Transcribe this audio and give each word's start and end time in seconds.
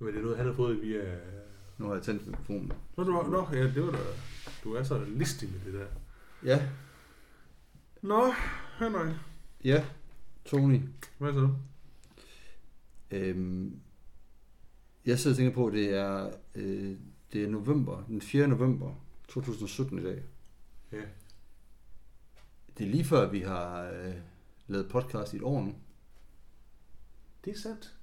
Men 0.00 0.08
det 0.08 0.16
er 0.18 0.22
noget, 0.22 0.36
han 0.36 0.46
har 0.46 0.52
fået 0.54 0.82
via... 0.82 1.18
Nu 1.78 1.86
har 1.86 1.94
jeg 1.94 2.02
tændt 2.02 2.26
mikrofonen. 2.26 2.72
Nå, 2.96 3.04
du, 3.04 3.10
nå 3.12 3.48
ja, 3.52 3.62
det 3.64 3.82
var 3.86 3.90
da... 3.92 3.98
Du 4.64 4.74
er 4.74 4.82
så 4.82 5.04
listig 5.04 5.48
med 5.52 5.72
det 5.72 5.80
der. 5.80 5.86
Ja, 6.44 6.68
Nå, 8.02 8.32
Henrik. 8.78 9.14
ja, 9.64 9.84
Tony. 10.44 10.80
Hvad 11.18 11.32
så? 11.32 11.48
Øhm, 13.10 13.80
jeg 15.06 15.18
sidder 15.18 15.34
og 15.34 15.38
tænker 15.38 15.54
på, 15.54 15.66
at 15.66 15.72
det 15.72 15.94
er, 15.94 16.30
øh, 16.54 16.96
det 17.32 17.44
er 17.44 17.48
november, 17.48 18.04
den 18.08 18.20
4. 18.20 18.48
november 18.48 18.94
2017 19.28 19.98
i 19.98 20.02
dag. 20.02 20.22
Ja. 20.92 21.02
Det 22.78 22.86
er 22.86 22.90
lige 22.90 23.04
før, 23.04 23.30
vi 23.30 23.40
har 23.40 23.90
øh, 23.90 24.14
lavet 24.66 24.88
podcast 24.88 25.32
i 25.32 25.36
et 25.36 25.42
år 25.42 25.60
nu. 25.62 25.74
Det 27.44 27.52
er 27.54 27.58
sandt. 27.58 27.94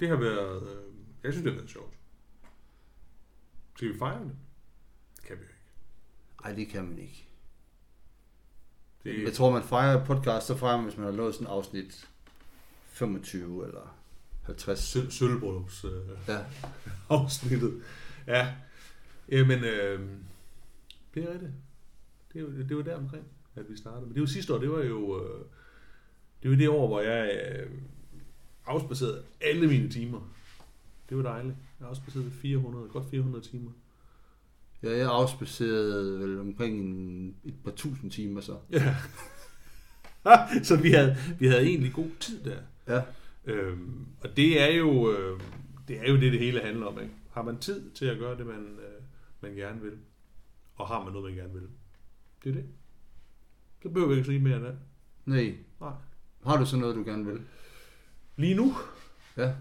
Det 0.00 0.08
har 0.08 0.16
været... 0.16 0.62
Øh, 0.62 0.97
jeg 1.28 1.34
synes, 1.34 1.44
det 1.44 1.52
har 1.52 1.58
været 1.58 1.70
sjovt. 1.70 1.94
Skal 3.76 3.88
vi 3.92 3.98
fejre 3.98 4.20
det? 4.24 4.36
Det 5.16 5.24
kan 5.24 5.36
vi 5.36 5.42
jo 5.42 5.48
ikke. 5.48 5.54
Nej, 6.44 6.52
det 6.54 6.68
kan 6.68 6.84
man 6.88 6.98
ikke. 6.98 7.28
Det, 9.04 9.22
Jeg 9.24 9.32
tror, 9.32 9.50
man 9.50 9.62
fejrer 9.62 10.04
podcast, 10.04 10.46
så 10.46 10.56
fejrer 10.56 10.76
man, 10.76 10.84
hvis 10.84 10.96
man 10.96 11.06
har 11.06 11.12
lavet 11.12 11.34
sådan 11.34 11.46
et 11.46 11.50
afsnit 11.50 12.08
25 12.86 13.66
eller 13.66 13.96
50. 14.44 14.78
Sø- 14.80 15.10
Sølvbryllups 15.10 15.84
øh, 15.84 15.90
Ja, 16.28 16.38
afsnittet. 17.16 17.82
Ja. 18.26 18.54
Jamen, 19.28 19.64
øh, 19.64 20.10
det 21.14 21.24
er 21.24 21.32
rigtigt. 21.32 21.52
Det, 22.32 22.68
det 22.68 22.76
var 22.76 22.82
der 22.82 22.96
omkring, 22.96 23.24
at 23.56 23.70
vi 23.70 23.76
startede. 23.76 24.06
Men 24.06 24.14
det 24.14 24.20
var 24.20 24.26
sidste 24.26 24.54
år, 24.54 24.58
det 24.58 24.70
var 24.70 24.82
jo... 24.82 25.24
Øh, 25.24 25.44
det 26.42 26.50
var 26.50 26.56
det 26.56 26.68
år, 26.68 26.86
hvor 26.86 27.00
jeg 27.00 27.40
øh, 27.58 27.70
afspacerede 28.66 29.24
alle 29.40 29.66
mine 29.66 29.90
timer. 29.90 30.34
Det 31.08 31.16
var 31.16 31.22
dejligt. 31.22 31.56
Jeg 31.78 31.84
har 31.84 31.90
afspaceret 31.90 32.32
400, 32.32 32.88
godt 32.88 33.10
400 33.10 33.44
timer. 33.44 33.70
ja 34.82 34.96
jeg 34.96 35.08
afspacerede 35.10 36.20
vel 36.20 36.40
omkring 36.40 36.80
en, 36.80 37.36
et 37.44 37.54
par 37.64 37.70
tusind 37.70 38.10
timer 38.10 38.40
så. 38.40 38.58
Ja. 38.70 38.96
så 40.68 40.76
vi 40.76 40.90
havde, 40.90 41.16
vi 41.38 41.46
havde 41.46 41.66
egentlig 41.66 41.92
god 41.92 42.10
tid 42.20 42.44
der. 42.44 42.58
Ja, 42.88 43.02
Øhm, 43.44 44.06
og 44.20 44.36
det 44.36 44.60
er 44.62 44.76
jo 44.76 45.12
øh, 45.12 45.40
det 45.88 45.98
er 46.00 46.10
jo 46.10 46.14
det, 46.20 46.32
det 46.32 46.40
hele 46.40 46.60
handler 46.60 46.86
om. 46.86 47.00
Ikke? 47.00 47.14
Har 47.32 47.42
man 47.42 47.58
tid 47.58 47.90
til 47.90 48.06
at 48.06 48.18
gøre 48.18 48.38
det, 48.38 48.46
man, 48.46 48.78
øh, 48.78 49.02
man 49.40 49.54
gerne 49.54 49.80
vil, 49.80 49.92
og 50.74 50.88
har 50.88 51.04
man 51.04 51.12
noget, 51.12 51.26
man 51.26 51.34
gerne 51.34 51.52
vil. 51.60 51.68
Det 52.44 52.50
er 52.50 52.54
det. 52.54 52.64
Så 53.82 53.88
behøver 53.88 54.08
vi 54.08 54.14
ikke 54.14 54.26
sige 54.26 54.38
mere 54.40 54.56
end 54.56 54.64
det. 54.64 54.78
nej. 55.24 55.54
Nej. 55.80 55.92
Har 56.46 56.56
du 56.56 56.66
så 56.66 56.76
noget, 56.76 56.96
du 56.96 57.04
gerne 57.04 57.26
vil? 57.26 57.40
Lige 58.36 58.54
nu? 58.54 58.74
Ja. 59.36 59.52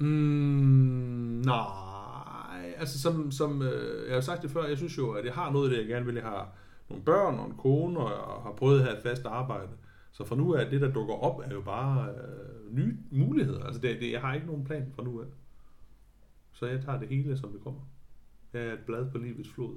Mm, 0.00 1.42
nej, 1.44 2.74
altså 2.76 3.00
som, 3.00 3.30
som 3.30 3.62
øh, 3.62 4.06
jeg 4.08 4.14
har 4.14 4.20
sagt 4.20 4.42
det 4.42 4.50
før, 4.50 4.66
jeg 4.66 4.76
synes 4.76 4.98
jo, 4.98 5.10
at 5.10 5.24
jeg 5.24 5.34
har 5.34 5.52
noget 5.52 5.64
af 5.64 5.70
det, 5.70 5.78
jeg 5.78 5.88
gerne 5.88 6.06
vil. 6.06 6.14
Jeg 6.14 6.24
har 6.24 6.48
nogle 6.88 7.04
børn 7.04 7.38
og 7.38 7.46
en 7.46 7.54
kone, 7.58 7.98
og 7.98 8.42
har 8.42 8.52
prøvet 8.52 8.78
at 8.78 8.84
have 8.84 8.96
et 8.96 9.02
fast 9.02 9.26
arbejde. 9.26 9.70
Så 10.12 10.24
fra 10.24 10.36
nu 10.36 10.54
af, 10.54 10.70
det 10.70 10.80
der 10.80 10.92
dukker 10.92 11.14
op, 11.14 11.40
er 11.44 11.54
jo 11.54 11.60
bare 11.60 12.08
øh, 12.08 12.76
nye 12.76 12.96
muligheder. 13.10 13.64
Altså 13.64 13.80
det, 13.80 14.00
det, 14.00 14.12
jeg 14.12 14.20
har 14.20 14.34
ikke 14.34 14.46
nogen 14.46 14.64
plan 14.64 14.92
fra 14.96 15.02
nu 15.02 15.20
af. 15.20 15.26
Så 16.52 16.66
jeg 16.66 16.80
tager 16.84 16.98
det 16.98 17.08
hele, 17.08 17.38
som 17.38 17.52
det 17.52 17.60
kommer. 17.64 17.80
Jeg 18.52 18.62
er 18.62 18.72
et 18.72 18.78
blad 18.86 19.10
på 19.10 19.18
livets 19.18 19.48
flod. 19.48 19.74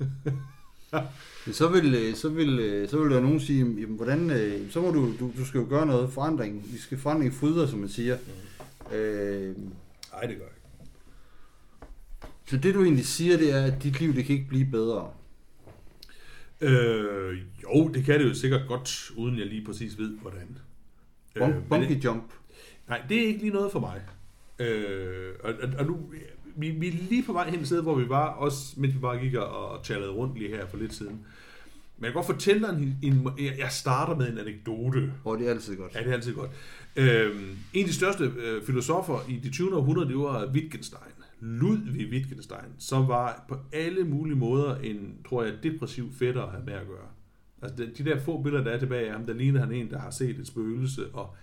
Men 1.46 1.54
så 1.54 1.68
vil, 1.68 1.94
øh, 1.94 2.14
så 2.14 2.28
vil, 2.28 2.58
øh, 2.58 2.88
så 2.88 3.02
vil 3.02 3.10
der 3.10 3.20
nogen 3.20 3.40
sige, 3.40 3.80
jamen, 3.80 3.96
hvordan, 3.96 4.30
øh, 4.30 4.70
så 4.70 4.80
må 4.80 4.90
du, 4.90 5.12
du, 5.20 5.30
du 5.38 5.44
skal 5.44 5.60
jo 5.60 5.66
gøre 5.68 5.86
noget 5.86 6.10
forandring. 6.10 6.72
Vi 6.72 6.78
skal 6.78 6.98
forandring 6.98 7.32
fryder, 7.32 7.66
som 7.66 7.78
man 7.78 7.88
siger. 7.88 8.16
Øh, 8.92 9.56
Nej, 10.12 10.20
det 10.22 10.36
gør 10.38 10.44
jeg 10.44 10.54
ikke. 10.56 10.86
så 12.46 12.56
det 12.56 12.74
du 12.74 12.82
egentlig 12.82 13.06
siger, 13.06 13.36
det 13.36 13.52
er, 13.52 13.64
at 13.64 13.82
dit 13.82 14.00
liv, 14.00 14.14
det 14.14 14.24
kan 14.24 14.34
ikke 14.34 14.48
blive 14.48 14.70
bedre. 14.70 15.10
Øh, 16.60 17.38
jo, 17.62 17.88
det 17.88 18.04
kan 18.04 18.20
det 18.20 18.28
jo 18.28 18.34
sikkert 18.34 18.68
godt, 18.68 19.10
uden 19.16 19.38
jeg 19.38 19.46
lige 19.46 19.64
præcis 19.64 19.98
ved, 19.98 20.18
hvordan. 20.18 20.58
Bun, 21.38 21.50
Øh, 21.50 21.68
bungee 21.68 22.00
jump. 22.04 22.32
Nej, 22.88 23.02
det 23.08 23.22
er 23.22 23.26
ikke 23.26 23.40
lige 23.40 23.52
noget 23.52 23.72
for 23.72 23.80
mig. 23.80 24.02
Øh, 24.58 25.32
og, 25.44 25.54
og, 25.62 25.68
og 25.78 25.86
nu, 25.86 25.98
vi, 26.56 26.70
vi 26.70 26.88
er 26.88 26.92
lige 26.92 27.22
på 27.22 27.32
vej 27.32 27.50
hen 27.50 27.60
et 27.60 27.66
sted, 27.66 27.82
hvor 27.82 27.94
vi 27.94 28.08
var, 28.08 28.26
også 28.28 28.74
mens 28.80 28.94
vi 28.94 28.98
bare 28.98 29.18
gik 29.18 29.34
og, 29.34 29.68
og 29.70 29.84
tjallede 29.84 30.10
rundt 30.12 30.38
lige 30.38 30.56
her 30.56 30.66
for 30.66 30.76
lidt 30.76 30.94
siden. 30.94 31.26
Men 32.00 32.04
jeg 32.04 32.12
kan 32.12 32.18
godt 32.22 32.26
fortælle 32.26 32.66
dig 32.66 32.76
en, 33.02 33.12
en 33.12 33.28
jeg- 33.38 33.54
jeg 33.58 33.70
starter 33.70 34.16
med 34.16 34.32
en 34.32 34.38
anekdote. 34.38 35.12
Og 35.24 35.38
det 35.38 35.46
er 35.46 35.50
altid 35.50 35.76
godt. 35.76 35.94
Ja, 35.94 36.00
det 36.00 36.08
er 36.08 36.12
altid 36.12 36.34
godt. 36.34 36.50
Øh, 36.96 37.42
en 37.72 37.80
af 37.82 37.86
de 37.88 37.94
største 37.94 38.32
øh, 38.38 38.62
filosofer 38.62 39.18
i 39.28 39.36
det 39.36 39.52
20. 39.52 39.76
århundrede, 39.76 40.08
det 40.08 40.16
var 40.18 40.46
Wittgenstein. 40.46 41.00
Ludwig 41.40 42.10
Wittgenstein, 42.10 42.70
som 42.78 43.08
var 43.08 43.44
på 43.48 43.56
alle 43.72 44.04
mulige 44.04 44.36
måder 44.36 44.76
en, 44.76 45.14
tror 45.28 45.42
jeg, 45.44 45.52
depressiv 45.62 46.12
fætter 46.18 46.42
at 46.42 46.50
have 46.52 46.64
med 46.64 46.72
at 46.72 46.86
gøre. 46.86 47.08
Altså 47.62 47.76
de, 47.76 47.90
de 48.04 48.10
der 48.10 48.18
få 48.20 48.42
billeder, 48.42 48.64
der 48.64 48.70
er 48.70 48.78
tilbage 48.78 49.06
af 49.06 49.12
ham, 49.12 49.26
der 49.26 49.32
ligner 49.34 49.60
han 49.60 49.72
en, 49.72 49.90
der 49.90 49.98
har 49.98 50.10
set 50.10 50.38
et 50.38 50.46
spøgelse, 50.46 51.06
og 51.12 51.34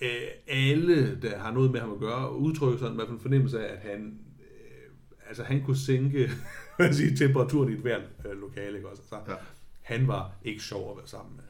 øh, 0.00 0.08
alle, 0.48 1.18
der 1.22 1.38
har 1.38 1.52
noget 1.52 1.70
med 1.70 1.80
ham 1.80 1.92
at 1.92 1.98
gøre, 2.00 2.36
udtrykker 2.36 2.78
sådan 2.78 2.92
i 2.92 2.96
hvert 2.96 3.08
fald 3.08 3.16
en 3.16 3.22
fornemmelse 3.22 3.66
af, 3.68 3.72
at 3.72 3.78
han, 3.90 4.18
øh, 4.40 4.90
altså 5.28 5.42
han 5.42 5.62
kunne 5.62 5.76
sænke 5.76 6.30
siger, 6.92 7.16
temperaturen 7.16 7.68
i 7.70 7.72
et 7.74 7.80
hvert 7.80 8.02
øh, 8.30 8.40
lokale. 8.40 8.76
Ikke 8.76 8.88
også? 8.88 9.02
Altså, 9.02 9.32
Ja. 9.32 9.36
Han 9.86 10.08
var 10.08 10.32
ikke 10.44 10.62
sjov 10.62 10.90
at 10.90 10.96
være 10.96 11.06
sammen 11.06 11.36
med. 11.36 11.44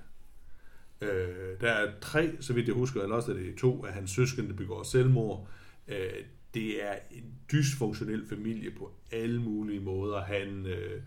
Øh, 1.08 1.60
der 1.60 1.70
er 1.70 1.92
tre, 2.00 2.30
så 2.40 2.52
vidt 2.52 2.66
jeg 2.66 2.74
husker, 2.74 3.02
eller 3.02 3.16
også 3.16 3.32
er 3.32 3.36
det 3.36 3.54
to 3.58 3.84
af 3.84 3.92
hans 3.92 4.10
søskende, 4.10 4.48
der 4.48 4.56
begår 4.56 4.82
selvmord. 4.82 5.48
Øh, 5.88 5.96
det 6.54 6.84
er 6.84 6.94
en 7.10 7.24
dysfunktionel 7.52 8.28
familie 8.28 8.70
på 8.70 8.92
alle 9.12 9.42
mulige 9.42 9.80
måder. 9.80 10.20
Han 10.20 10.66
øh, 10.66 11.02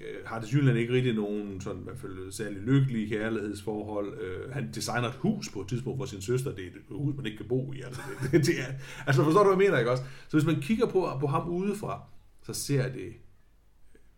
øh 0.00 0.16
har 0.24 0.40
desværre 0.40 0.80
ikke 0.80 0.92
rigtig 0.92 1.14
nogen 1.14 1.60
sådan, 1.60 1.80
i 1.80 1.84
hvert 1.84 1.98
fald 1.98 2.32
særlig 2.32 2.62
lykkelige 2.62 3.08
kærlighedsforhold. 3.08 4.20
Øh, 4.20 4.52
han 4.52 4.70
designer 4.74 5.08
et 5.08 5.14
hus 5.14 5.48
på 5.48 5.60
et 5.60 5.68
tidspunkt 5.68 5.98
for 5.98 6.06
sin 6.06 6.22
søster. 6.22 6.54
Det 6.54 6.64
er 6.64 6.68
et 6.68 6.82
hus, 6.88 7.16
man 7.16 7.26
ikke 7.26 7.38
kan 7.38 7.48
bo 7.48 7.72
i. 7.72 7.80
Altså, 7.80 8.00
det, 8.22 8.32
det, 8.32 8.46
det 8.46 8.60
er, 8.60 8.72
altså 9.06 9.24
forstår 9.24 9.42
du, 9.42 9.54
hvad 9.54 9.64
jeg 9.64 9.70
mener, 9.70 9.78
ikke 9.78 9.90
også? 9.90 10.04
Så 10.28 10.36
hvis 10.36 10.46
man 10.46 10.60
kigger 10.60 10.86
på, 10.86 11.10
på 11.20 11.26
ham 11.26 11.48
udefra, 11.48 12.02
så 12.42 12.52
ser 12.52 12.92
det, 12.92 13.12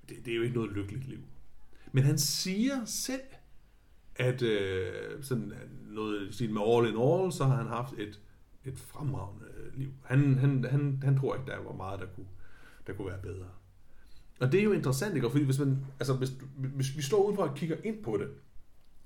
det, 0.09 0.17
det 0.25 0.33
er 0.33 0.37
jo 0.37 0.43
ikke 0.43 0.55
noget 0.55 0.73
lykkeligt 0.73 1.09
liv. 1.09 1.19
Men 1.93 2.05
han 2.05 2.19
siger 2.19 2.85
selv, 2.85 3.21
at 4.17 4.43
øh, 4.43 4.93
sådan 5.23 5.53
noget 5.91 6.41
i 6.41 6.47
med 6.47 6.63
all 6.67 6.89
in 6.89 7.01
all, 7.01 7.33
så 7.33 7.45
har 7.45 7.57
han 7.57 7.67
haft 7.67 7.95
et, 7.99 8.21
et 8.65 8.79
fremragende 8.79 9.47
liv. 9.75 9.91
Han, 10.05 10.39
han, 10.39 10.65
han, 10.65 11.01
han 11.05 11.19
tror 11.19 11.35
ikke, 11.35 11.47
der 11.51 11.59
var 11.59 11.73
meget, 11.73 12.01
der 12.01 12.07
kunne, 12.07 12.27
der 12.87 12.93
kunne 12.93 13.09
være 13.09 13.23
bedre. 13.23 13.49
Og 14.41 14.53
det 14.53 14.61
er 14.61 14.65
jo 14.65 14.73
interessant, 14.73 15.15
ikke? 15.15 15.31
Fordi 15.31 15.45
hvis, 15.45 15.59
man, 15.59 15.79
altså, 16.01 16.15
hvis, 16.15 16.33
hvis 16.57 16.97
vi 16.97 17.03
står 17.03 17.25
udenfor 17.25 17.43
og 17.43 17.55
kigger 17.57 17.77
ind 17.85 18.03
på 18.05 18.17
det, 18.17 18.29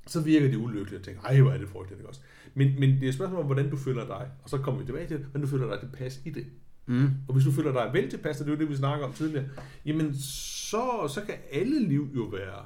så 0.07 0.21
virker 0.21 0.49
det 0.49 0.57
ulykkeligt 0.57 1.01
og 1.01 1.05
tænker, 1.05 1.23
ej, 1.23 1.41
hvor 1.41 1.51
er 1.51 1.59
det 1.59 1.69
frygteligt, 1.69 2.01
ikke 2.01 2.09
også? 2.09 2.21
Men, 2.55 2.81
men 2.81 2.91
det 2.91 3.03
er 3.03 3.09
et 3.09 3.15
spørgsmål 3.15 3.41
om, 3.41 3.47
hvordan 3.47 3.71
du 3.71 3.77
føler 3.77 4.07
dig. 4.07 4.31
Og 4.43 4.51
så 4.51 4.59
kommer 4.59 4.81
vi 4.81 4.87
tilbage 4.87 5.09
til, 5.09 5.19
hvordan 5.19 5.41
du 5.41 5.47
føler 5.47 5.71
dig 5.71 5.81
tilpas 5.81 6.21
i 6.25 6.31
det. 6.31 6.47
Mm. 6.87 7.11
Og 7.29 7.35
hvis 7.35 7.45
du 7.45 7.53
føler 7.53 7.73
dig 7.73 7.91
vel 7.93 8.11
tilpas, 8.11 8.37
det 8.37 8.47
er 8.47 8.51
jo 8.51 8.59
det, 8.59 8.69
vi 8.69 8.77
snakker 8.77 9.07
om 9.07 9.13
tidligere, 9.13 9.49
jamen 9.85 10.15
så, 10.15 11.09
så 11.15 11.23
kan 11.27 11.35
alle 11.53 11.89
liv 11.89 12.09
jo 12.15 12.23
være, 12.23 12.65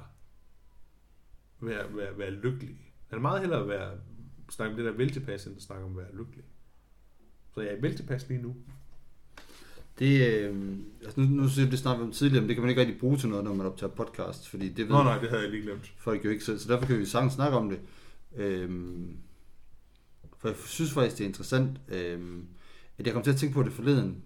være, 1.61 1.97
være, 1.97 2.19
være 2.19 2.31
lykkelige. 2.31 2.93
Han 3.09 3.19
er 3.19 3.23
meget 3.23 3.41
hellere 3.41 3.69
være, 3.69 3.91
snakke 4.51 4.71
om 4.71 4.77
det 4.77 4.87
der 4.87 4.93
vel 4.93 5.13
tilpas, 5.13 5.47
end 5.47 5.57
at 5.57 5.63
snakke 5.63 5.85
om 5.85 5.91
at 5.91 5.97
være 5.97 6.17
lykkelig. 6.17 6.45
Så 7.55 7.61
jeg 7.61 7.73
er 7.73 7.81
vel 7.81 7.97
tilpas 7.97 8.29
lige 8.29 8.43
nu. 8.43 8.57
Det, 9.99 10.43
øh, 10.43 10.77
altså 11.05 11.21
nu, 11.21 11.27
nu 11.27 11.49
siger 11.49 11.71
det 11.71 11.79
snakkede 11.79 12.05
vi 12.05 12.09
om 12.09 12.13
tidligere, 12.13 12.41
men 12.41 12.49
det 12.49 12.57
kan 12.57 12.63
man 12.63 12.71
ikke 12.71 12.81
rigtig 12.81 12.99
bruge 12.99 13.17
til 13.17 13.29
noget, 13.29 13.45
når 13.45 13.55
man 13.55 13.67
optager 13.67 13.93
podcast, 13.93 14.49
fordi 14.49 14.69
det 14.69 14.79
ved 14.79 14.95
Nå 14.97 15.03
nej, 15.03 15.19
det 15.19 15.29
havde 15.29 15.43
jeg 15.43 15.51
lige 15.51 15.63
glemt. 15.63 15.93
folk 15.99 16.25
jo 16.25 16.31
ikke 16.31 16.45
selv, 16.45 16.59
så 16.59 16.73
derfor 16.73 16.87
kan 16.87 16.99
vi 16.99 17.05
sagtens 17.07 17.33
snakke 17.33 17.57
om 17.57 17.71
det. 17.71 17.81
Øhm, 18.37 19.17
for 20.39 20.49
jeg 20.49 20.57
synes 20.57 20.93
faktisk, 20.93 21.19
det 21.19 21.25
er 21.25 21.29
interessant, 21.29 21.81
øhm, 21.89 22.47
at 23.01 23.07
jeg 23.07 23.15
kom 23.15 23.23
til 23.23 23.31
at 23.31 23.37
tænke 23.37 23.55
på 23.55 23.63
det 23.63 23.73
forleden, 23.73 24.23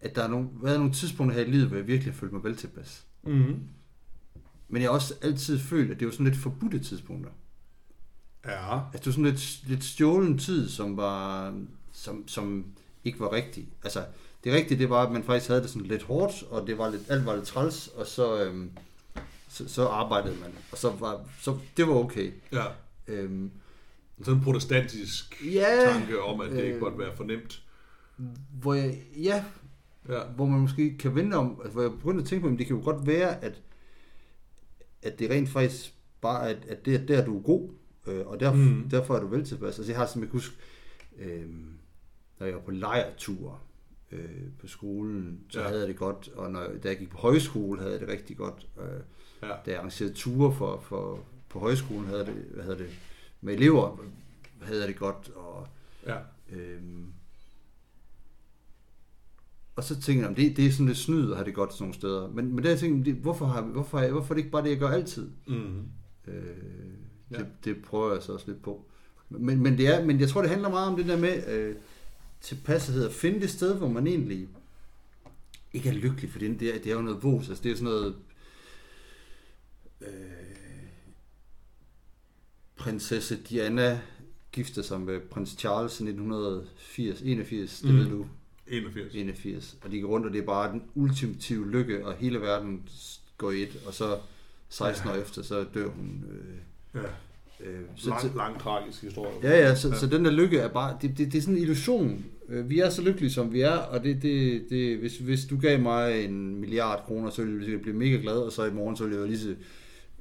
at 0.00 0.16
der 0.16 0.22
er 0.22 0.28
nogle, 0.28 0.48
været 0.62 0.78
nogle 0.78 0.92
tidspunkter 0.92 1.36
her 1.36 1.46
i 1.46 1.50
livet, 1.50 1.66
hvor 1.66 1.76
jeg 1.76 1.86
virkelig 1.86 2.12
har 2.12 2.18
følt 2.18 2.32
mig 2.32 2.44
vel 2.44 2.56
tilpas. 2.56 3.04
Mm-hmm. 3.22 3.60
Men 4.68 4.82
jeg 4.82 4.90
har 4.90 4.94
også 4.94 5.14
altid 5.22 5.58
følt, 5.58 5.90
at 5.90 6.00
det 6.00 6.06
var 6.06 6.12
sådan 6.12 6.26
lidt 6.26 6.36
forbudte 6.36 6.78
tidspunkter. 6.78 7.30
Ja. 8.46 8.80
Altså 8.80 8.98
det 8.98 9.06
var 9.06 9.12
sådan 9.12 9.24
lidt, 9.24 9.68
lidt 9.68 9.84
stjålen 9.84 10.38
tid, 10.38 10.68
som 10.68 10.96
var, 10.96 11.54
som, 11.92 12.28
som 12.28 12.66
ikke 13.04 13.20
var 13.20 13.32
rigtig. 13.32 13.68
Altså 13.84 14.04
det 14.44 14.52
rigtige, 14.52 14.78
det 14.78 14.90
var, 14.90 15.06
at 15.06 15.12
man 15.12 15.24
faktisk 15.24 15.48
havde 15.48 15.62
det 15.62 15.70
sådan 15.70 15.86
lidt 15.88 16.02
hårdt, 16.02 16.42
og 16.42 16.66
det 16.66 16.78
var 16.78 16.90
lidt, 16.90 17.02
alt 17.08 17.26
var 17.26 17.34
lidt 17.34 17.46
træls, 17.46 17.88
og 17.88 18.06
så, 18.06 18.44
øhm, 18.44 18.70
så, 19.48 19.68
så 19.68 19.86
arbejdede 19.86 20.36
man. 20.40 20.50
Og 20.72 20.78
så 20.78 20.90
var, 20.90 21.20
så 21.40 21.58
det 21.76 21.88
var 21.88 21.94
okay. 21.94 22.32
ja. 22.52 22.64
Øhm, 23.06 23.50
Sådan 24.22 24.38
en 24.38 24.44
protestantisk 24.44 25.44
ja, 25.54 25.92
tanke 25.92 26.22
om, 26.22 26.40
at 26.40 26.50
det 26.50 26.62
ikke 26.62 26.74
øh, 26.74 26.80
måtte 26.80 26.98
være 26.98 27.16
for 27.16 27.24
nemt. 27.24 27.62
hvor 28.60 28.74
jeg, 28.74 28.98
ja, 29.16 29.44
Ja. 30.08 30.24
hvor 30.36 30.46
man 30.46 30.60
måske 30.60 30.98
kan 30.98 31.14
vente 31.14 31.34
om, 31.34 31.56
altså, 31.60 31.72
hvor 31.72 31.82
jeg 31.82 31.90
begyndte 31.92 32.22
at 32.22 32.28
tænke 32.28 32.42
på, 32.46 32.52
at 32.52 32.58
det 32.58 32.66
kan 32.66 32.76
jo 32.76 32.84
godt 32.84 33.06
være, 33.06 33.44
at, 33.44 33.62
at 35.02 35.18
det 35.18 35.30
rent 35.30 35.48
faktisk 35.48 35.94
bare, 36.20 36.48
at, 36.50 36.64
at 36.68 36.86
det 36.86 36.94
er 36.94 37.06
der, 37.06 37.24
du 37.24 37.38
er 37.38 37.42
god, 37.42 37.68
øh, 38.06 38.26
og 38.26 38.40
derfor, 38.40 38.56
Mm. 38.56 38.88
derfor 38.90 39.16
er 39.16 39.20
du 39.20 39.26
vel 39.26 39.44
tilpas. 39.44 39.78
Altså 39.78 39.92
jeg 39.92 39.98
har 39.98 40.06
simpelthen 40.06 40.32
huske, 40.40 40.56
øh, 41.18 41.48
når 42.38 42.46
jeg 42.46 42.54
var 42.54 42.60
på 42.60 42.70
lejrtur 42.70 43.60
øh, 44.12 44.20
på 44.60 44.66
skolen, 44.66 45.40
så 45.50 45.60
Ja. 45.60 45.66
havde 45.66 45.80
jeg 45.80 45.88
det 45.88 45.96
godt, 45.96 46.28
og 46.36 46.50
når, 46.50 46.66
da 46.82 46.88
jeg 46.88 46.98
gik 46.98 47.10
på 47.10 47.18
højskole, 47.18 47.80
havde 47.80 47.92
jeg 47.92 48.00
det 48.00 48.08
rigtig 48.08 48.36
godt. 48.36 48.66
Øh, 48.80 49.00
Ja. 49.42 49.48
da 49.48 49.70
jeg 49.70 49.78
arrangerede 49.78 50.14
ture 50.14 50.52
for, 50.54 50.80
for, 50.80 51.20
på 51.48 51.58
højskolen, 51.58 52.04
havde 52.06 52.18
jeg 52.18 52.26
det, 52.26 52.34
hvad 52.34 52.64
hedder 52.64 52.78
det, 52.78 52.90
med 53.44 53.54
elever, 53.54 53.98
havde 54.62 54.80
jeg 54.80 54.88
det 54.88 54.96
godt, 54.98 55.30
og 55.34 55.68
Ja. 56.06 56.16
Øhm, 56.52 57.06
og 59.76 59.84
så 59.84 60.00
tænkte 60.00 60.20
jeg, 60.20 60.28
om 60.28 60.34
det, 60.34 60.56
det 60.56 60.66
er 60.66 60.70
sådan 60.72 60.86
lidt 60.86 60.98
snyd 60.98 61.30
at 61.30 61.36
have 61.36 61.46
det 61.46 61.54
godt 61.54 61.72
sådan 61.72 61.82
nogle 61.82 61.94
steder. 61.94 62.28
Men, 62.30 62.54
men 62.54 62.64
der 62.64 62.76
tænkte 62.76 62.98
jeg, 63.10 63.14
det, 63.16 63.22
hvorfor, 63.22 63.46
har, 63.46 63.62
hvorfor, 63.62 63.98
er- 63.98 64.10
hvorfor 64.10 64.34
er 64.34 64.36
det 64.36 64.40
ikke 64.40 64.50
bare 64.52 64.62
det, 64.64 64.70
jeg 64.70 64.78
gør 64.78 64.88
altid? 64.88 65.30
Mm. 65.46 65.82
Øh, 66.26 66.44
Ja. 67.30 67.38
det, 67.38 67.46
det 67.64 67.82
prøver 67.82 68.12
jeg 68.12 68.22
så 68.22 68.32
også 68.32 68.46
lidt 68.50 68.62
på. 68.62 68.84
Men, 69.28 69.62
men, 69.62 69.78
det 69.78 69.86
er, 69.86 70.04
men 70.04 70.20
jeg 70.20 70.28
tror, 70.28 70.40
det 70.40 70.50
handler 70.50 70.68
meget 70.70 70.88
om 70.88 70.96
det 70.96 71.06
der 71.06 71.16
med 71.18 71.48
øh, 71.48 71.76
tilpassethed. 72.40 73.06
At 73.06 73.12
finde 73.12 73.40
det 73.40 73.50
sted, 73.50 73.74
hvor 73.78 73.88
man 73.88 74.06
egentlig 74.06 74.48
ikke 75.72 75.88
er 75.88 75.92
lykkelig, 75.92 76.30
for 76.30 76.38
det, 76.38 76.60
det, 76.60 76.74
er, 76.74 76.78
det 76.78 76.86
er 76.92 76.96
jo 76.96 77.02
noget 77.02 77.22
vås. 77.22 77.48
Altså, 77.48 77.62
det 77.64 77.72
er 77.72 77.76
sådan 77.76 77.84
noget... 77.92 78.16
Øh, 80.00 80.08
prinsesse 82.76 83.36
Diana 83.50 84.00
gifter 84.52 84.82
sig 84.82 85.00
med 85.00 85.20
prins 85.20 85.50
Charles 85.58 86.00
i 86.00 86.02
1980, 86.02 87.20
81, 87.24 87.80
det 87.80 87.90
Mm. 87.90 87.98
ved 87.98 88.06
du, 88.10 88.26
81. 88.68 89.14
81. 89.14 89.76
Og 89.84 89.92
de 89.92 90.00
går 90.00 90.08
rundt, 90.08 90.26
og 90.26 90.32
det 90.32 90.40
er 90.40 90.46
bare 90.46 90.72
den 90.72 90.82
ultimative 90.94 91.70
lykke, 91.70 92.06
og 92.06 92.14
hele 92.14 92.40
verden 92.40 92.82
går 93.38 93.50
i 93.50 93.62
et, 93.62 93.76
og 93.86 93.94
så 93.94 94.18
16 94.68 95.10
år 95.10 95.14
efter, 95.14 95.42
så 95.42 95.64
dør 95.74 95.88
hun. 95.88 96.24
Øh, 96.30 97.00
Ja. 97.02 97.66
øh, 97.70 97.80
så, 97.96 98.08
Lang, 98.10 98.36
lang 98.36 98.60
tragisk 98.60 99.02
historie. 99.02 99.32
ja, 99.42 99.50
ja, 99.68 99.74
så, 99.74 99.88
ja. 99.88 99.94
så 99.94 100.06
den 100.06 100.24
der 100.24 100.30
lykke 100.30 100.58
er 100.58 100.68
bare, 100.68 100.98
det, 101.02 101.18
det, 101.18 101.32
det 101.32 101.38
er 101.38 101.42
sådan 101.42 101.54
en 101.56 101.62
illusion. 101.62 102.24
Øh, 102.48 102.70
Vi 102.70 102.78
er 102.78 102.90
så 102.90 103.02
lykkelige, 103.02 103.30
som 103.30 103.52
vi 103.52 103.60
er, 103.60 103.76
og 103.76 104.04
det, 104.04 104.22
det, 104.22 104.64
det, 104.70 104.98
hvis, 104.98 105.18
hvis 105.18 105.44
du 105.44 105.58
gav 105.60 105.80
mig 105.80 106.24
en 106.24 106.56
milliard 106.60 107.04
kroner, 107.06 107.30
så 107.30 107.44
ville 107.44 107.72
jeg 107.72 107.80
blive 107.80 107.96
mega 107.96 108.16
glad, 108.16 108.36
og 108.36 108.52
så 108.52 108.64
i 108.64 108.70
morgen, 108.70 108.96
så 108.96 109.04
ville 109.04 109.18
jeg 109.20 109.28
lige 109.28 109.38
så 109.38 109.54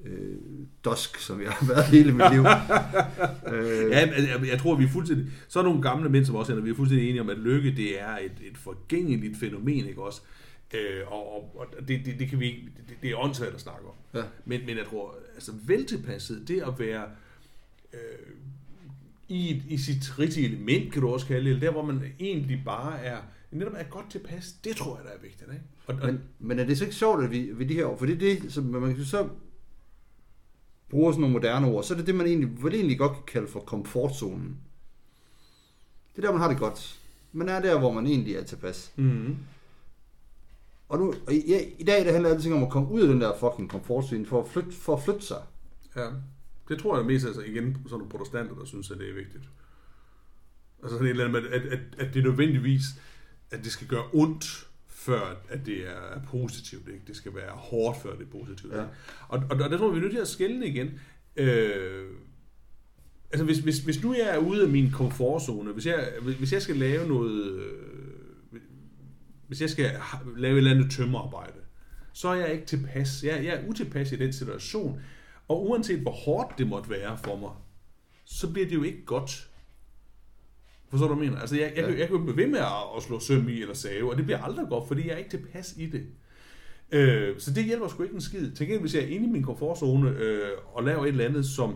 øh, 0.05 0.37
dusk, 0.85 1.17
som 1.17 1.41
jeg 1.41 1.51
har 1.51 1.67
været 1.67 1.85
hele 1.85 2.11
mit 2.11 2.31
liv. 2.31 2.41
øh, 3.53 3.91
Ja, 3.91 3.99
jeg, 3.99 4.47
jeg 4.47 4.59
tror, 4.59 4.75
vi 4.75 4.83
er 4.83 4.89
fuldstændig... 4.89 5.27
Så 5.47 5.59
er 5.59 5.63
nogle 5.63 5.81
gamle 5.81 6.09
mænd, 6.09 6.25
som 6.25 6.35
også 6.35 6.55
er, 6.55 6.59
vi 6.59 6.69
er 6.69 6.75
fuldstændig 6.75 7.09
enige 7.09 7.21
om, 7.21 7.29
at 7.29 7.37
lykke, 7.37 7.75
det 7.75 8.01
er 8.01 8.17
et, 8.17 8.31
et 8.41 8.57
forgængeligt 8.57 9.37
fænomen, 9.37 9.87
ikke 9.87 10.03
også? 10.03 10.21
Øh, 10.73 11.11
og 11.11 11.55
og, 11.55 11.87
det, 11.87 12.05
det, 12.05 12.19
det, 12.19 12.29
kan 12.29 12.39
vi 12.39 12.45
ikke... 12.45 12.61
Det, 12.89 12.97
det 13.01 13.11
er 13.11 13.17
åndssvagt 13.17 13.53
at 13.53 13.61
snakke 13.61 13.85
om. 13.87 13.93
Ja. 14.13 14.23
Men, 14.45 14.65
men 14.65 14.77
jeg 14.77 14.85
tror, 14.85 15.15
altså 15.35 15.51
veltilpasset, 15.65 16.47
det 16.47 16.61
at 16.61 16.79
være 16.79 17.03
øh, 17.93 17.99
i, 19.29 19.61
i 19.69 19.77
sit 19.77 20.19
rigtige 20.19 20.47
element, 20.47 20.93
kan 20.93 21.01
du 21.01 21.09
også 21.09 21.27
kalde 21.27 21.53
det, 21.53 21.61
der, 21.61 21.71
hvor 21.71 21.85
man 21.85 22.03
egentlig 22.19 22.61
bare 22.65 22.99
er, 22.99 23.17
netop 23.51 23.73
er 23.75 23.83
godt 23.83 24.11
tilpas, 24.11 24.51
det 24.63 24.75
tror 24.75 24.97
jeg, 24.97 25.05
der 25.05 25.11
er 25.11 25.21
vigtigt, 25.21 25.49
ikke? 25.51 25.63
Og, 25.85 25.95
og, 25.95 26.05
Men, 26.05 26.21
men 26.39 26.59
er 26.59 26.65
det 26.65 26.77
så 26.77 26.83
ikke 26.83 26.95
sjovt, 26.95 27.23
at 27.23 27.31
vi 27.31 27.49
ved 27.53 27.65
de 27.65 27.73
her 27.73 27.85
år, 27.85 27.97
for 27.97 28.05
det 28.05 28.15
er 28.15 28.19
det, 28.19 28.53
som 28.53 28.63
man 28.63 28.95
kan 28.95 29.05
så 29.05 29.29
bruger 30.93 31.11
sådan 31.11 31.21
nogle 31.21 31.33
moderne 31.33 31.67
ord, 31.67 31.83
så 31.83 31.93
er 31.93 31.97
det 31.97 32.07
det, 32.07 32.15
man 32.15 32.27
egentlig, 32.27 32.63
vel 32.63 32.73
egentlig 32.75 32.97
godt 32.97 33.11
kan 33.13 33.23
kalde 33.27 33.47
for 33.47 33.59
komfortzonen. 33.59 34.57
Det 36.15 36.23
er 36.23 36.27
der, 36.27 36.31
man 36.31 36.41
har 36.41 36.49
det 36.49 36.57
godt. 36.57 36.99
Man 37.31 37.49
er 37.49 37.59
der, 37.61 37.79
hvor 37.79 37.91
man 37.91 38.07
egentlig 38.07 38.35
er 38.35 38.43
tilpas. 38.43 38.91
mm, 38.95 39.37
Og, 40.89 40.99
nu, 40.99 41.13
og 41.27 41.33
i, 41.33 41.41
i 41.79 41.83
dag 41.83 42.05
det 42.05 42.11
handler 42.13 42.29
alting 42.29 42.53
om 42.55 42.63
at 42.63 42.69
komme 42.69 42.89
ud 42.89 43.01
af 43.01 43.07
den 43.07 43.21
der 43.21 43.37
fucking 43.39 43.69
komfortzone 43.69 44.25
for 44.25 44.41
at 44.43 44.47
flytte, 44.49 44.71
for 44.71 44.95
at 44.95 45.03
flytte 45.03 45.21
sig. 45.21 45.41
ja. 45.95 46.07
Det 46.69 46.79
tror 46.79 46.97
jeg 46.97 47.05
mest 47.05 47.25
altså 47.25 47.41
igen 47.41 47.73
sådan 47.73 47.89
nogle 47.91 48.09
protestanter, 48.09 48.55
der 48.55 48.65
synes, 48.65 48.91
at 48.91 48.97
det 48.97 49.09
er 49.09 49.13
vigtigt. 49.13 49.43
Altså 50.83 50.95
sådan 50.95 51.05
et 51.05 51.09
eller 51.09 51.25
andet 51.27 51.43
med, 51.43 51.51
at, 51.51 51.61
at, 51.65 51.79
at 51.97 52.13
det 52.13 52.19
er 52.19 52.23
nødvendigvis, 52.23 52.83
at 53.51 53.63
det 53.63 53.71
skal 53.71 53.87
gøre 53.87 54.03
ondt, 54.13 54.67
før 55.05 55.41
at 55.49 55.65
det 55.65 55.87
er 55.87 56.21
positivt. 56.27 56.87
Ikke? 56.87 57.01
Det 57.07 57.15
skal 57.15 57.35
være 57.35 57.51
hårdt, 57.51 57.97
før 58.01 58.15
det 58.15 58.21
er 58.21 58.31
positivt. 58.31 58.73
Ja. 58.73 58.79
Ikke? 58.81 58.93
Og, 59.27 59.43
og, 59.49 59.57
og 59.61 59.69
der 59.69 59.77
tror 59.77 59.87
jeg, 59.87 59.93
vi 59.93 59.97
er 59.97 60.01
nødt 60.01 60.13
til 60.13 60.21
at 60.21 60.27
skælne 60.27 60.67
igen. 60.67 60.99
Øh, 61.35 62.05
altså 63.31 63.45
hvis, 63.45 63.57
hvis, 63.57 63.79
hvis 63.79 64.03
nu 64.03 64.13
jeg 64.13 64.35
er 64.35 64.37
ude 64.37 64.63
af 64.63 64.69
min 64.69 64.91
komfortzone, 64.91 65.71
hvis 65.71 65.85
jeg, 65.85 66.13
hvis 66.21 66.53
jeg 66.53 66.61
skal 66.61 66.75
lave 66.75 67.07
noget, 67.07 67.53
øh, 67.53 68.59
hvis 69.47 69.61
jeg 69.61 69.69
skal 69.69 69.91
lave 70.37 70.53
et 70.53 70.57
eller 70.57 70.71
andet 70.71 70.91
tømmerarbejde, 70.91 71.59
så 72.13 72.27
er 72.27 72.35
jeg 72.35 72.53
ikke 72.53 72.65
tilpas. 72.65 73.23
Jeg, 73.23 73.45
jeg 73.45 73.53
er 73.53 73.67
utilpas 73.67 74.11
i 74.11 74.15
den 74.15 74.33
situation. 74.33 75.01
Og 75.47 75.69
uanset 75.69 75.99
hvor 75.99 76.11
hårdt 76.11 76.57
det 76.57 76.67
måtte 76.67 76.89
være 76.89 77.17
for 77.17 77.37
mig, 77.37 77.51
så 78.25 78.51
bliver 78.51 78.67
det 78.67 78.75
jo 78.75 78.83
ikke 78.83 79.05
godt. 79.05 79.49
Forstår 80.93 81.07
du, 81.07 81.13
hvad 81.15 81.23
jeg 81.23 81.31
mener? 81.31 81.41
Altså, 81.41 81.55
jeg, 81.55 81.73
jeg, 81.75 81.83
Ja. 81.83 81.91
ja. 81.91 81.99
jeg 81.99 82.07
kan 82.07 82.17
jo 82.17 82.23
blive 82.23 82.37
ved 82.37 82.47
med 82.47 82.59
at, 82.59 82.65
at 82.97 83.03
slå 83.03 83.19
søm 83.19 83.49
i 83.49 83.61
eller 83.61 83.73
save, 83.73 84.11
og 84.11 84.17
det 84.17 84.25
bliver 84.25 84.41
aldrig 84.41 84.65
godt, 84.69 84.87
fordi 84.87 85.07
jeg 85.07 85.13
er 85.13 85.17
ikke 85.17 85.29
tilpas 85.29 85.73
i 85.77 85.85
det. 85.85 86.07
Øh, 86.91 87.39
så 87.39 87.53
det 87.53 87.63
hjælper 87.65 87.87
sgu 87.87 88.03
ikke 88.03 88.15
en 88.15 88.21
skid. 88.21 88.51
Til 88.51 88.57
gengæld, 88.67 88.81
hvis 88.81 88.95
jeg 88.95 89.03
er 89.03 89.07
inde 89.07 89.27
i 89.27 89.31
min 89.31 89.43
komfortzone 89.43 90.09
øh, 90.09 90.49
og 90.73 90.83
laver 90.83 91.03
et 91.03 91.07
eller 91.07 91.25
andet, 91.25 91.45
som, 91.45 91.75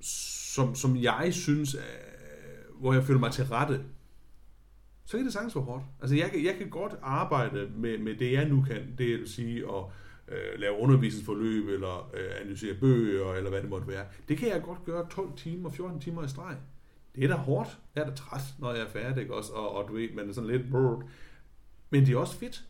som, 0.00 0.74
som 0.74 0.96
jeg 0.96 1.28
synes, 1.32 1.74
øh, 1.74 1.80
hvor 2.80 2.92
jeg 2.92 3.04
føler 3.04 3.20
mig 3.20 3.32
til 3.32 3.44
rette, 3.44 3.80
så 5.04 5.16
kan 5.16 5.24
det 5.24 5.32
sagtens 5.32 5.54
være 5.56 5.64
hårdt. 5.64 5.84
Altså, 6.00 6.16
jeg, 6.16 6.30
kan- 6.30 6.44
jeg 6.44 6.54
kan 6.58 6.70
godt 6.70 6.92
arbejde 7.02 7.68
med, 7.76 7.98
med 7.98 8.14
det, 8.16 8.32
jeg 8.32 8.48
nu 8.48 8.62
kan. 8.62 8.94
Det 8.98 9.06
vil 9.18 9.28
sige 9.28 9.56
at 9.58 9.84
øh, 10.28 10.60
lave 10.60 10.76
undervisningsforløb, 10.78 11.68
eller 11.68 12.10
øh, 12.14 12.40
analysere 12.40 12.74
bøger, 12.74 13.32
eller 13.34 13.50
hvad 13.50 13.60
det 13.62 13.70
måtte 13.70 13.88
være. 13.88 14.04
Det 14.28 14.38
kan 14.38 14.48
jeg 14.48 14.62
godt 14.62 14.84
gøre 14.84 15.06
12 15.10 15.28
timer, 15.36 15.70
14 15.70 16.00
timer 16.00 16.24
i 16.24 16.28
streg. 16.28 16.56
Det 17.16 17.24
er 17.24 17.28
da 17.28 17.34
hårdt. 17.34 17.78
Jeg 17.94 18.02
er 18.02 18.06
da 18.10 18.14
træt, 18.14 18.40
når 18.58 18.72
jeg 18.72 18.82
er 18.82 18.88
færdig, 18.88 19.20
ikke 19.22 19.34
også? 19.34 19.52
Og, 19.52 19.74
og 19.76 19.88
du 19.88 19.94
ved, 19.94 20.08
man 20.14 20.28
er 20.28 20.32
sådan 20.32 20.50
lidt... 20.50 20.70
Brrr. 20.70 21.02
Men 21.90 22.06
det 22.06 22.14
er 22.14 22.18
også 22.18 22.36
fedt. 22.38 22.64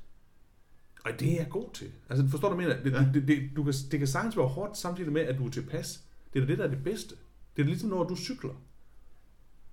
Og 1.05 1.21
det 1.21 1.33
er 1.33 1.37
jeg 1.37 1.47
god 1.51 1.69
til. 1.75 1.91
Altså, 2.09 2.29
forstår 2.29 2.49
du, 2.51 2.57
mener? 2.57 2.83
Det, 2.83 2.93
Ja. 2.93 3.05
det, 3.15 3.29
det, 3.29 3.51
du 3.57 3.65
kan, 3.65 3.75
det 3.91 3.99
kan 3.99 4.09
sagtens 4.09 4.37
være 4.37 4.47
hårdt, 4.47 4.79
samtidig 4.79 5.13
med, 5.13 5.23
at 5.23 5.39
du 5.39 5.47
er 5.47 5.51
tilpas. 5.51 6.01
Det 6.35 6.43
er 6.43 6.47
da 6.47 6.51
det, 6.51 6.59
der 6.59 6.65
er 6.65 6.69
det 6.69 6.85
bedste. 6.85 7.15
Det 7.57 7.63
er 7.63 7.67
ligesom, 7.67 7.91
når 7.91 8.05
du 8.05 8.17
cykler. 8.17 8.63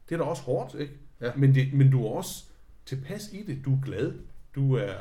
Det 0.10 0.16
er 0.16 0.20
da 0.20 0.24
også 0.24 0.44
hårdt, 0.44 0.76
ikke? 0.80 0.94
Ja. 1.22 1.32
Men, 1.36 1.56
det, 1.56 1.74
men 1.74 1.92
du 1.92 2.06
er 2.06 2.10
også 2.10 2.44
tilpas 2.86 3.30
i 3.34 3.44
det. 3.48 3.66
Du 3.66 3.74
er 3.74 3.82
glad. 3.86 4.14
Du 4.56 4.76
er 4.76 4.94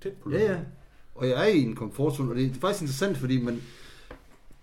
tæt 0.00 0.12
på 0.12 0.30
Ja, 0.30 0.52
ja. 0.52 0.60
Og 1.14 1.28
jeg 1.28 1.40
er 1.48 1.52
i 1.52 1.62
en 1.62 1.74
komfortzone, 1.76 2.30
og 2.30 2.36
det 2.36 2.50
er 2.50 2.54
faktisk 2.54 2.82
interessant, 2.82 3.16
fordi 3.18 3.42
man, 3.42 3.62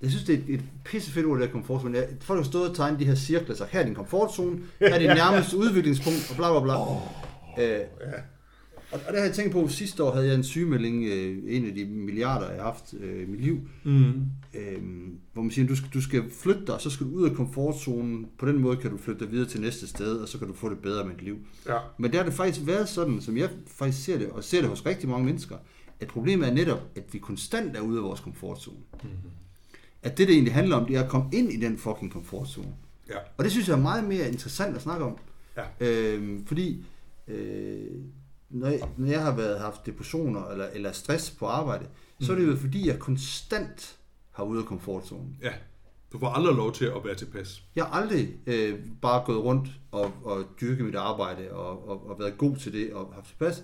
jeg 0.03 0.11
synes, 0.11 0.23
det 0.25 0.35
er 0.35 0.39
et, 0.39 0.53
et 0.53 0.61
pissefedt 0.85 1.25
ord, 1.25 1.39
det 1.39 1.47
der 1.47 1.51
komfortzone. 1.53 1.97
Jeg, 1.97 2.07
folk 2.21 2.39
har 2.39 2.43
stået 2.43 2.69
og 2.69 2.75
tegnet 2.75 2.99
de 2.99 3.05
her 3.05 3.15
cirkler, 3.15 3.55
så 3.55 3.65
her 3.69 3.79
er 3.79 3.85
din 3.85 3.95
komfortzone, 3.95 4.59
her 4.79 4.87
er 4.93 4.99
dit 4.99 5.07
nærmeste 5.23 5.57
udviklingspunkt, 5.57 6.27
og 6.31 6.35
bla 6.35 6.51
bla 6.51 6.61
bla. 6.63 6.91
Oh, 6.91 6.97
øh, 7.59 7.65
Ja. 7.69 7.81
og, 8.91 8.99
og 9.07 9.13
det 9.13 9.19
har 9.19 9.25
jeg 9.25 9.33
tænkt 9.35 9.51
på, 9.51 9.67
sidste 9.67 10.03
år 10.03 10.11
havde 10.13 10.27
jeg 10.27 10.35
en 10.35 10.43
sygemelding, 10.43 11.03
øh, 11.05 11.37
en 11.47 11.65
af 11.65 11.73
de 11.75 11.85
milliarder, 11.85 12.47
jeg 12.51 12.57
har 12.63 12.63
haft 12.71 12.93
øh, 12.99 13.23
i 13.23 13.25
mit 13.25 13.41
liv, 13.41 13.59
Mm. 13.83 14.11
øh, 14.53 14.81
hvor 15.33 15.41
man 15.41 15.51
siger, 15.51 15.67
du 15.67 15.75
skal, 15.75 15.89
du 15.93 16.01
skal 16.01 16.23
flytte 16.41 16.65
dig, 16.67 16.75
og 16.75 16.81
så 16.81 16.89
skal 16.89 17.05
du 17.07 17.11
ud 17.11 17.29
af 17.29 17.35
komfortzonen. 17.35 18.27
På 18.39 18.45
den 18.47 18.57
måde 18.61 18.77
kan 18.77 18.91
du 18.91 18.97
flytte 18.97 19.23
dig 19.25 19.31
videre 19.31 19.49
til 19.49 19.61
næste 19.61 19.87
sted, 19.87 20.15
og 20.17 20.27
så 20.27 20.37
kan 20.37 20.47
du 20.47 20.53
få 20.53 20.69
det 20.69 20.77
bedre 20.79 21.05
med 21.05 21.13
dit 21.15 21.23
liv. 21.23 21.37
Ja. 21.67 21.77
Men 21.97 22.11
der 22.11 22.17
har 22.17 22.25
det 22.25 22.33
faktisk 22.33 22.67
været 22.67 22.89
sådan, 22.89 23.21
som 23.21 23.37
jeg 23.37 23.49
faktisk 23.67 24.03
ser 24.05 24.17
det, 24.17 24.29
og 24.29 24.43
ser 24.43 24.59
det 24.61 24.69
hos 24.69 24.85
rigtig 24.85 25.09
mange 25.09 25.25
mennesker, 25.25 25.55
at 25.99 26.07
problemet 26.07 26.47
er 26.49 26.53
netop, 26.53 26.81
at 26.95 27.03
vi 27.11 27.17
konstant 27.19 27.77
er 27.77 27.81
ude 27.81 27.97
af 27.97 28.03
vores 28.03 28.19
komfortzone. 28.19 28.77
Mm-hmm. 29.03 29.17
At 30.03 30.17
det, 30.17 30.27
det 30.27 30.33
egentlig 30.33 30.53
handler 30.53 30.75
om, 30.75 30.85
det 30.85 30.95
er 30.95 31.03
at 31.03 31.09
komme 31.09 31.29
ind 31.33 31.51
i 31.51 31.57
den 31.57 31.77
fucking 31.77 32.11
komfortzone. 32.11 32.73
Ja. 33.09 33.17
Og 33.37 33.43
det 33.43 33.51
synes 33.51 33.67
jeg 33.67 33.73
er 33.73 33.81
meget 33.81 34.03
mere 34.03 34.27
interessant 34.27 34.75
at 34.75 34.81
snakke 34.81 35.05
om. 35.05 35.17
Ja. 35.57 35.63
Øhm, 35.79 36.45
fordi 36.45 36.85
øh, 37.27 37.87
når, 38.49 38.67
jeg, 38.67 38.81
når 38.97 39.07
jeg 39.07 39.23
har 39.23 39.35
været 39.35 39.59
haft 39.59 39.85
depressioner 39.85 40.47
eller, 40.47 40.67
eller 40.73 40.91
stress 40.91 41.31
på 41.31 41.45
arbejde, 41.45 41.85
så 42.21 42.31
er 42.31 42.35
det 42.35 42.47
jo 42.47 42.55
fordi, 42.55 42.87
jeg 42.87 42.99
konstant 42.99 43.97
har 44.31 44.43
ude 44.43 44.59
af 44.59 44.65
komfortzonen. 44.65 45.37
Ja. 45.41 45.51
Du 46.13 46.19
får 46.19 46.27
aldrig 46.27 46.55
lov 46.55 46.73
til 46.73 46.85
at 46.85 47.05
være 47.05 47.15
tilpas. 47.15 47.63
Jeg 47.75 47.85
har 47.85 48.01
aldrig 48.01 48.29
øh, 48.47 48.79
bare 49.01 49.23
gået 49.25 49.43
rundt 49.43 49.67
og, 49.91 50.11
og 50.23 50.45
dyrket 50.61 50.85
mit 50.85 50.95
arbejde 50.95 51.51
og, 51.51 51.89
og, 51.89 52.09
og 52.09 52.19
været 52.19 52.37
god 52.37 52.55
til 52.55 52.73
det 52.73 52.93
og 52.93 53.11
haft 53.15 53.27
tilpas. 53.27 53.63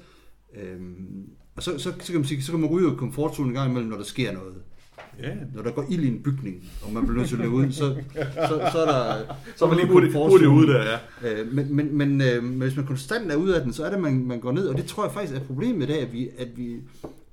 Øhm, 0.55 1.29
og 1.55 1.63
så, 1.63 1.77
så, 1.77 1.93
så, 2.00 2.12
kan 2.12 2.15
man 2.15 2.25
sige, 2.25 2.43
så 2.43 2.51
kan 2.51 2.60
man 2.60 2.69
ryge 2.69 2.88
ud 2.88 2.91
af 2.91 2.98
komfortzonen 2.98 3.51
en 3.51 3.55
gang 3.55 3.69
imellem, 3.69 3.89
når 3.89 3.98
der 3.98 4.03
sker 4.03 4.31
noget. 4.31 4.55
Ja. 5.24 5.30
Når 5.56 5.64
der 5.64 5.72
går 5.72 5.86
ild 5.90 6.04
i 6.04 6.08
en 6.08 6.24
bygning, 6.24 6.70
og 6.84 6.94
man 6.94 7.04
bliver 7.04 7.18
nødt 7.18 7.30
til 7.30 7.36
at 7.36 7.42
løbe 7.42 7.56
ud, 7.56 7.72
så, 7.72 7.96
så, 8.48 8.70
så 8.72 8.78
er 8.78 8.86
der... 8.86 9.36
Så 9.56 9.66
er 9.66 9.70
man 9.70 9.78
lige 9.78 9.88
hurtigt, 9.88 10.14
hurtigt 10.14 10.50
ude 10.50 10.68
der, 10.68 10.84
ja. 10.84 10.98
Øh, 11.32 11.54
men, 11.54 11.76
men, 11.76 11.98
men, 11.98 12.22
øh, 12.22 12.44
men 12.44 12.62
hvis 12.62 12.76
man 12.76 12.86
konstant 12.86 13.32
er 13.32 13.36
ude 13.36 13.56
af 13.56 13.62
den, 13.62 13.74
så 13.74 13.86
er 13.86 13.90
det, 13.90 14.00
man, 14.00 14.26
man 14.26 14.40
går 14.40 14.52
ned, 14.52 14.68
og 14.68 14.78
det 14.78 14.86
tror 14.86 15.04
jeg 15.04 15.12
faktisk 15.12 15.36
er 15.36 15.40
problemet 15.40 15.84
i 15.84 15.92
dag, 15.92 16.02
at 16.02 16.14
vi, 16.14 16.30
at 16.38 16.48
vi 16.56 16.76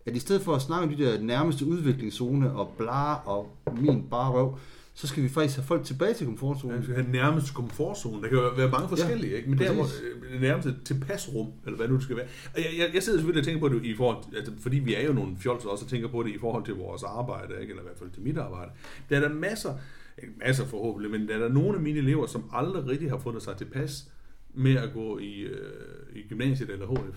at 0.07 0.17
i 0.17 0.19
stedet 0.19 0.43
for 0.43 0.55
at 0.55 0.63
snakke 0.63 0.89
om 0.89 0.95
de 0.95 1.05
der 1.05 1.21
nærmeste 1.21 1.67
udviklingszone 1.67 2.53
og 2.53 2.75
bla 2.79 3.15
og 3.15 3.57
min 3.81 4.05
bare 4.11 4.33
røv, 4.33 4.59
så 4.99 5.07
skal 5.07 5.23
vi 5.23 5.29
faktisk 5.29 5.57
have 5.57 5.65
folk 5.67 5.85
tilbage 5.85 6.15
til 6.15 6.25
Ja, 6.25 6.31
komfortzonen. 6.31 6.79
vi 6.79 6.83
skal 6.85 6.95
have 6.97 7.13
nærmest 7.13 7.55
komfortzone. 7.55 8.23
Der 8.23 8.29
kan 8.29 8.39
jo 8.39 8.49
være 8.57 8.71
mange 8.71 8.89
forskellige, 8.89 9.31
Ja, 9.31 9.37
ikke? 9.37 9.51
men 9.51 9.59
der 9.59 9.73
hvor 9.75 9.83
præcis. 9.83 10.01
øh, 10.25 10.33
det 10.33 10.41
nærmeste 10.41 10.75
tilpasrum, 10.85 11.53
eller 11.67 11.77
hvad 11.77 11.89
nu 11.89 11.95
det 11.95 12.03
skal 12.03 12.17
være. 12.17 12.27
Og 12.55 12.59
jeg, 12.61 12.67
jeg, 12.79 12.91
jeg 12.95 13.03
sidder 13.03 13.19
selvfølgelig 13.19 13.41
og 13.41 13.45
tænker 13.47 13.61
på 13.61 13.69
det 13.75 13.85
i 13.85 13.97
forhold, 13.97 14.25
altså, 14.37 14.53
fordi 14.61 14.79
vi 14.79 14.95
er 14.95 15.07
jo 15.07 15.13
nogle 15.13 15.37
fjolser 15.39 15.69
også, 15.69 15.85
og 15.85 15.91
tænker 15.91 16.09
på 16.09 16.23
det 16.23 16.31
i 16.31 16.39
forhold 16.39 16.65
til 16.65 16.75
vores 16.75 17.03
arbejde, 17.03 17.55
ikke? 17.61 17.71
eller 17.71 17.83
i 17.83 17.87
hvert 17.87 17.99
fald 17.99 18.11
til 18.11 18.23
mit 18.23 18.39
arbejde. 18.39 18.71
Der 19.11 19.17
er 19.17 19.21
der 19.21 19.35
masser, 19.35 19.75
ikke 20.23 20.35
masser 20.47 20.65
forhåbentlig, 20.67 21.11
men 21.11 21.29
der 21.29 21.35
er 21.35 21.39
der 21.39 21.49
nogle 21.49 21.75
af 21.77 21.83
mine 21.83 21.99
elever, 21.99 22.27
som 22.27 22.45
aldrig 22.53 22.87
rigtig 22.87 23.11
har 23.11 23.19
fundet 23.19 23.43
sig 23.43 23.57
tilpas 23.57 24.09
med 24.55 24.77
at 24.77 24.93
gå 24.95 25.19
i, 25.19 25.41
øh, 25.41 26.17
i 26.17 26.23
gymnasiet 26.29 26.71
eller 26.71 26.87
HF. 26.87 27.17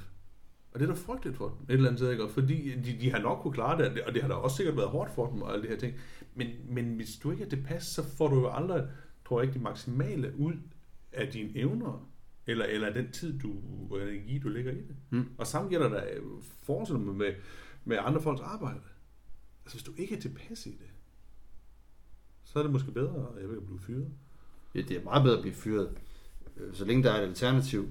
Og 0.73 0.79
det 0.79 0.89
er 0.89 0.93
da 0.93 0.99
frygteligt 0.99 1.37
for 1.37 1.47
dem, 1.47 1.57
et 1.69 1.73
eller 1.73 1.87
andet 1.87 1.99
sted, 1.99 2.11
ikke? 2.11 2.29
Fordi 2.29 2.75
de, 2.75 2.97
de 3.01 3.11
har 3.11 3.19
nok 3.19 3.41
kunne 3.41 3.53
klare 3.53 3.83
det, 3.83 4.03
og 4.03 4.13
det 4.13 4.21
har 4.21 4.29
da 4.29 4.35
også 4.35 4.57
sikkert 4.57 4.77
været 4.77 4.89
hårdt 4.89 5.11
for 5.11 5.31
dem, 5.31 5.41
og 5.41 5.53
alle 5.53 5.63
de 5.63 5.67
her 5.67 5.77
ting. 5.77 5.93
Men, 6.35 6.47
men 6.69 6.95
hvis 6.95 7.15
du 7.23 7.31
ikke 7.31 7.43
er 7.43 7.49
tilpas, 7.49 7.83
så 7.83 8.03
får 8.03 8.27
du 8.27 8.35
jo 8.35 8.49
aldrig, 8.49 8.87
tror 9.27 9.39
jeg 9.39 9.43
ikke, 9.43 9.53
det 9.53 9.61
maksimale 9.61 10.33
ud 10.37 10.53
af 11.11 11.27
dine 11.27 11.57
evner, 11.57 12.09
eller, 12.47 12.65
eller 12.65 12.93
den 12.93 13.11
tid, 13.11 13.39
du, 13.39 13.55
og 13.91 14.01
energi, 14.01 14.39
du 14.39 14.49
lægger 14.49 14.71
i 14.71 14.75
det. 14.81 14.95
Mm. 15.09 15.29
Og 15.37 15.47
samt 15.47 15.69
gælder 15.69 15.89
der 15.89 16.03
forestil 16.63 16.95
dig 16.95 17.05
med, 17.05 17.33
med 17.85 17.97
andre 18.01 18.21
folks 18.21 18.41
arbejde. 18.41 18.79
Altså, 19.65 19.77
hvis 19.77 19.83
du 19.83 19.91
ikke 19.97 20.15
er 20.15 20.19
tilpas 20.19 20.65
i 20.65 20.71
det, 20.71 20.89
så 22.43 22.59
er 22.59 22.63
det 22.63 22.71
måske 22.71 22.91
bedre, 22.91 23.27
at 23.35 23.41
jeg 23.41 23.49
vil 23.49 23.61
blive 23.61 23.79
fyret. 23.79 24.11
Ja, 24.75 24.81
det 24.81 24.97
er 24.97 25.03
meget 25.03 25.23
bedre 25.23 25.35
at 25.35 25.41
blive 25.41 25.55
fyret, 25.55 25.97
øh, 26.57 26.73
så 26.73 26.85
længe 26.85 27.03
der 27.03 27.11
er 27.11 27.21
et 27.21 27.27
alternativ. 27.27 27.89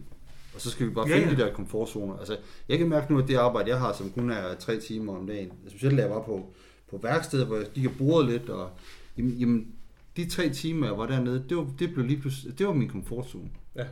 Og 0.58 0.62
så 0.62 0.70
skal 0.70 0.86
vi 0.88 0.94
bare 0.94 1.08
Ja, 1.08 1.14
finde 1.14 1.28
ja. 1.28 1.34
de 1.34 1.40
der 1.40 1.54
komfortzoner. 1.54 2.16
Altså, 2.16 2.36
jeg 2.68 2.78
kan 2.78 2.88
mærke 2.88 3.12
nu, 3.12 3.18
at 3.18 3.28
det 3.28 3.36
arbejde, 3.36 3.68
jeg 3.70 3.78
har, 3.78 3.92
som 3.92 4.10
kun 4.10 4.30
er 4.30 4.54
tre 4.54 4.80
timer 4.80 5.16
om 5.16 5.26
dagen, 5.26 5.52
specielt 5.68 5.96
da 5.96 6.02
jeg 6.02 6.10
var 6.10 6.22
på, 6.22 6.46
på 6.90 6.98
værkstedet, 7.02 7.46
hvor 7.46 7.56
jeg 7.56 7.66
gik 7.74 7.86
og 7.86 7.92
borede 7.98 8.30
lidt, 8.30 8.48
og 8.48 8.70
jamen, 9.18 9.32
jamen, 9.32 9.66
de 10.16 10.30
tre 10.30 10.48
timer, 10.48 10.86
jeg 10.86 10.98
var 10.98 11.06
dernede, 11.06 11.44
det, 11.48 11.56
var, 11.56 11.66
det 11.78 11.94
blev 11.94 12.06
lige 12.06 12.20
pludselig, 12.20 12.58
det 12.58 12.66
var 12.66 12.72
min 12.72 12.88
komfortzone. 12.88 13.50
Ja. 13.76 13.84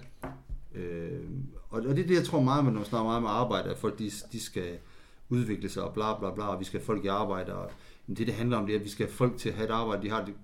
Øh, 0.74 1.20
og, 1.70 1.82
og 1.88 1.96
det 1.96 2.02
er 2.02 2.06
det, 2.06 2.14
jeg 2.16 2.24
tror 2.24 2.40
meget 2.40 2.64
med, 2.64 2.72
når 2.72 2.78
man 2.78 2.86
snakker 2.88 3.04
meget 3.04 3.22
med 3.22 3.30
arbejde, 3.30 3.70
at 3.70 3.78
folk 3.78 3.98
de, 3.98 4.10
de 4.32 4.40
skal 4.40 4.78
udvikle 5.28 5.68
sig 5.68 5.82
og 5.82 5.94
bla 5.94 6.18
bla 6.18 6.34
bla, 6.34 6.44
og 6.44 6.60
vi 6.60 6.64
skal 6.64 6.80
have 6.80 6.86
folk 6.86 7.04
i 7.04 7.08
arbejde. 7.08 7.54
Og, 7.54 7.70
men 8.06 8.16
det, 8.16 8.26
det 8.26 8.34
handler 8.34 8.56
om, 8.56 8.66
det 8.66 8.74
er, 8.74 8.78
at 8.78 8.84
vi 8.84 8.90
skal 8.90 9.06
have 9.06 9.14
folk 9.14 9.36
til 9.36 9.48
at 9.48 9.54
have 9.54 9.66
et 9.68 9.72
arbejde, 9.72 10.02
de 10.02 10.10
har 10.10 10.24
det, 10.24 10.34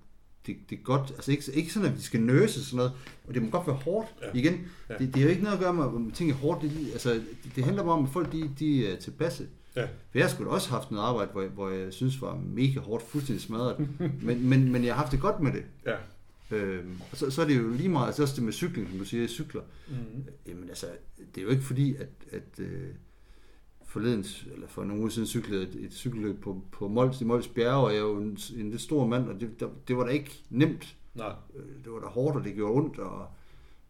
det, 0.46 0.56
det 0.70 0.78
er 0.78 0.82
godt. 0.82 1.10
Altså 1.10 1.30
ikke, 1.30 1.44
ikke 1.54 1.72
sådan, 1.72 1.88
at 1.88 1.96
vi 1.96 2.02
skal 2.02 2.20
nøse 2.20 2.64
sådan 2.64 2.76
noget, 2.76 2.92
og 3.28 3.34
det 3.34 3.42
må 3.42 3.50
godt 3.50 3.66
være 3.66 3.76
hårdt. 3.76 4.08
Ja. 4.22 4.38
Igen, 4.38 4.60
Ja. 4.90 4.94
det, 4.98 5.14
det 5.14 5.20
er 5.20 5.24
jo 5.24 5.30
ikke 5.30 5.42
noget 5.42 5.56
at 5.56 5.62
gøre 5.62 5.74
med, 5.74 5.84
at 6.08 6.14
ting 6.14 6.30
er 6.30 6.34
hårdt. 6.34 6.62
Det, 6.62 6.70
altså, 6.92 7.12
det, 7.14 7.56
det 7.56 7.64
handler 7.64 7.82
bare 7.82 7.92
om, 7.92 8.04
at 8.04 8.10
folk 8.10 8.32
de, 8.32 8.50
de 8.58 8.86
er 8.86 8.96
tilpasse. 8.96 9.46
Ja. 9.76 9.84
For 9.84 10.18
jeg 10.18 10.30
skulle 10.30 10.50
også 10.50 10.70
haft 10.70 10.90
noget 10.90 11.04
arbejde, 11.04 11.30
hvor 11.32 11.40
jeg, 11.42 11.50
hvor 11.50 11.70
jeg 11.70 11.92
synes 11.92 12.20
var 12.22 12.40
mega 12.46 12.80
hårdt, 12.80 13.04
fuldstændig 13.08 13.42
smadret. 13.42 13.88
men, 14.22 14.48
men, 14.48 14.72
men 14.72 14.84
jeg 14.84 14.94
har 14.94 15.00
haft 15.02 15.12
det 15.12 15.20
godt 15.20 15.40
med 15.40 15.52
det. 15.52 15.62
Ja. 15.86 15.96
Øhm, 16.56 17.00
og 17.12 17.16
så, 17.16 17.30
så 17.30 17.42
er 17.42 17.46
det 17.46 17.56
jo 17.56 17.70
lige 17.70 17.88
meget, 17.88 18.06
altså 18.06 18.22
også 18.22 18.34
det 18.36 18.44
med 18.44 18.52
cykling, 18.52 18.88
som 18.90 18.98
du 18.98 19.04
siger, 19.04 19.20
jeg 19.22 19.30
cykler. 19.30 19.62
Mm-hmm. 19.88 20.24
Jamen 20.48 20.68
altså, 20.68 20.86
det 21.34 21.40
er 21.40 21.42
jo 21.44 21.48
ikke 21.50 21.62
fordi, 21.62 21.94
at, 21.96 22.08
at 22.32 22.58
øh, 22.58 22.88
forleden, 23.92 24.24
eller 24.52 24.66
for 24.68 24.84
nogle 24.84 25.00
uger 25.00 25.10
siden 25.10 25.28
cyklede 25.28 25.62
et, 25.62 25.74
et 25.84 25.92
cykelløb 25.92 26.42
på, 26.42 26.62
på 26.72 26.88
Mols, 26.88 27.20
i 27.20 27.24
Mols 27.24 27.48
Bjerge, 27.48 27.86
og 27.86 27.90
jeg 27.90 27.98
er 27.98 28.02
jo 28.02 28.16
en, 28.18 28.38
en 28.56 28.70
lidt 28.70 28.80
stor 28.80 29.06
mand, 29.06 29.28
og 29.28 29.40
det, 29.40 29.60
der, 29.60 29.68
det 29.88 29.96
var 29.96 30.04
da 30.04 30.10
ikke 30.10 30.42
nemt. 30.50 30.96
Nej. 31.14 31.32
Øh, 31.56 31.84
Det 31.84 31.92
var 31.92 32.00
da 32.00 32.06
hårdt, 32.06 32.36
og 32.36 32.44
det 32.44 32.54
gjorde 32.54 32.74
ondt, 32.74 32.98
og, 32.98 33.26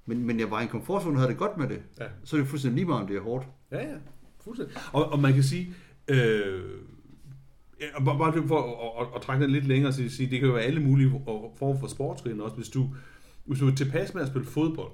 men, 0.06 0.26
men 0.26 0.40
jeg 0.40 0.50
var 0.50 0.60
i 0.60 0.62
en 0.62 0.68
komfortzone 0.68 1.14
og 1.14 1.20
havde 1.20 1.30
det 1.30 1.38
godt 1.38 1.58
med 1.58 1.68
det. 1.68 1.82
Ja. 2.00 2.04
Så 2.24 2.36
er 2.36 2.40
det 2.40 2.48
fuldstændig 2.48 2.76
lige 2.76 2.86
meget, 2.86 3.02
om 3.02 3.06
det 3.08 3.16
er 3.16 3.20
hårdt. 3.20 3.46
Ja, 3.72 3.88
ja. 3.88 3.96
Fuldstændig. 4.44 4.76
Og, 4.92 5.12
og 5.12 5.18
man 5.18 5.32
kan 5.32 5.42
sige, 5.42 5.74
øh, 6.08 6.60
bare, 8.04 8.18
bare 8.18 8.46
for 8.48 8.58
at, 9.00 9.06
at, 9.06 9.14
at 9.16 9.22
trække 9.22 9.44
den 9.44 9.52
lidt 9.52 9.66
længere, 9.66 9.92
så 9.92 10.08
sige, 10.08 10.30
det 10.30 10.40
kan 10.40 10.48
jo 10.48 10.54
være 10.54 10.64
alle 10.64 10.80
mulige 10.80 11.10
former 11.56 11.80
for 11.80 11.86
sportsgrene 11.86 12.42
også. 12.42 12.56
Hvis 12.56 12.68
du, 12.68 12.88
hvis 13.44 13.58
du 13.58 13.66
er 13.66 13.74
tilpas 13.74 14.14
med 14.14 14.22
at 14.22 14.28
spille 14.28 14.46
fodbold, 14.46 14.92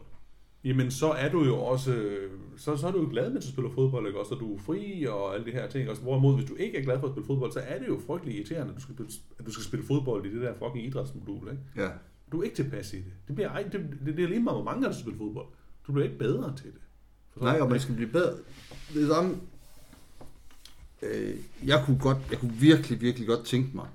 jamen 0.65 0.91
så 0.91 1.11
er 1.11 1.29
du 1.29 1.45
jo 1.45 1.57
også, 1.57 1.93
øh, 1.95 2.31
så, 2.57 2.77
så 2.77 2.87
er 2.87 2.93
du 2.93 3.03
jo 3.03 3.09
glad, 3.11 3.31
mens 3.31 3.45
du 3.45 3.53
spiller 3.53 3.71
fodbold, 3.71 4.07
ikke? 4.07 4.19
også, 4.19 4.35
og 4.35 4.41
du 4.41 4.55
er 4.55 4.59
fri 4.59 5.05
og 5.05 5.35
alle 5.35 5.47
de 5.47 5.51
her 5.51 5.69
ting. 5.69 5.91
Også, 5.91 6.03
hvorimod, 6.03 6.35
hvis 6.37 6.49
du 6.49 6.55
ikke 6.55 6.79
er 6.79 6.83
glad 6.83 7.01
for 7.01 7.07
at 7.07 7.13
spille 7.13 7.27
fodbold, 7.27 7.53
så 7.53 7.61
er 7.61 7.79
det 7.79 7.89
jo 7.89 8.01
frygtelig 8.07 8.35
irriterende, 8.35 8.71
at 8.71 8.77
du 8.77 8.83
skal, 8.83 8.95
at 9.39 9.47
du 9.47 9.51
skal 9.51 9.65
spille 9.65 9.87
fodbold 9.87 10.27
i 10.27 10.35
det 10.35 10.43
der 10.43 10.55
fucking 10.55 10.87
idrætsmodul. 10.87 11.51
Ikke? 11.51 11.63
Ja. 11.77 11.89
Du 12.33 12.41
er 12.41 12.45
ikke 12.45 12.57
tilpas 12.57 12.93
i 12.93 12.97
det. 12.97 13.13
Det, 13.27 13.35
bliver, 13.35 13.51
ej, 13.51 13.63
det, 13.63 13.73
det, 14.07 14.17
det 14.17 14.25
er 14.25 14.29
lige 14.29 14.41
meget, 14.41 14.57
hvor 14.57 14.65
mange 14.65 14.85
der 14.85 14.93
skal 14.93 15.01
spille 15.03 15.19
fodbold. 15.19 15.47
Du 15.87 15.93
bliver 15.93 16.07
ikke 16.07 16.19
bedre 16.19 16.57
til 16.57 16.67
det. 16.67 16.81
Forstår 17.33 17.47
Nej, 17.47 17.59
du? 17.59 17.65
og 17.65 17.71
man 17.71 17.81
skal 17.81 17.95
blive 17.95 18.11
bedre. 18.11 18.35
Det 18.95 19.03
er 19.03 19.15
samme. 19.15 19.37
Øh, 21.03 21.35
jeg 21.67 21.83
kunne 21.87 21.99
godt, 21.99 22.19
jeg 22.31 22.39
kunne 22.39 22.53
virkelig, 22.53 23.01
virkelig 23.01 23.29
godt 23.29 23.45
tænke 23.45 23.77
mig 23.77 23.87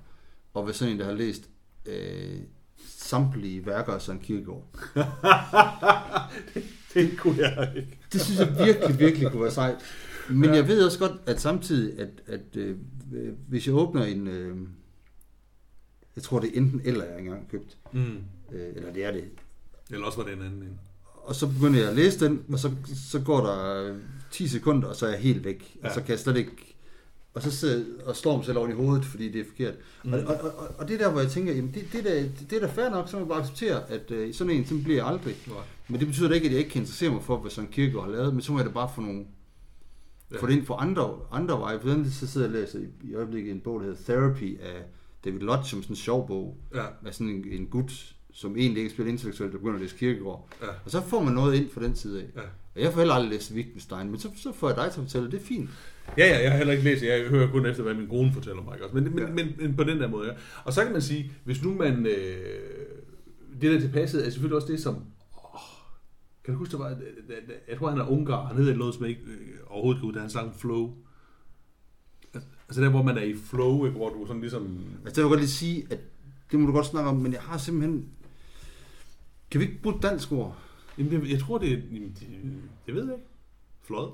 at 0.56 0.64
være 0.64 0.74
sådan 0.74 0.92
en, 0.94 1.00
der 1.00 1.04
har 1.04 1.12
læst 1.12 1.50
øh, 1.86 2.40
samtlige 3.04 3.66
værker 3.66 3.92
af 3.92 4.02
Søren 4.02 4.18
Kierkegaard. 4.18 4.64
det 6.94 7.18
kunne 7.18 7.38
jeg 7.38 7.72
ikke. 7.76 7.98
Det 8.12 8.20
synes 8.20 8.40
jeg 8.40 8.66
virkelig, 8.66 8.98
virkelig 8.98 9.30
kunne 9.30 9.42
være 9.42 9.50
sejt. 9.50 9.76
Men 10.30 10.50
ja. 10.50 10.56
jeg 10.56 10.68
ved 10.68 10.84
også 10.84 10.98
godt, 10.98 11.12
at 11.26 11.40
samtidig, 11.40 12.00
at, 12.00 12.08
at 12.26 12.56
øh, 12.56 12.76
hvis 13.48 13.66
jeg 13.66 13.74
åbner 13.74 14.04
en... 14.04 14.28
Øh, 14.28 14.56
jeg 16.16 16.22
tror, 16.22 16.40
det 16.40 16.50
er 16.50 16.60
enten 16.60 16.80
eller, 16.84 17.04
jeg 17.04 17.18
engang 17.18 17.50
købt. 17.50 17.78
Mm. 17.92 18.16
Øh, 18.52 18.76
eller 18.76 18.92
det 18.92 19.04
er 19.04 19.12
det. 19.12 19.24
Eller 19.90 20.06
også 20.06 20.18
var 20.18 20.24
det 20.24 20.32
en 20.32 20.42
anden 20.42 20.62
en. 20.62 20.80
Og 21.14 21.34
så 21.34 21.46
begynder 21.46 21.80
jeg 21.80 21.88
at 21.88 21.96
læse 21.96 22.24
den, 22.24 22.44
og 22.52 22.58
så, 22.58 22.72
så 23.10 23.20
går 23.20 23.46
der 23.46 23.84
øh, 23.84 23.96
10 24.30 24.48
sekunder, 24.48 24.88
og 24.88 24.96
så 24.96 25.06
er 25.06 25.10
jeg 25.10 25.20
helt 25.20 25.44
væk. 25.44 25.76
Ja. 25.82 25.88
Og 25.88 25.94
så 25.94 26.00
kan 26.00 26.10
jeg 26.10 26.18
slet 26.18 26.36
ikke... 26.36 26.73
Og 27.34 27.42
så 27.42 27.50
sidder 27.50 27.84
og 28.06 28.16
slår 28.16 28.36
mig 28.36 28.46
selv 28.46 28.58
over 28.58 28.68
i 28.68 28.72
hovedet, 28.72 29.04
fordi 29.04 29.32
det 29.32 29.40
er 29.40 29.44
forkert. 29.44 29.74
Mm. 30.04 30.12
Og, 30.12 30.18
og, 30.20 30.34
og, 30.58 30.74
og 30.78 30.88
det 30.88 30.94
er 30.94 30.98
der, 30.98 31.10
hvor 31.12 31.20
jeg 31.20 31.30
tænker, 31.30 31.52
jamen 31.54 31.74
det, 31.74 31.84
det, 31.92 31.98
er 32.00 32.02
da, 32.04 32.28
det 32.50 32.56
er 32.56 32.60
da 32.60 32.66
fair 32.66 32.90
nok, 32.90 33.08
så 33.08 33.16
må 33.16 33.20
jeg 33.20 33.28
bare 33.28 33.40
acceptere, 33.40 33.90
at 33.90 34.10
øh, 34.10 34.34
sådan 34.34 34.50
en, 34.52 34.64
sådan 34.66 34.82
bliver 34.84 34.98
jeg 34.98 35.06
aldrig. 35.06 35.36
Nej. 35.46 35.56
Men 35.88 36.00
det 36.00 36.06
betyder 36.08 36.28
da 36.28 36.34
ikke, 36.34 36.46
at 36.46 36.50
jeg 36.52 36.58
ikke 36.58 36.70
kan 36.70 36.82
interessere 36.82 37.10
mig 37.10 37.22
for, 37.22 37.36
hvad 37.38 37.50
Søren 37.50 37.68
Kierkegaard 37.68 38.04
har 38.04 38.12
lavet, 38.12 38.32
men 38.34 38.42
så 38.42 38.52
må 38.52 38.58
jeg 38.58 38.66
da 38.66 38.72
bare 38.72 38.90
få 38.94 39.00
nogle 39.00 39.24
Ja. 40.32 40.38
få 40.40 40.46
det 40.46 40.52
ind 40.52 40.66
på 40.66 40.74
andre, 40.74 41.18
andre 41.32 41.60
veje. 41.60 41.78
På 41.78 41.88
den 41.88 42.10
så 42.10 42.26
sidder 42.26 42.46
jeg 42.46 42.54
og 42.56 42.60
læser 42.60 42.78
i, 42.78 43.10
i 43.10 43.14
øjeblikket 43.14 43.52
en 43.52 43.60
bog, 43.60 43.80
der 43.80 43.86
hedder 43.86 44.02
Therapy 44.04 44.60
af 44.60 44.82
David 45.24 45.40
Lodge, 45.40 45.64
som 45.64 45.82
sådan 45.82 45.92
en 45.92 45.96
sjov 45.96 46.26
bog, 46.26 46.56
Ja, 46.74 46.84
af 47.06 47.14
sådan 47.14 47.28
en, 47.28 47.44
en 47.52 47.66
gut, 47.66 48.14
som 48.32 48.56
egentlig 48.56 48.82
ikke 48.82 48.94
spiller 48.94 49.12
intellektuelt, 49.12 49.52
der 49.52 49.58
begynder 49.58 49.74
at 49.74 49.80
læse 49.82 49.96
Kierkegaard. 49.96 50.48
ja, 50.62 50.66
Og 50.84 50.90
så 50.90 51.00
får 51.02 51.22
man 51.22 51.32
noget 51.34 51.54
ind 51.54 51.70
fra 51.70 51.82
den 51.82 51.96
side 51.96 52.20
af. 52.22 52.26
ja. 52.36 52.46
Og 52.74 52.80
jeg 52.82 52.92
får 52.92 53.00
heller 53.00 53.14
aldrig 53.14 53.30
læst 53.30 53.52
Wittgenstein, 53.52 54.10
men 54.10 54.20
så, 54.20 54.28
så 54.36 54.52
får 54.52 54.68
jeg 54.68 54.76
dig 54.76 54.92
til 54.92 55.00
at 55.00 55.04
fortælle, 55.04 55.30
det 55.30 55.40
er 55.40 55.44
fint. 55.44 55.70
Ja, 56.18 56.26
ja, 56.26 56.42
jeg 56.42 56.50
har 56.50 56.58
heller 56.58 56.72
ikke 56.72 56.84
læst. 56.84 57.02
Jeg 57.02 57.28
hører 57.28 57.50
kun 57.50 57.66
efter, 57.66 57.82
hvad 57.82 57.94
min 57.94 58.08
kone 58.08 58.32
fortæller 58.32 58.62
mig. 58.62 58.82
Også? 58.82 58.94
Men, 58.94 59.04
men, 59.04 59.18
Ja. 59.18 59.30
men, 59.30 59.54
men, 59.58 59.76
på 59.76 59.84
den 59.84 60.00
der 60.00 60.08
måde, 60.08 60.28
ja. 60.28 60.34
Og 60.64 60.72
så 60.72 60.84
kan 60.84 60.92
man 60.92 61.02
sige, 61.02 61.32
hvis 61.44 61.62
nu 61.62 61.74
man... 61.74 62.06
Øh, 62.06 62.86
det 63.60 63.72
der 63.72 63.80
tilpasset 63.80 64.26
er 64.26 64.30
selvfølgelig 64.30 64.56
også 64.56 64.72
det, 64.72 64.80
som... 64.80 64.94
Åh, 64.94 65.60
kan 66.44 66.54
du 66.54 66.58
huske, 66.58 66.72
der 66.72 66.78
var... 66.78 66.96
Jeg 67.68 67.78
tror, 67.78 67.90
han 67.90 68.00
er 68.00 68.06
ungar. 68.10 68.46
Han 68.46 68.56
hedder 68.56 68.76
noget, 68.76 68.94
som 68.94 69.02
jeg 69.04 69.10
ikke 69.10 69.22
øh, 69.22 69.58
overhovedet 69.66 70.00
kan 70.00 70.08
ud, 70.08 70.12
da 70.14 70.20
han 70.20 70.30
sang 70.30 70.54
Flow. 70.56 70.94
Altså 72.68 72.82
der, 72.82 72.88
hvor 72.88 73.02
man 73.02 73.18
er 73.18 73.22
i 73.22 73.34
flow, 73.44 73.84
ikke? 73.84 73.96
hvor 73.96 74.08
du 74.08 74.26
sådan 74.26 74.40
ligesom... 74.40 74.62
Altså, 75.04 75.04
det 75.04 75.16
vil 75.16 75.22
jeg 75.22 75.28
godt 75.28 75.40
lige 75.40 75.50
sige, 75.50 75.86
at 75.90 75.98
det 76.50 76.60
må 76.60 76.66
du 76.66 76.72
godt 76.72 76.86
snakke 76.86 77.10
om, 77.10 77.16
men 77.16 77.32
jeg 77.32 77.40
har 77.40 77.58
simpelthen... 77.58 78.08
Kan 79.50 79.60
vi 79.60 79.66
ikke 79.66 79.82
bruge 79.82 79.98
dansk 80.02 80.32
ord? 80.32 80.58
Jamen, 80.98 81.12
det, 81.22 81.30
jeg 81.30 81.40
tror, 81.40 81.58
det 81.58 81.72
er... 81.72 81.76
Jamen, 81.92 82.16
det, 82.20 82.26
det 82.86 82.94
ved 82.94 83.04
jeg 83.04 83.14
ikke. 83.14 83.26
Flod. 83.82 84.10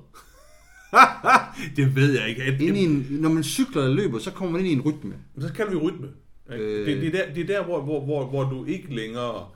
det 1.77 1.97
ved 1.97 2.19
jeg 2.19 2.29
ikke. 2.29 2.45
Jeg, 2.45 2.61
Ind 2.61 2.77
i 2.77 2.85
en, 2.85 3.07
når 3.11 3.29
man 3.29 3.43
cykler 3.43 3.83
eller 3.83 3.97
løber, 3.97 4.19
så 4.19 4.31
kommer 4.31 4.53
man 4.53 4.61
ind 4.61 4.69
i 4.69 4.73
en 4.73 4.81
rytme. 4.81 5.15
Så 5.39 5.53
kalder 5.53 5.73
vi 5.73 5.77
rytme. 5.77 6.09
Øh, 6.51 6.81
Øh. 6.81 6.87
det, 6.87 7.03
det, 7.03 7.07
er 7.15 7.27
der, 7.27 7.35
det 7.35 7.43
er 7.43 7.47
der, 7.47 7.65
hvor, 7.65 7.83
hvor, 7.83 8.05
hvor, 8.05 8.27
hvor 8.27 8.51
du 8.51 8.65
ikke 8.65 8.95
længere 8.95 9.49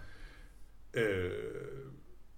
øh, 0.95 1.31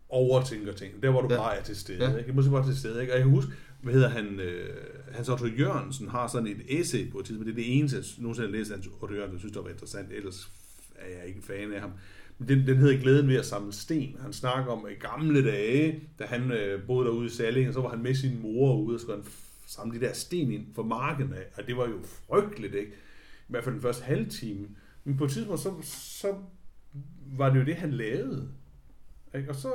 overtænker 0.08 0.72
ting. 0.72 1.02
Der, 1.02 1.10
hvor 1.10 1.20
du 1.22 1.34
ja. 1.34 1.40
Bare 1.40 1.56
er 1.56 1.62
til 1.62 1.76
stede. 1.76 2.10
Ja. 2.10 2.16
Ikke? 2.16 2.32
Måske 2.32 2.50
bare 2.50 2.66
til 2.66 2.78
stede. 2.78 3.00
Ikke? 3.00 3.12
Og 3.12 3.16
jeg 3.16 3.24
kan 3.24 3.34
huske, 3.34 3.52
hvad 3.82 3.94
hedder 3.94 4.08
han, 4.08 4.40
øh, 4.40 4.76
Hans 5.12 5.28
Otto 5.28 5.46
Jørgensen 5.46 6.08
har 6.08 6.26
sådan 6.28 6.46
et 6.46 6.80
essay 6.80 7.10
på 7.10 7.18
et 7.18 7.24
tidspunkt. 7.24 7.46
Det 7.46 7.52
er 7.52 7.64
det 7.64 7.78
eneste, 7.78 7.96
jeg 7.96 8.04
nogensinde 8.18 8.48
har 8.48 8.56
læst 8.56 8.70
Hans 8.70 8.86
Otto 8.86 9.14
Jørgensen, 9.14 9.32
jeg 9.32 9.40
synes, 9.40 9.52
det 9.52 9.64
var 9.64 9.70
interessant. 9.70 10.12
Ellers 10.12 10.50
er 10.94 11.18
jeg 11.18 11.28
ikke 11.28 11.42
fan 11.42 11.72
af 11.72 11.80
ham. 11.80 11.90
Den, 12.38 12.66
den 12.66 12.76
hedder 12.76 12.98
Glæden 13.00 13.28
ved 13.28 13.36
at 13.36 13.46
samle 13.46 13.72
sten. 13.72 14.16
Han 14.20 14.32
snakker 14.32 14.72
om 14.72 14.86
i 14.90 14.94
gamle 14.94 15.44
dage, 15.50 16.00
da 16.18 16.24
han 16.24 16.50
øh, 16.52 16.86
boede 16.86 17.06
derude 17.06 17.26
i 17.26 17.28
Salling, 17.28 17.68
og 17.68 17.74
så 17.74 17.80
var 17.80 17.88
han 17.88 18.02
med 18.02 18.14
sin 18.14 18.42
mor 18.42 18.76
ude 18.76 18.98
og 19.08 19.14
han 19.14 19.22
f- 19.22 19.62
samle 19.66 20.00
de 20.00 20.06
der 20.06 20.12
sten 20.12 20.50
ind 20.50 20.66
for 20.74 20.82
marken 20.82 21.32
af. 21.32 21.42
Og 21.56 21.66
det 21.66 21.76
var 21.76 21.88
jo 21.88 21.94
frygteligt, 22.02 22.74
ikke? 22.74 22.92
I 22.92 23.48
hvert 23.48 23.64
fald 23.64 23.74
den 23.74 23.82
første 23.82 24.04
halve 24.04 24.28
time. 24.28 24.66
Men 25.04 25.16
på 25.16 25.24
et 25.24 25.30
tidspunkt, 25.30 25.60
så, 25.60 25.70
så 26.20 26.28
var 27.36 27.50
det 27.50 27.60
jo 27.60 27.64
det, 27.64 27.74
han 27.74 27.92
lavede. 27.92 28.48
Ikke? 29.34 29.48
Og 29.50 29.54
så, 29.54 29.72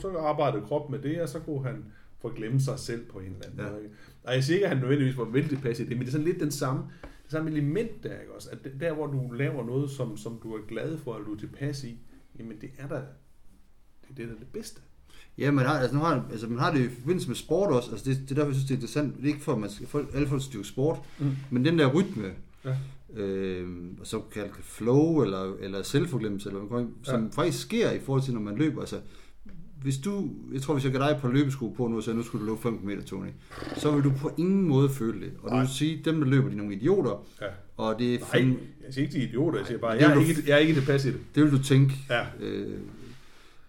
så 0.00 0.16
arbejdede 0.18 0.62
kroppen 0.66 1.00
med 1.00 1.10
det, 1.10 1.20
og 1.22 1.28
så 1.28 1.38
kunne 1.38 1.64
han 1.66 1.84
forglemme 2.20 2.60
sig 2.60 2.78
selv 2.78 3.04
på 3.06 3.18
en 3.18 3.24
eller 3.26 3.46
anden 3.46 3.60
Ja. 3.64 3.70
måde. 3.70 3.82
ikke? 3.84 3.94
Og 4.24 4.34
jeg 4.34 4.44
siger 4.44 4.54
ikke, 4.54 4.66
at 4.66 4.70
han 4.72 4.78
nødvendigvis 4.82 5.18
var 5.18 5.24
vældig 5.24 5.50
tilpas 5.50 5.80
i 5.80 5.82
det, 5.84 5.90
men 5.90 6.00
det 6.00 6.06
er 6.06 6.10
sådan 6.12 6.26
lidt 6.26 6.40
den 6.40 6.50
samme, 6.50 6.82
det 7.24 7.32
samme 7.32 7.50
element 7.50 8.02
der, 8.02 8.20
ikke 8.20 8.32
også? 8.34 8.48
At 8.52 8.58
der, 8.80 8.92
hvor 8.94 9.06
du 9.06 9.30
laver 9.32 9.66
noget, 9.66 9.90
som, 9.90 10.16
som 10.16 10.38
du 10.42 10.54
er 10.54 10.60
glad 10.68 10.98
for, 10.98 11.14
eller 11.14 11.26
du 11.26 11.34
er 11.34 11.38
tilpas 11.38 11.84
i, 11.84 11.98
jamen 12.38 12.56
det 12.60 12.70
er 12.78 12.88
da 12.88 12.94
det, 12.94 13.02
er 14.10 14.14
det, 14.16 14.28
der 14.28 14.34
er 14.34 14.38
det 14.38 14.48
bedste. 14.52 14.80
Ja, 15.38 15.50
man 15.50 15.66
har, 15.66 15.78
altså, 15.78 15.96
nu 15.96 16.02
har, 16.02 16.26
altså, 16.30 16.46
man 16.48 16.58
har 16.58 16.72
det 16.72 16.80
i 16.84 16.88
forbindelse 16.88 17.28
med 17.28 17.36
sport 17.36 17.72
også. 17.72 17.90
Altså, 17.90 18.10
det, 18.10 18.16
det 18.22 18.30
er 18.30 18.34
derfor, 18.34 18.48
jeg 18.48 18.54
synes, 18.54 18.64
det 18.68 18.74
er 18.74 18.76
interessant. 18.76 19.16
Det 19.16 19.22
er 19.24 19.26
ikke 19.28 19.40
for, 19.40 19.52
at 19.52 19.58
man 19.58 19.70
skal, 19.70 19.86
folk, 19.86 20.08
alle 20.14 20.28
folk 20.28 20.42
skal 20.42 20.54
dyrke 20.54 20.68
sport, 20.68 20.98
Mm. 21.18 21.30
men 21.50 21.64
den 21.64 21.78
der 21.78 21.92
rytme, 21.94 22.32
Ja. 22.64 22.76
øh, 23.22 23.68
og 24.00 24.06
så 24.06 24.20
kaldt 24.20 24.56
flow, 24.56 25.22
eller, 25.22 25.54
eller 25.60 25.82
selvforglemmelse, 25.82 26.48
eller 26.48 26.62
man 26.62 26.94
som 27.02 27.22
Ja. 27.24 27.28
faktisk 27.42 27.62
sker 27.62 27.90
i 27.90 28.00
forhold 28.00 28.22
til, 28.22 28.34
når 28.34 28.40
man 28.40 28.56
løber. 28.56 28.80
Altså, 28.80 29.00
hvis 29.84 29.98
du, 29.98 30.30
jeg 30.52 30.62
tror, 30.62 30.74
hvis 30.74 30.84
jeg 30.84 30.92
gav 30.92 31.00
dig 31.02 31.10
et 31.10 31.20
par 31.20 31.28
løbesko 31.28 31.68
på 31.68 31.88
nu, 31.88 31.96
og 31.96 32.02
sagde, 32.02 32.16
nu 32.16 32.22
skulle 32.22 32.46
du 32.46 32.50
løbe 32.50 32.62
5 32.62 32.78
km, 32.78 32.90
Tony, 33.06 33.28
så 33.76 33.90
vil 33.94 34.04
du 34.04 34.12
på 34.18 34.30
ingen 34.38 34.62
måde 34.68 34.88
føle 34.90 35.20
det. 35.20 35.32
Og 35.42 35.50
du 35.50 35.54
Nej. 35.54 35.64
vil 35.64 35.68
sige, 35.72 36.02
dem 36.04 36.20
der 36.20 36.26
løber, 36.26 36.46
de 36.48 36.52
er 36.52 36.56
nogle 36.56 36.74
idioter, 36.74 37.26
Ja. 37.40 37.46
og 37.76 37.98
det 37.98 38.14
er 38.14 38.18
Nej, 38.18 38.56
jeg 38.86 38.94
siger 38.94 39.04
ikke, 39.06 39.16
de 39.18 39.22
er 39.24 39.28
idioter, 39.28 39.58
jeg 39.58 39.66
siger 39.66 39.78
bare, 39.78 39.90
jeg 39.90 40.10
er, 40.10 40.14
du- 40.14 40.20
ikke, 40.20 40.42
jeg 40.46 40.54
er 40.54 40.58
ikke 40.58 40.74
tilpas 40.74 41.04
i 41.04 41.08
det. 41.12 41.20
det 41.34 41.42
vil 41.44 41.52
du 41.52 41.62
tænke. 41.62 41.94
Ja. 42.10 42.26
Øh, 42.40 42.78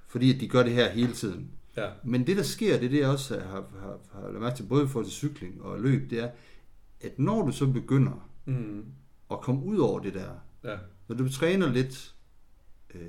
fordi 0.07 0.33
at 0.35 0.41
de 0.41 0.47
gør 0.47 0.63
det 0.63 0.71
her 0.71 0.89
hele 0.91 1.13
tiden. 1.13 1.47
Ja. 1.77 1.87
Men 2.03 2.27
det, 2.27 2.37
der 2.37 2.43
sker, 2.43 2.77
det 2.77 2.85
er 2.85 2.89
det, 2.89 2.99
jeg 2.99 3.09
også 3.09 3.33
har, 3.39 3.63
har, 3.81 3.97
har 4.13 4.27
lagt 4.29 4.41
mærke 4.41 4.55
til, 4.55 4.63
både 4.63 4.83
i 4.83 4.87
forhold 4.87 5.05
til 5.05 5.13
cykling 5.13 5.61
og 5.61 5.81
løb, 5.81 6.09
det 6.09 6.19
er, 6.23 6.29
at 7.01 7.19
når 7.19 7.45
du 7.45 7.51
så 7.51 7.67
begynder 7.67 8.29
Mm. 8.45 8.83
at 9.31 9.41
komme 9.41 9.63
ud 9.65 9.77
over 9.77 9.99
det 9.99 10.13
der, 10.13 10.29
Ja. 10.63 10.75
når 11.07 11.15
du 11.15 11.29
træner 11.29 11.71
lidt 11.73 12.13
øh, 12.95 13.01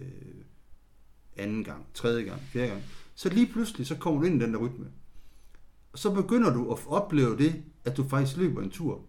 anden 1.38 1.64
gang, 1.64 1.86
tredje 1.94 2.22
gang, 2.24 2.40
fjerde 2.52 2.68
gang, 2.68 2.82
så 3.14 3.28
lige 3.28 3.46
pludselig, 3.52 3.86
så 3.86 3.94
kommer 3.96 4.20
du 4.20 4.26
ind 4.26 4.42
i 4.42 4.44
den 4.44 4.52
der 4.54 4.58
rytme. 4.60 4.86
Og 5.92 5.98
så 5.98 6.10
begynder 6.14 6.52
du 6.54 6.72
at 6.72 6.78
opleve 6.86 7.38
det, 7.38 7.54
at 7.84 7.96
du 7.96 8.04
faktisk 8.08 8.36
løber 8.36 8.62
en 8.62 8.70
tur, 8.70 9.00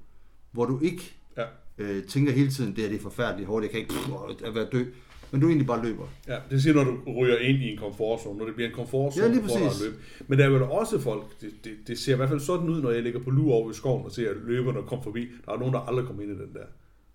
hvor 0.51 0.65
du 0.65 0.79
ikke 0.79 1.13
Ja. 1.37 1.43
øh, 1.77 2.03
tænker 2.03 2.31
hele 2.31 2.49
tiden, 2.51 2.75
det 2.75 2.83
her 2.83 2.89
det 2.89 2.97
er 2.97 3.01
forfærdeligt 3.01 3.47
hårdt, 3.47 3.63
jeg 3.63 3.71
kan 3.71 3.79
ikke 3.79 3.93
pff, 3.93 4.09
at 4.45 4.55
være 4.55 4.67
død, 4.71 4.85
men 5.31 5.41
du 5.41 5.47
egentlig 5.47 5.67
bare 5.67 5.85
løber. 5.85 6.07
Ja, 6.27 6.37
det 6.49 6.61
siger, 6.63 6.73
når 6.73 6.83
du 6.83 6.97
ryger 7.21 7.37
ind 7.37 7.57
i 7.63 7.71
en 7.71 7.77
komfortzone, 7.77 8.37
når 8.39 8.45
det 8.45 8.55
bliver 8.55 8.69
en 8.69 8.75
komfortzone 8.75 9.25
Ja, 9.25 9.31
lige 9.31 9.41
for 9.41 9.47
dig 9.57 9.65
at 9.67 9.81
løbe. 9.83 9.95
Men 10.27 10.39
der 10.39 10.45
er 10.45 10.49
jo 10.49 10.71
også 10.71 10.99
folk, 10.99 11.41
det, 11.41 11.51
det, 11.63 11.77
det, 11.87 11.99
ser 11.99 12.13
i 12.13 12.15
hvert 12.15 12.29
fald 12.29 12.39
sådan 12.39 12.69
ud, 12.69 12.81
når 12.81 12.91
jeg 12.91 13.03
ligger 13.03 13.19
på 13.19 13.29
lur 13.29 13.53
over 13.53 13.71
i 13.71 13.73
skoven 13.73 14.05
og 14.05 14.11
ser 14.11 14.33
løberne 14.45 14.79
komme 14.87 15.03
forbi. 15.03 15.27
Der 15.45 15.51
er 15.51 15.57
nogen, 15.57 15.73
der 15.73 15.79
aldrig 15.79 16.05
kommer 16.05 16.23
ind 16.23 16.31
i 16.31 16.35
den 16.35 16.53
der. 16.53 16.65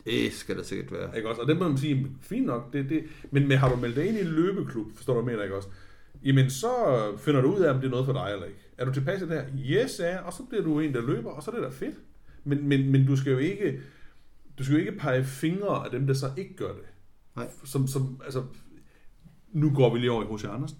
Det 0.07 0.33
skal 0.33 0.57
der 0.57 0.63
sikkert 0.63 0.93
være. 0.93 1.17
Ikke 1.17 1.29
også? 1.29 1.41
Og 1.41 1.49
det 1.49 1.59
må 1.59 1.69
man 1.69 1.79
sige, 1.79 2.07
fint 2.21 2.47
nok. 2.47 2.73
Det, 2.73 2.89
det, 2.89 3.05
men, 3.31 3.49
men 3.49 3.59
har 3.59 3.69
du 3.69 3.77
meldt 3.77 3.97
dig 3.97 4.07
ind 4.07 4.17
i 4.17 4.21
en 4.21 4.27
løbeklub, 4.27 4.87
forstår 4.95 5.15
du, 5.15 5.21
hvad 5.21 5.33
mener, 5.33 5.43
ikke 5.43 5.57
også? 5.57 5.69
Jamen, 6.25 6.51
så 6.51 6.69
finder 7.19 7.41
du 7.41 7.55
ud 7.55 7.61
af, 7.61 7.75
om 7.75 7.81
det 7.81 7.87
er 7.87 7.91
noget 7.91 8.07
for 8.07 8.13
dig 8.13 8.31
eller 8.33 8.47
ikke. 8.47 8.59
Er 8.79 8.85
du 8.85 8.93
tilpas 8.93 9.23
i 9.23 9.29
det 9.29 9.33
her? 9.33 9.45
Yes, 9.59 10.01
ja. 10.01 10.19
Og 10.19 10.33
så 10.33 10.43
bliver 10.43 10.65
du 10.65 10.81
en, 10.81 10.95
der 10.95 11.07
løber, 11.07 11.31
og 11.31 11.43
så 11.43 11.51
er 11.51 11.55
det 11.55 11.65
da 11.65 11.69
fedt. 11.69 11.95
Men, 12.45 12.69
men, 12.69 12.93
men 12.93 13.07
du 13.07 13.17
skal 13.17 13.33
jo 13.33 13.39
ikke, 13.39 13.81
du 14.59 14.65
skal 14.65 14.75
jo 14.75 14.81
ikke 14.81 14.99
pege 14.99 15.25
fingre 15.25 15.85
af 15.85 15.91
dem, 15.91 16.07
der 16.07 16.15
så 16.15 16.31
ikke 16.37 16.57
gør 16.57 16.73
det. 16.73 16.85
Nej. 17.37 17.49
Som, 17.65 17.87
som, 17.87 18.21
altså, 18.25 18.45
nu 19.53 19.71
går 19.75 19.93
vi 19.93 19.99
lige 19.99 20.11
over 20.11 20.23
i 20.23 20.27
H.C. 20.35 20.45
Andersen. 20.45 20.79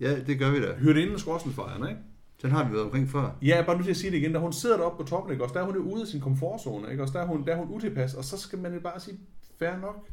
Ja, 0.00 0.20
det 0.20 0.38
gør 0.38 0.50
vi 0.50 0.62
da. 0.62 0.74
Hørte 0.74 1.02
inden 1.02 1.18
skorstenfejren, 1.18 1.88
ikke? 1.88 2.00
Den 2.42 2.50
har 2.50 2.64
vi 2.68 2.72
været 2.72 2.84
omkring 2.84 3.08
før. 3.08 3.36
Ja, 3.42 3.62
bare 3.66 3.76
nødt 3.76 3.84
til 3.84 3.90
at 3.90 3.96
sige 3.96 4.10
det 4.10 4.16
igen. 4.16 4.32
Da 4.32 4.38
hun 4.38 4.52
sidder 4.52 4.76
deroppe 4.76 5.04
på 5.04 5.08
toppen, 5.08 5.32
ikke? 5.32 5.44
Også, 5.44 5.52
der 5.54 5.60
er 5.60 5.64
hun 5.64 5.74
jo 5.74 5.80
ude 5.82 6.02
af 6.02 6.08
sin 6.08 6.20
komfortzone, 6.20 6.90
ikke? 6.90 7.02
Også, 7.02 7.12
der 7.12 7.20
er 7.20 7.26
hun, 7.26 7.46
der 7.46 7.52
er 7.52 7.56
hun 7.56 7.74
utilpas, 7.76 8.14
og 8.14 8.24
så 8.24 8.36
skal 8.38 8.58
man 8.58 8.74
jo 8.74 8.80
bare 8.80 9.00
sige, 9.00 9.18
fair 9.58 9.76
nok, 9.76 10.08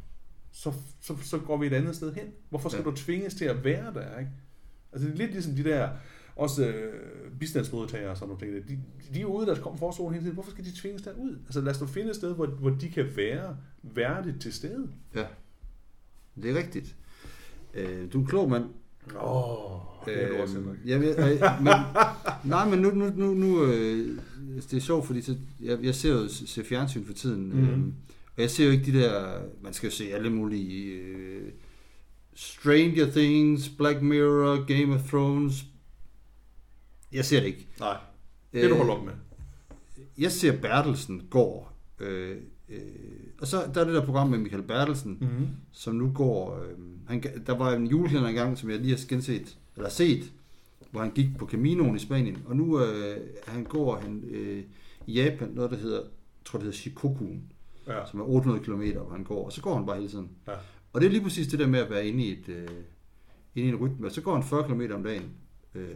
så, 0.52 0.72
så, 1.00 1.16
så 1.22 1.38
går 1.38 1.56
vi 1.56 1.66
et 1.66 1.72
andet 1.72 1.96
sted 1.96 2.12
hen. 2.14 2.24
Hvorfor 2.50 2.68
skal 2.68 2.82
Ja. 2.84 2.90
du 2.90 2.96
tvinges 2.96 3.34
til 3.34 3.44
at 3.44 3.64
være 3.64 3.94
der, 3.94 4.18
ikke? 4.18 4.30
Altså, 4.92 5.08
det 5.08 5.14
er 5.14 5.18
lidt 5.18 5.30
ligesom 5.32 5.54
de 5.54 5.64
der, 5.64 5.88
også 6.36 6.66
øh, 6.66 7.32
bistandsmodtagere 7.40 8.10
og 8.10 8.16
sådan 8.16 8.34
nogle 8.34 8.60
ting. 8.60 8.68
De, 8.68 8.82
de 9.14 9.20
er 9.20 9.24
ude 9.24 9.40
af 9.40 9.46
deres 9.46 9.58
komfortzone 9.58 10.12
hele 10.14 10.24
tiden. 10.24 10.34
Hvorfor 10.34 10.50
skal 10.50 10.64
de 10.64 10.76
tvinges 10.76 11.02
derud? 11.02 11.38
Altså, 11.44 11.60
lad 11.60 11.72
os 11.74 11.80
nu 11.80 11.86
finde 11.86 12.10
et 12.10 12.16
sted, 12.16 12.34
hvor, 12.34 12.46
hvor 12.46 12.70
de 12.70 12.88
kan 12.90 13.06
være 13.16 13.56
værdigt 13.82 14.40
til 14.40 14.52
stede. 14.52 14.88
Ja. 15.14 15.24
Det 16.42 16.50
er 16.50 16.54
rigtigt. 16.54 16.96
Øh, 17.74 18.12
du 18.12 18.18
er 18.18 18.22
en 18.22 18.26
klog 18.26 18.50
mand. 18.50 18.64
Åh, 19.16 19.22
oh, 19.22 19.80
det 20.06 20.22
er 20.22 20.28
du 20.28 20.42
også, 20.42 20.54
Henrik. 20.54 20.78
jeg, 20.84 20.98
men, 21.60 21.72
nej, 22.50 22.68
men 22.68 22.78
nu, 22.78 22.90
nu, 22.90 23.10
nu, 23.16 23.34
nu 23.34 23.64
øh, 23.64 24.18
det 24.70 24.72
er 24.72 24.80
sjovt, 24.80 25.06
fordi 25.06 25.22
så, 25.22 25.36
jeg, 25.60 25.78
jeg 25.82 25.94
ser 25.94 26.08
jo 26.10 26.28
ser 26.28 26.64
fjernsyn 26.64 27.04
for 27.06 27.12
tiden, 27.12 27.52
mm. 27.54 27.68
øh, 27.68 27.78
og 28.36 28.42
jeg 28.42 28.50
ser 28.50 28.64
jo 28.64 28.70
ikke 28.70 28.92
de 28.92 28.98
der, 28.98 29.40
man 29.62 29.72
skal 29.72 29.86
jo 29.86 29.94
se 29.94 30.12
alle 30.14 30.30
mulige 30.30 30.92
øh, 30.92 31.48
Stranger 32.34 33.10
Things, 33.10 33.68
Black 33.68 34.02
Mirror, 34.02 34.64
Game 34.64 34.94
of 34.94 35.08
Thrones. 35.08 35.64
Jeg 37.12 37.24
ser 37.24 37.40
det 37.40 37.46
ikke. 37.46 37.66
Nej, 37.80 37.96
det 38.52 38.64
er 38.64 38.68
du 38.68 38.74
Øh, 38.74 38.78
holder 38.78 38.94
op 38.94 39.04
med. 39.04 39.12
Jeg 40.18 40.32
ser 40.32 40.60
Bertelsen 40.60 41.22
går, 41.30 41.72
øh, 42.00 42.36
øh, 42.68 42.78
og 43.40 43.46
så 43.46 43.70
der 43.74 43.80
er 43.80 43.84
det 43.84 43.94
der 43.94 44.04
program 44.04 44.28
med 44.30 44.38
Michael 44.38 44.62
Bertelsen, 44.62 45.18
Mm-hmm. 45.20 45.48
som 45.72 45.94
nu 45.94 46.10
går... 46.14 46.62
Øh, 46.62 46.78
han, 47.10 47.22
der 47.46 47.56
var 47.58 47.72
en 47.74 47.86
julekalender 47.86 48.28
engang, 48.28 48.58
som 48.58 48.70
jeg 48.70 48.78
lige 48.78 48.90
har 48.96 49.00
genset, 49.08 49.58
eller 49.76 49.88
set, 49.90 50.32
hvor 50.90 51.00
han 51.00 51.10
gik 51.10 51.36
på 51.38 51.46
Caminoen 51.46 51.96
i 51.96 51.98
Spanien, 51.98 52.38
og 52.46 52.56
nu 52.56 52.80
øh, 52.84 53.16
han 53.46 53.64
går 53.64 53.96
han 53.96 54.22
øh, 54.30 54.62
i 55.06 55.12
Japan, 55.12 55.48
noget 55.54 55.70
der 55.70 55.76
hedder, 55.76 55.96
jeg 56.00 56.06
tror 56.44 56.58
det 56.58 56.64
hedder 56.64 56.78
Shikokuen, 56.78 57.42
Ja. 57.86 58.06
som 58.10 58.20
er 58.20 58.24
800 58.24 58.64
km, 58.64 58.98
hvor 58.98 59.10
han 59.12 59.24
går, 59.24 59.44
og 59.46 59.52
så 59.52 59.60
går 59.62 59.76
han 59.76 59.86
bare 59.86 59.96
hele 59.96 60.08
tiden. 60.08 60.28
Ja. 60.48 60.52
Og 60.92 61.00
det 61.00 61.06
er 61.06 61.10
lige 61.10 61.22
præcis 61.22 61.46
det 61.48 61.58
der 61.58 61.66
med 61.66 61.78
at 61.78 61.90
være 61.90 62.06
inde 62.08 62.24
i, 62.24 62.32
et, 62.32 62.48
øh, 62.48 62.68
inde 63.54 63.68
i 63.68 63.72
en 63.72 63.76
rytme, 63.76 64.06
og 64.06 64.12
så 64.12 64.20
går 64.20 64.34
han 64.34 64.42
40 64.42 64.64
km 64.64 64.82
om 64.94 65.02
dagen. 65.02 65.30
Øh, 65.74 65.88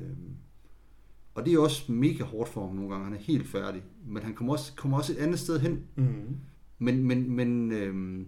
og 1.35 1.47
det 1.47 1.55
er 1.55 1.59
også 1.59 1.93
mega 1.93 2.25
hårdt 2.25 2.49
for 2.51 2.67
ham 2.67 2.77
nogle 2.77 2.91
gange, 2.91 3.05
han 3.05 3.15
er 3.15 3.19
helt 3.21 3.47
færdig, 3.49 3.83
men 4.07 4.23
han 4.23 4.35
kommer 4.35 4.53
også, 4.53 4.73
kommer 4.77 4.99
også 4.99 5.13
et 5.13 5.19
andet 5.19 5.39
sted 5.39 5.61
hen, 5.61 5.85
Mm-hmm. 5.97 6.37
men, 6.79 7.05
men, 7.05 7.31
men, 7.31 7.73
øhm, 7.73 8.27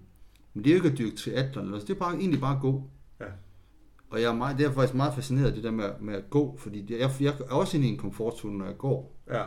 men 0.56 0.64
det 0.64 0.70
er 0.70 0.74
jo 0.74 0.82
ikke 0.82 0.92
at 0.92 0.98
dyrke 0.98 1.16
triathlon, 1.16 1.64
eller 1.64 1.70
noget. 1.70 1.88
det 1.88 1.94
er 1.94 1.98
bare, 1.98 2.14
egentlig 2.16 2.40
bare 2.40 2.56
at 2.56 2.62
gå. 2.62 2.82
Ja. 3.20 3.24
Og 4.10 4.20
jeg 4.22 4.28
er, 4.30 4.34
meget, 4.34 4.58
det 4.58 4.66
er 4.66 4.72
faktisk 4.72 4.94
meget 4.94 5.14
fascineret 5.14 5.46
af 5.46 5.52
det 5.54 5.64
der 5.64 5.70
med, 5.70 5.90
med 6.00 6.14
at 6.14 6.30
gå, 6.30 6.56
fordi 6.58 6.98
jeg, 6.98 7.10
jeg 7.20 7.34
er 7.48 7.54
også 7.54 7.76
inde 7.76 7.88
i 7.88 7.90
en 7.90 7.96
komfortzone, 7.98 8.58
når 8.58 8.66
jeg 8.66 8.78
går, 8.78 9.16
Ja. 9.30 9.42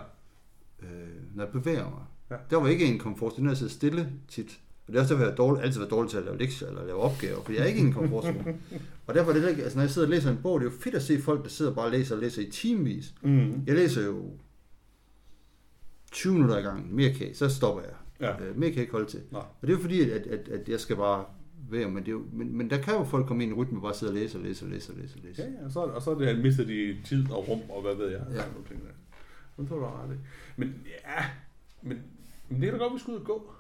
øh, 0.82 0.89
når 1.36 1.43
jeg 1.43 1.52
bevæger 1.54 1.84
mig. 1.89 2.04
Ja. 2.32 2.36
Der 2.50 2.58
var 2.58 2.67
ikke 2.67 2.86
en 2.86 3.00
komfortzone, 3.00 3.43
når 3.43 3.52
jeg 3.52 3.58
sidder 3.58 3.72
stille 3.74 4.10
tit. 4.28 4.60
Og 4.88 4.93
det 4.93 4.98
er 5.00 5.02
også 5.04 5.13
derfor, 5.13 5.26
jeg 5.26 5.32
har 5.32 5.36
dårlig, 5.36 5.63
altid 5.63 5.80
været 5.80 5.91
dårlig 5.91 6.10
til 6.12 6.17
at 6.17 6.24
lave 6.24 6.38
lektier 6.38 6.67
eller 6.67 6.86
lave 6.86 7.00
opgaver, 7.00 7.41
fordi 7.43 7.58
jeg 7.58 7.63
er 7.63 7.67
ikke 7.67 7.80
i 7.80 7.84
en 7.84 7.93
komfortzone. 7.93 8.58
og 9.08 9.13
derfor 9.15 9.30
er 9.30 9.34
det, 9.34 9.43
der- 9.43 9.63
altså, 9.63 9.78
når 9.78 9.84
jeg 9.84 9.89
sidder 9.91 10.08
og 10.08 10.12
læser 10.12 10.32
en 10.32 10.39
bog, 10.43 10.60
det 10.60 10.67
er 10.67 10.72
jo 10.72 10.78
fedt 10.80 10.95
at 10.95 11.04
se 11.04 11.22
folk, 11.22 11.43
der 11.43 11.50
sidder 11.50 11.74
bare 11.74 11.86
og 11.86 11.91
læser 11.91 12.15
og 12.15 12.22
læser 12.22 12.41
i 12.41 12.52
timevis. 12.52 13.13
Mm-hmm. 13.22 13.63
Jeg 13.67 13.76
læser 13.76 14.06
jo 14.06 14.24
20 16.12 16.34
minutter 16.34 16.58
i 16.58 16.62
gangen, 16.62 16.95
mere 16.95 17.13
kan 17.13 17.36
så 17.36 17.50
stopper 17.50 17.82
jeg. 17.82 17.93
Ja. 18.21 18.43
Øh, 18.43 18.58
mere 18.58 18.69
kan 18.69 18.75
jeg 18.75 18.82
ikke 18.82 18.91
holde 18.91 19.10
til. 19.10 19.21
Nej. 19.32 19.41
Og 19.41 19.67
det 19.67 19.69
er 19.69 19.73
jo 19.73 19.82
fordi, 19.82 20.01
at, 20.12 20.27
at, 20.27 20.47
at 20.49 20.69
jeg 20.69 20.79
skal 20.79 20.95
bare 20.95 21.25
være, 21.69 21.89
men, 21.89 21.97
det 21.97 22.08
er 22.08 22.12
jo, 22.12 22.23
men, 22.34 22.58
men 22.58 22.69
der 22.69 22.82
kan 22.82 22.93
jo 22.93 23.03
folk 23.03 23.27
komme 23.27 23.43
ind 23.43 23.51
i 23.51 23.53
en 23.53 23.60
rytme 23.60 23.77
og 23.77 23.82
bare 23.82 23.93
sidde 23.93 24.10
og 24.10 24.15
læse 24.15 24.38
og 24.38 24.43
læse 24.43 24.65
og 24.65 24.71
læse 24.71 24.91
og 24.93 24.97
læse 24.97 25.15
og 25.17 25.21
læse. 25.23 25.41
Ja, 25.41 25.47
ja, 25.60 25.65
og 25.65 25.71
så, 25.71 25.79
og 25.79 26.01
så 26.01 26.12
er 26.12 26.17
det, 26.17 26.27
han 26.27 26.41
mistet 26.41 26.67
de 26.67 26.97
tid 27.05 27.32
og 27.32 27.47
rum, 27.47 27.62
og 27.69 27.82
hvad 27.82 27.95
ved 27.95 28.08
jeg. 28.12 28.21
Ja. 28.29 28.36
Ja. 28.36 28.41
Nogle 28.51 28.67
ting 28.67 28.82
der. 28.82 28.91
Men 29.58 29.67
tror 29.67 29.75
du 29.77 29.86
ret 29.86 30.15
i. 30.15 30.17
Men 30.58 30.75
ja, 30.86 31.25
men, 31.82 31.97
men 32.49 32.62
det 32.62 32.67
er 32.67 32.71
da 32.71 32.77
godt, 32.77 32.93
vi 32.93 32.99
skal 32.99 33.13
ud 33.13 33.19
og 33.19 33.25
gå. 33.25 33.51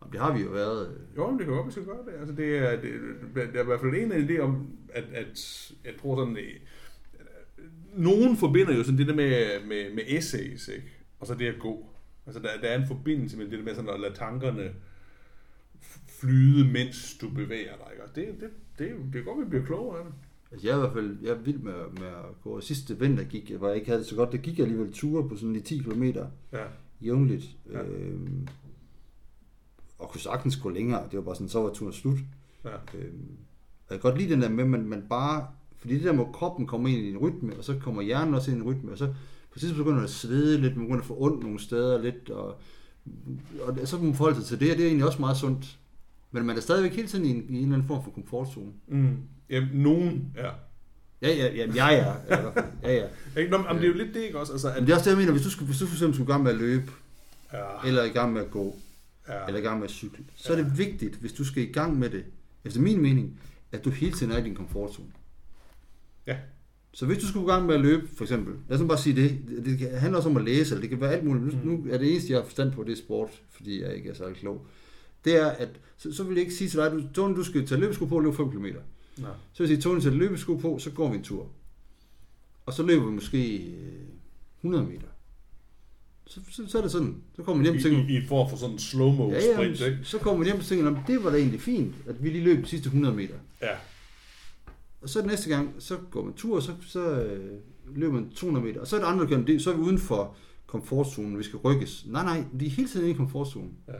Og 0.00 0.12
det 0.12 0.20
har 0.20 0.36
vi 0.36 0.42
jo 0.42 0.50
været. 0.50 0.88
øh, 0.88 1.16
Jo, 1.16 1.30
men 1.30 1.38
det 1.38 1.46
kan 1.46 1.54
godt, 1.54 1.66
vi 1.66 1.72
skal 1.72 1.84
gøre 1.84 2.04
det. 2.06 2.12
Altså, 2.20 2.34
det 2.34 2.58
er, 2.58 2.70
det, 2.80 2.92
det 3.34 3.56
er 3.56 3.62
i 3.62 3.66
hvert 3.66 3.80
fald 3.80 3.94
en 3.94 4.12
idé 4.12 4.38
om, 4.40 4.68
at, 4.88 5.04
at 5.12 5.72
jeg 5.84 5.94
tror 6.02 6.16
sådan, 6.16 6.36
at 6.36 6.44
nogen 7.94 8.36
forbinder 8.36 8.76
jo 8.76 8.82
sådan 8.84 8.98
det 8.98 9.06
der 9.06 9.14
med, 9.14 9.64
med, 9.66 9.94
med 9.94 10.02
essays, 10.06 10.68
ikke? 10.68 10.96
Og 11.20 11.26
så 11.26 11.34
det 11.34 11.46
at 11.46 11.58
gå. 11.60 11.87
Altså, 12.28 12.42
der, 12.42 12.48
der 12.62 12.68
er 12.68 12.80
en 12.80 12.86
forbindelse 12.86 13.36
med 13.36 13.44
det 13.44 13.58
der 13.58 13.64
med 13.64 13.74
sådan 13.74 13.90
at 13.90 14.00
lade 14.00 14.14
tankerne 14.14 14.70
flyde, 16.20 16.72
mens 16.72 17.16
du 17.20 17.28
bevæger 17.30 17.76
dig, 17.76 17.86
ikke? 17.92 18.04
Og 18.04 18.16
det, 18.16 18.26
det, 18.40 18.50
det, 18.78 18.90
er 18.90 18.94
det 19.12 19.18
er 19.20 19.24
godt, 19.24 19.44
vi 19.44 19.44
bliver 19.50 19.64
klogere 19.64 19.98
af 19.98 20.04
det. 20.04 20.14
Altså 20.52 20.66
jeg 20.66 20.72
er 20.72 20.76
i 20.76 20.80
hvert 20.80 20.92
fald 20.92 21.16
jeg 21.22 21.30
er 21.30 21.38
vild 21.38 21.58
med, 21.58 21.72
med 22.00 22.06
at 22.06 22.40
gå. 22.42 22.60
Sidste 22.60 22.98
vinter 22.98 23.24
gik 23.24 23.50
jeg, 23.50 23.58
hvor 23.58 23.68
jeg 23.68 23.76
ikke 23.76 23.86
havde 23.88 24.00
det 24.00 24.08
så 24.08 24.16
godt, 24.16 24.32
der 24.32 24.38
gik 24.38 24.58
jeg 24.58 24.66
alligevel 24.66 24.92
ture 24.92 25.28
på 25.28 25.36
sådan 25.36 25.52
lige 25.52 25.62
10 25.62 25.78
km 25.78 26.02
Ja. 26.02 26.64
jævnligt. 27.00 27.44
Ja. 27.72 27.82
Øhm, 27.82 28.48
og 29.98 30.08
kunne 30.08 30.20
sagtens 30.20 30.56
gå 30.56 30.68
længere. 30.68 31.02
Det 31.10 31.16
var 31.16 31.22
bare 31.24 31.34
sådan, 31.34 31.48
så 31.48 31.60
var 31.62 31.72
turen 31.72 31.92
slut. 31.92 32.18
Ja. 32.64 32.70
Øhm, 32.98 33.28
jeg 33.90 34.00
kan 34.00 34.10
godt 34.10 34.18
lide 34.18 34.32
den 34.32 34.42
der 34.42 34.48
med, 34.48 34.64
at 34.64 34.70
man, 34.70 34.84
man 34.88 35.06
bare... 35.10 35.46
Fordi 35.76 35.94
det 35.94 36.04
der 36.04 36.12
med, 36.12 36.24
kroppen 36.32 36.66
kommer 36.66 36.88
ind 36.88 36.98
i 36.98 37.10
en 37.10 37.18
rytme, 37.18 37.56
og 37.56 37.64
så 37.64 37.78
kommer 37.78 38.02
hjernen 38.02 38.34
også 38.34 38.50
ind 38.50 38.58
i 38.58 38.62
en 38.62 38.66
rytme, 38.68 38.92
og 38.92 38.98
så 38.98 39.14
på 39.58 39.60
sidst 39.60 39.76
begynder 39.76 40.02
at 40.02 40.10
svede 40.10 40.60
lidt, 40.60 40.76
man 40.76 40.86
begynder 40.86 41.00
at 41.00 41.06
få 41.06 41.16
ondt 41.18 41.42
nogle 41.42 41.60
steder 41.60 42.02
lidt, 42.02 42.30
og, 42.30 42.60
og 43.60 43.78
så 43.84 43.96
kan 43.96 44.06
man 44.06 44.14
forholde 44.14 44.36
sig 44.38 44.46
til 44.46 44.60
det, 44.60 44.70
og 44.70 44.76
det 44.76 44.82
er 44.82 44.86
egentlig 44.86 45.06
også 45.06 45.20
meget 45.20 45.36
sundt. 45.36 45.78
Men 46.30 46.46
man 46.46 46.56
er 46.56 46.60
stadigvæk 46.60 46.92
hele 46.92 47.08
tiden 47.08 47.24
i 47.24 47.30
en, 47.30 47.36
i 47.36 47.56
en 47.56 47.62
eller 47.62 47.74
anden 47.74 47.88
form 47.88 48.04
for 48.04 48.10
komfortzone. 48.10 48.72
Mm. 48.88 49.16
Jamen, 49.50 49.68
nogen, 49.72 50.32
ja. 50.36 50.50
Ja, 51.22 51.34
ja, 51.34 51.46
ja, 51.54 51.66
hvert 52.26 52.54
fald. 52.54 52.64
Ja, 52.82 52.92
ja. 52.94 53.06
Ikke? 53.40 53.50
Nå, 53.50 53.58
men 53.58 53.76
det 53.76 53.84
er 53.84 53.88
jo 53.88 53.94
lidt 53.94 54.14
det, 54.14 54.20
ikke 54.20 54.38
også? 54.38 54.52
Altså, 54.52 54.68
at, 54.68 54.74
Men 54.74 54.86
det 54.86 54.92
er 54.92 54.96
også 54.96 55.10
det, 55.10 55.16
jeg 55.16 55.18
mener, 55.18 55.32
hvis 55.32 55.42
du, 55.42 55.50
skulle, 55.50 55.66
hvis 55.66 55.78
du 55.78 55.86
for 55.86 55.94
eksempel 55.94 56.14
skulle 56.14 56.28
i 56.28 56.32
gang 56.32 56.42
med 56.42 56.52
at 56.52 56.58
løbe, 56.58 56.92
ja, 57.52 57.86
eller 57.86 58.04
i 58.04 58.08
gang 58.08 58.32
med 58.32 58.40
at 58.40 58.50
gå, 58.50 58.76
ja, 59.28 59.46
eller 59.46 59.60
i 59.60 59.62
gang 59.62 59.78
med 59.78 59.84
at 59.84 59.90
cykle, 59.90 60.24
så 60.36 60.52
er 60.52 60.56
det 60.56 60.78
vigtigt, 60.78 61.16
hvis 61.16 61.32
du 61.32 61.44
skal 61.44 61.62
i 61.62 61.72
gang 61.72 61.98
med 61.98 62.10
det, 62.10 62.24
efter 62.64 62.80
min 62.80 63.02
mening, 63.02 63.40
at 63.72 63.84
du 63.84 63.90
hele 63.90 64.12
tiden 64.12 64.32
er 64.32 64.38
i 64.38 64.42
din 64.42 64.54
komfortzone. 64.54 65.08
Ja. 66.26 66.36
Så 66.98 67.06
hvis 67.06 67.18
du 67.18 67.26
skulle 67.26 67.46
i 67.46 67.48
gang 67.50 67.66
med 67.66 67.74
at 67.74 67.80
løbe, 67.80 68.08
for 68.16 68.24
eksempel, 68.24 68.54
lad 68.68 68.80
os 68.80 68.88
bare 68.88 68.98
sige 68.98 69.16
det, 69.22 69.38
det 69.64 69.78
kan- 69.78 69.98
handler 69.98 70.16
også 70.16 70.28
om 70.28 70.36
at 70.36 70.44
læse, 70.44 70.70
eller 70.74 70.80
det 70.80 70.90
kan 70.90 71.00
være 71.00 71.12
alt 71.12 71.24
muligt. 71.24 71.64
Nu, 71.64 71.72
nu 71.72 71.86
er 71.90 71.98
det 71.98 72.10
eneste, 72.12 72.32
jeg 72.32 72.38
har 72.40 72.44
forstand 72.44 72.72
på, 72.72 72.84
det 72.84 72.92
er 72.92 72.96
sport, 72.96 73.30
fordi 73.50 73.82
jeg 73.82 73.94
ikke 73.96 74.08
er 74.10 74.14
så 74.14 74.24
klog. 74.40 74.66
Det 75.24 75.36
er, 75.36 75.46
at 75.46 75.68
så, 75.96 76.12
så 76.14 76.22
vil 76.24 76.34
jeg 76.34 76.42
ikke 76.44 76.54
sige 76.54 76.68
til 76.70 76.78
dig, 76.78 76.92
du, 76.92 77.02
Tony, 77.14 77.36
du 77.36 77.42
skal 77.44 77.66
tage 77.66 77.80
løbesko 77.80 78.04
på 78.06 78.16
og 78.16 78.22
løbe 78.22 78.36
5 78.36 78.50
km. 78.50 78.64
Nej. 78.64 78.74
Så 79.52 79.62
vil 79.62 79.68
jeg 79.68 79.68
sige, 79.68 79.80
Tony, 79.80 80.00
sæt 80.00 80.12
løbesko 80.12 80.56
på, 80.56 80.78
så 80.78 80.90
går 80.90 81.10
vi 81.10 81.16
en 81.16 81.22
tur. 81.22 81.46
Og 82.66 82.72
så 82.72 82.82
løber 82.82 83.06
vi 83.06 83.12
måske 83.12 83.56
øh, 83.56 83.92
100 84.60 84.84
meter. 84.84 85.08
Så, 86.26 86.40
så, 86.50 86.62
så 86.68 86.78
er 86.78 86.82
det 86.82 86.90
sådan. 86.90 87.16
Så 87.36 87.42
kommer 87.42 87.56
man 87.62 87.64
hjem 87.64 87.76
og 87.76 87.82
tænker, 87.82 88.14
i, 88.14 88.16
I 88.24 88.26
form 88.26 88.50
for 88.50 88.56
sådan 88.56 88.72
en 88.72 88.78
slow-mo 88.78 89.30
ja, 89.30 89.34
ja, 89.46 89.54
sprint, 89.54 89.80
ikke? 89.80 89.98
så 90.02 90.18
kommer 90.18 90.38
man 90.38 90.46
hjem 90.46 90.56
og 90.58 90.64
tænker, 90.64 90.90
"Nå, 90.90 90.98
det 91.06 91.24
var 91.24 91.30
da 91.30 91.36
egentlig 91.36 91.60
fint, 91.60 91.94
at 92.08 92.24
vi 92.24 92.30
lige 92.30 92.44
løb 92.44 92.62
de 92.64 92.68
sidste 92.68 92.86
100 92.86 93.14
meter. 93.16 93.34
Ja. 93.62 93.66
Og 95.08 95.12
så 95.12 95.26
næste 95.26 95.48
gang, 95.48 95.74
så 95.78 95.96
går 96.10 96.24
man 96.24 96.34
tur, 96.34 96.56
og 96.56 96.62
så, 96.62 96.72
så 96.86 97.10
øh, 97.10 97.58
løber 97.94 98.12
man 98.12 98.30
200 98.30 98.66
meter. 98.66 98.80
Og 98.80 98.86
så 98.86 98.96
er 98.96 99.00
det 99.00 99.06
andre, 99.06 99.24
der 99.24 99.30
gør 99.30 99.44
det, 99.44 99.62
så 99.62 99.72
er 99.72 99.76
vi 99.76 99.82
uden 99.82 99.98
for 99.98 100.36
komfortzonen, 100.66 101.38
vi 101.38 101.42
skal 101.42 101.58
rykkes. 101.58 102.06
Nej, 102.06 102.24
nej, 102.24 102.44
vi 102.52 102.66
er 102.66 102.70
hele 102.70 102.88
tiden 102.88 103.06
inde 103.06 103.14
i 103.14 103.16
komfortzonen. 103.16 103.72
Ja. 103.88 103.92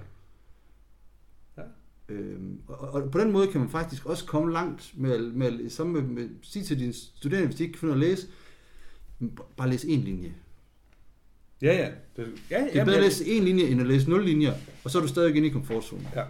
Ja. 1.56 1.62
Øhm, 2.08 2.60
og, 2.66 2.88
og, 2.88 3.10
på 3.10 3.18
den 3.18 3.32
måde 3.32 3.46
kan 3.46 3.60
man 3.60 3.68
faktisk 3.70 4.06
også 4.06 4.24
komme 4.24 4.52
langt 4.52 4.92
med, 4.96 5.32
med, 5.32 5.70
sammen 5.70 5.94
med, 5.94 6.02
med 6.02 6.30
sige 6.42 6.64
til 6.64 6.78
dine 6.78 6.92
studerende, 6.92 7.46
hvis 7.46 7.56
de 7.56 7.62
ikke 7.62 7.72
kan 7.72 7.80
finde 7.80 7.94
ud 7.94 8.00
af 8.00 8.04
at 8.04 8.10
læse, 8.10 8.26
bare 9.56 9.70
læs 9.70 9.84
en 9.84 10.00
linje. 10.00 10.34
Ja, 11.62 11.76
ja. 11.76 11.90
Det, 12.16 12.32
ja, 12.50 12.64
Det 12.72 12.80
er 12.80 12.84
bedre 12.84 12.96
at 12.96 13.02
læse 13.02 13.26
en 13.26 13.44
linje, 13.44 13.64
end 13.64 13.80
at 13.80 13.86
læse 13.86 14.10
nul 14.10 14.24
linjer, 14.24 14.54
og 14.84 14.90
så 14.90 14.98
er 14.98 15.02
du 15.02 15.08
stadig 15.08 15.36
inde 15.36 15.48
i 15.48 15.50
komfortzonen. 15.50 16.06
Ja. 16.14 16.24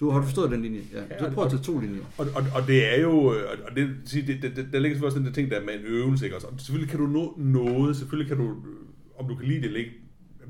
Du, 0.00 0.10
har 0.10 0.18
du 0.18 0.24
forstået 0.24 0.50
den 0.50 0.62
linje? 0.62 0.80
Ja. 0.92 1.02
Ja, 1.10 1.18
Så 1.18 1.26
og- 1.26 1.32
prøv 1.32 1.44
at 1.44 1.50
tage 1.50 1.62
to 1.62 1.78
linjer. 1.78 2.00
Og, 2.18 2.26
og, 2.34 2.42
og 2.54 2.66
det 2.66 2.94
er 2.96 3.00
jo, 3.00 3.34
øh, 3.34 3.42
og 3.68 3.76
det, 3.76 3.88
det, 4.12 4.42
det, 4.42 4.56
det, 4.56 4.68
der 4.72 4.78
ligger 4.78 5.04
også 5.06 5.18
den 5.18 5.26
der 5.26 5.32
ting, 5.32 5.50
der 5.50 5.56
er 5.60 5.64
med 5.64 5.74
en 5.74 5.80
øvelse, 5.84 6.24
ikke? 6.24 6.36
også? 6.36 6.46
Og 6.46 6.54
selvfølgelig 6.60 6.90
kan 6.90 7.00
du 7.00 7.06
nå 7.06 7.34
noget, 7.38 7.96
selvfølgelig 7.96 8.28
kan 8.28 8.46
du, 8.46 8.50
øh, 8.52 9.18
om 9.18 9.28
du 9.28 9.34
kan 9.34 9.46
lide 9.48 9.58
det 9.58 9.64
eller 9.64 9.78
ikke, 9.78 9.92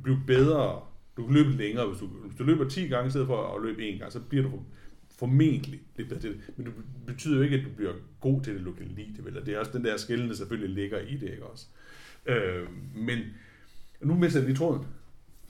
blive 0.02 0.18
bedre, 0.26 0.80
du 1.16 1.24
kan 1.26 1.34
løbe 1.34 1.50
længere, 1.50 1.86
hvis 1.86 1.98
du, 2.00 2.06
hvis 2.06 2.38
du 2.38 2.44
løber 2.44 2.68
10 2.68 2.88
gange 2.88 3.06
i 3.08 3.10
stedet 3.10 3.26
for 3.26 3.56
at 3.56 3.62
løbe 3.62 3.82
en 3.88 3.98
gang, 3.98 4.12
så 4.12 4.20
bliver 4.20 4.42
du 4.44 4.50
formentlig 5.18 5.80
lidt 5.96 6.08
bedre 6.08 6.20
til 6.20 6.30
det. 6.30 6.40
Men 6.56 6.66
det 6.66 6.74
betyder 7.06 7.36
jo 7.36 7.42
ikke, 7.42 7.56
at 7.56 7.64
du 7.64 7.70
bliver 7.76 7.92
god 8.20 8.42
til 8.42 8.54
det, 8.54 8.64
du 8.64 8.72
kan 8.72 8.86
lide 8.96 9.12
det, 9.16 9.24
vel? 9.24 9.38
Og 9.38 9.46
det 9.46 9.54
er 9.54 9.58
også 9.58 9.72
den 9.74 9.84
der 9.84 9.96
skældende 9.96 10.36
selvfølgelig 10.36 10.74
ligger 10.74 10.98
i 10.98 11.14
det, 11.16 11.30
ikke 11.30 11.44
også? 11.46 11.66
Øh, 12.26 12.62
men 12.94 13.18
nu 14.00 14.14
mister 14.14 14.38
jeg 14.40 14.46
lige 14.48 14.56
tråden. 14.58 14.82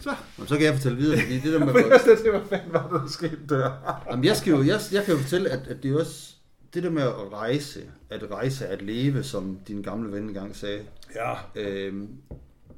Så, 0.00 0.10
Og 0.38 0.48
så 0.48 0.56
kan 0.56 0.64
jeg 0.66 0.74
fortælle 0.74 0.98
videre, 0.98 1.20
fordi 1.20 1.34
det 1.40 1.52
der 1.52 1.64
med... 1.64 1.74
skal 2.00 2.18
se, 2.18 2.30
hvad 2.30 2.40
fanden 2.48 2.72
var 2.72 2.88
der, 2.88 3.08
skete 3.08 3.38
der? 3.48 3.72
Jamen, 4.10 4.24
jeg, 4.24 4.36
skal 4.36 4.50
jo, 4.50 4.62
jeg, 4.62 4.80
jeg 4.92 5.04
kan 5.04 5.14
jo 5.14 5.20
fortælle, 5.20 5.50
at, 5.50 5.68
at 5.68 5.82
det 5.82 5.90
er 5.92 5.98
også 6.00 6.34
det 6.74 6.82
der 6.82 6.90
med 6.90 7.02
at 7.02 7.32
rejse, 7.32 7.80
at 8.10 8.30
rejse, 8.30 8.66
at 8.66 8.82
leve, 8.82 9.22
som 9.22 9.58
din 9.68 9.82
gamle 9.82 10.12
ven 10.12 10.22
engang 10.22 10.56
sagde. 10.56 10.82
Ja, 11.14 11.34
Øhm, 11.54 12.08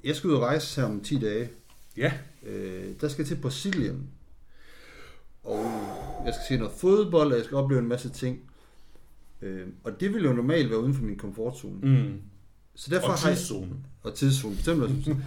jeg 0.05 0.17
skal 0.17 0.31
ud 0.31 0.35
og 0.35 0.43
rejse 0.43 0.81
her 0.81 0.89
om 0.89 1.01
10 1.01 1.19
dage. 1.19 1.51
ja, 1.97 2.13
Øh, 2.47 2.85
der 3.01 3.09
skal 3.09 3.23
jeg 3.23 3.29
til 3.29 3.37
Brasilien. 3.37 4.07
Og 5.45 5.65
jeg 6.27 6.35
skal 6.35 6.45
se 6.49 6.57
noget 6.57 6.73
fodbold, 6.79 7.31
og 7.33 7.37
jeg 7.37 7.45
skal 7.45 7.57
opleve 7.57 7.81
en 7.81 7.89
masse 7.89 8.09
ting. 8.11 8.39
Øh, 9.43 9.67
og 9.85 10.01
det 10.01 10.15
vil 10.15 10.25
jo 10.25 10.33
normalt 10.33 10.71
være 10.71 10.79
uden 10.81 10.95
for 10.95 11.03
min 11.03 11.17
komfortzone. 11.19 11.79
mm. 11.83 12.21
Så 12.75 12.91
derfor 12.91 13.09
og 13.09 13.15
har 13.19 13.29
jeg, 13.29 13.37
tidszone. 13.39 13.77
Og 14.03 14.15
tidszone, 14.15 14.55
bestemt 14.55 14.87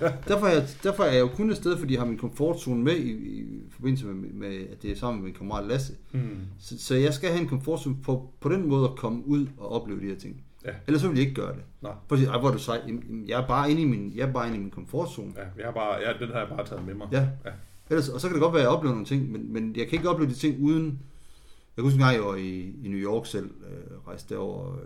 derfor, 0.28 0.46
er 0.46 0.54
jeg, 0.54 0.68
derfor 0.84 1.04
er 1.04 1.12
jeg 1.12 1.22
jo 1.22 1.28
kun 1.28 1.50
et 1.50 1.58
sted, 1.58 1.78
fordi 1.78 1.94
jeg 1.94 2.02
har 2.02 2.08
min 2.08 2.18
komfortzone 2.18 2.84
med 2.84 2.96
i, 2.96 3.12
i 3.12 3.46
forbindelse 3.70 4.06
med, 4.06 4.30
med, 4.30 4.68
at 4.72 4.82
det 4.82 4.92
er 4.92 4.96
sammen 4.96 5.22
med 5.22 5.26
min 5.30 5.38
kammerat 5.38 5.68
Lasse. 5.68 5.94
Mm. 6.12 6.20
Så, 6.60 6.80
så 6.80 6.96
jeg 6.96 7.14
skal 7.14 7.30
have 7.30 7.42
en 7.42 7.48
komfortzone 7.48 7.96
på, 8.04 8.30
på 8.40 8.50
den 8.50 8.68
måde 8.68 8.90
at 8.90 8.96
komme 8.96 9.28
ud 9.28 9.48
og 9.58 9.72
opleve 9.72 10.02
de 10.02 10.06
her 10.06 10.16
ting. 10.16 10.44
Ja. 10.66 10.70
Ellers 10.88 11.02
så 11.02 11.08
vil 11.08 11.18
jeg 11.18 11.28
ikke 11.28 11.42
gøre 11.42 11.54
det. 11.54 11.62
Nå. 11.82 11.90
For 12.08 12.16
at 12.16 12.20
sige, 12.20 12.32
"Ej, 12.32 12.40
hvor 12.40 12.50
er 12.50 12.54
du 12.54 12.60
sej. 12.60 12.82
Jeg 13.28 13.42
er 13.42 13.48
bare 13.48 13.72
inde 13.72 13.82
i 13.82 13.86
min, 13.86 14.12
jeg 14.16 14.28
er 14.28 14.34
bare 14.34 14.48
inde 14.48 14.58
i 14.58 14.62
min 14.62 14.72
komfortzone. 14.72 15.34
Ja, 15.38 15.42
jeg 15.58 15.66
har 15.66 15.72
bare, 15.74 15.96
ja, 16.02 16.26
den 16.26 16.32
har 16.34 16.40
jeg 16.40 16.48
bare 16.50 16.66
taget 16.66 16.86
med 16.86 16.94
mig. 16.94 17.08
Ja. 17.12 17.28
ja. 17.46 17.52
Ellers, 17.90 18.10
og 18.10 18.22
så 18.22 18.28
kan 18.28 18.34
det 18.36 18.42
godt 18.42 18.54
være, 18.54 18.62
at 18.62 18.66
jeg 18.68 18.76
oplever 18.78 18.94
nogle 18.94 19.06
ting, 19.08 19.32
men, 19.32 19.54
men 19.54 19.76
jeg 19.76 19.88
kan 19.88 19.98
ikke 19.98 20.10
opleve 20.10 20.30
de 20.30 20.36
ting 20.36 20.64
uden... 20.64 20.86
Jeg 20.86 21.76
kan 21.76 21.84
huske 21.84 21.96
en 21.96 22.02
gang, 22.04 22.16
jeg 22.16 22.24
var 22.24 22.36
i, 22.36 22.76
i 22.84 22.88
New 22.88 23.00
York 23.00 23.26
selv, 23.26 23.46
øh, 23.46 24.08
rejste 24.08 24.34
derover, 24.34 24.74
øh, 24.74 24.80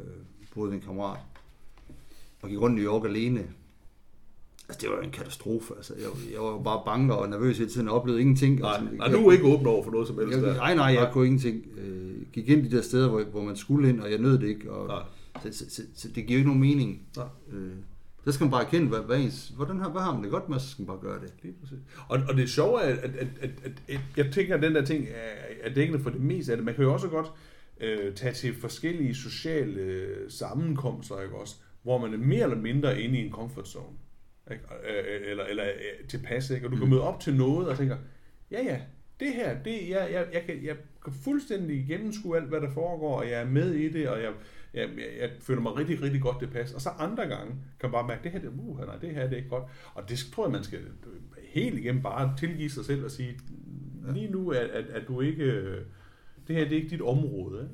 boede 0.55 0.71
med 0.71 0.77
en 0.79 0.85
kammerat, 0.85 1.19
og 2.41 2.49
gik 2.49 2.59
rundt 2.61 2.79
i 2.79 2.81
New 2.81 2.91
York 2.93 3.05
alene. 3.05 3.43
Altså, 4.69 4.87
det 4.87 4.95
var 4.95 5.01
en 5.01 5.11
katastrofe. 5.11 5.73
Altså, 5.77 5.93
jeg, 5.97 6.33
jeg 6.33 6.41
var 6.41 6.63
bare 6.63 6.81
bange 6.85 7.15
og 7.15 7.29
nervøs 7.29 7.57
hele 7.57 7.69
tiden, 7.69 7.89
og 7.89 7.95
oplevede 7.95 8.21
ingenting. 8.21 8.59
Nej, 8.59 8.79
sådan, 8.79 8.97
nej, 8.97 9.07
du 9.07 9.27
er 9.27 9.31
ikke 9.31 9.45
åben 9.45 9.67
over 9.67 9.83
for 9.83 9.91
noget 9.91 10.07
som 10.07 10.19
helst. 10.19 10.37
Jeg, 10.37 10.53
nej, 10.53 10.75
nej, 10.75 10.85
jeg 10.85 11.09
kunne 11.13 11.25
ingenting. 11.25 11.65
Øh, 11.77 12.21
gik 12.33 12.49
ind 12.49 12.65
i 12.65 12.69
de 12.69 12.75
der 12.75 12.81
steder, 12.81 13.09
hvor, 13.09 13.23
hvor 13.23 13.43
man 13.43 13.55
skulle 13.55 13.89
ind, 13.89 14.01
og 14.01 14.11
jeg 14.11 14.19
nød 14.19 14.39
det 14.39 14.47
ikke. 14.47 14.71
Og, 14.71 14.87
Nej. 14.87 15.03
så, 15.43 15.57
så, 15.57 15.75
så, 15.75 15.81
så, 15.95 16.07
det 16.07 16.25
giver 16.25 16.37
ikke 16.37 16.49
nogen 16.49 16.61
mening. 16.61 17.01
Nej. 17.15 17.25
Øh, 17.53 17.71
der 18.25 18.31
skal 18.31 18.43
man 18.43 18.51
bare 18.51 18.65
erkende, 18.65 18.87
hvad, 18.87 18.99
hvad, 18.99 19.19
ens, 19.19 19.53
hvordan 19.55 19.79
har, 19.79 19.89
hvad 19.89 20.01
har 20.01 20.13
man 20.13 20.23
det 20.23 20.31
godt 20.31 20.49
med, 20.49 20.59
så 20.59 20.69
skal 20.69 20.81
man 20.81 20.87
bare 20.87 21.11
gøre 21.11 21.21
det. 21.21 21.33
Lige 21.43 21.55
præcis. 21.61 21.77
Og, 22.07 22.19
og 22.29 22.37
det 22.37 22.49
sjove 22.49 22.81
er, 22.81 22.95
at, 22.95 22.97
at, 22.97 23.15
at, 23.15 23.29
at, 23.41 23.73
at 23.87 23.99
jeg 24.17 24.33
tænker, 24.33 24.55
at 24.55 24.61
den 24.61 24.75
der 24.75 24.85
ting 24.85 25.05
er, 25.07 25.69
er 25.69 25.73
dækkende 25.73 26.03
for 26.03 26.09
det 26.09 26.21
meste 26.21 26.51
af 26.51 26.57
det. 26.57 26.65
Man 26.65 26.75
kan 26.75 26.83
jo 26.83 26.93
også 26.93 27.07
godt 27.07 27.31
øh, 27.81 28.13
tage 28.13 28.33
til 28.33 28.55
forskellige 28.55 29.15
sociale 29.15 29.81
øh, 29.81 30.31
sammenkomster, 30.31 31.21
ikke 31.21 31.35
også? 31.35 31.55
Hvor 31.83 31.97
man 31.97 32.13
er 32.13 32.17
mere 32.17 32.43
eller 32.43 32.57
mindre 32.57 33.01
inde 33.01 33.19
i 33.19 33.25
en 33.25 33.31
comfort 33.31 33.67
zone. 33.67 33.95
Ikke? 34.51 34.63
Øh, 34.89 35.31
Eller, 35.31 35.43
eller 35.43 35.65
øh, 35.65 36.07
tilpas, 36.07 36.49
ikke? 36.49 36.67
Og 36.67 36.71
du 36.71 36.77
kan 36.77 36.85
Mm. 36.85 36.89
møde 36.89 37.01
op 37.01 37.19
til 37.19 37.35
noget 37.35 37.67
og 37.69 37.77
tænker, 37.77 37.97
ja 38.51 38.63
ja, 38.63 38.81
det 39.19 39.33
her, 39.33 39.63
det, 39.63 39.89
jeg, 39.89 40.09
jeg, 40.11 40.27
jeg, 40.33 40.43
kan, 40.45 40.65
jeg 40.65 40.75
kan 41.03 41.13
fuldstændig 41.13 41.85
gennemskue 41.87 42.37
alt, 42.37 42.47
hvad 42.49 42.61
der 42.61 42.69
foregår, 42.69 43.19
og 43.19 43.29
jeg 43.29 43.41
er 43.41 43.45
med 43.45 43.73
i 43.73 43.89
det, 43.89 44.09
og 44.09 44.21
jeg, 44.21 44.33
jeg, 44.73 44.89
jeg, 45.19 45.31
føler 45.39 45.61
mig 45.61 45.75
rigtig, 45.77 46.01
rigtig 46.01 46.21
godt 46.21 46.37
det 46.39 46.51
pas. 46.51 46.73
Og 46.73 46.81
så 46.81 46.89
andre 46.89 47.27
gange 47.27 47.51
kan 47.79 47.89
man 47.89 47.91
bare 47.91 48.07
mærke, 48.07 48.23
det 48.23 48.31
her, 48.31 48.39
det, 48.39 48.51
uh, 48.59 48.79
nej, 48.79 48.95
det 48.95 49.09
her 49.15 49.23
det 49.23 49.33
er 49.33 49.37
ikke 49.37 49.49
godt. 49.49 49.63
Og 49.93 50.09
det 50.09 50.17
tror 50.33 50.45
jeg, 50.45 50.51
man 50.51 50.63
skal 50.63 50.79
helt 51.43 51.79
igennem 51.79 52.01
bare 52.01 52.33
tilgive 52.37 52.69
sig 52.69 52.85
selv 52.85 53.05
og 53.05 53.11
sige, 53.11 53.39
lige 54.13 54.31
nu 54.31 54.49
er, 54.49 54.59
at, 54.59 54.85
at 54.85 55.07
du 55.07 55.21
ikke, 55.21 55.43
øh, 55.43 55.85
det 56.47 56.55
her 56.55 56.63
det 56.63 56.71
er 56.71 56.75
ikke 56.77 56.89
dit 56.89 57.01
område. 57.01 57.61
Ikke? 57.61 57.73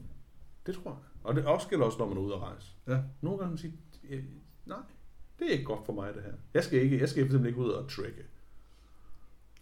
Det 0.66 0.76
tror 0.76 0.92
jeg. 0.92 0.98
Og 1.24 1.36
det 1.36 1.46
også 1.46 1.68
gælder 1.68 1.86
også, 1.86 1.98
når 1.98 2.08
man 2.08 2.18
er 2.18 2.22
ude 2.22 2.34
at 2.34 2.42
rejse. 2.42 2.68
Ja. 2.88 2.98
Nogle 3.22 3.40
gange 3.40 3.58
sige, 3.58 3.74
øh, 4.10 4.24
nej, 4.66 4.78
det 5.44 5.50
er 5.50 5.54
ikke 5.54 5.66
godt 5.66 5.86
for 5.86 5.94
mig 5.94 6.14
det 6.14 6.24
her. 6.24 6.32
Jeg 6.54 6.64
skal 6.64 6.82
ikke, 6.82 7.00
jeg 7.00 7.10
skal 7.10 7.22
simpelthen 7.22 7.48
ikke 7.48 7.60
ud 7.60 7.70
og 7.70 7.90
trække. 7.90 8.22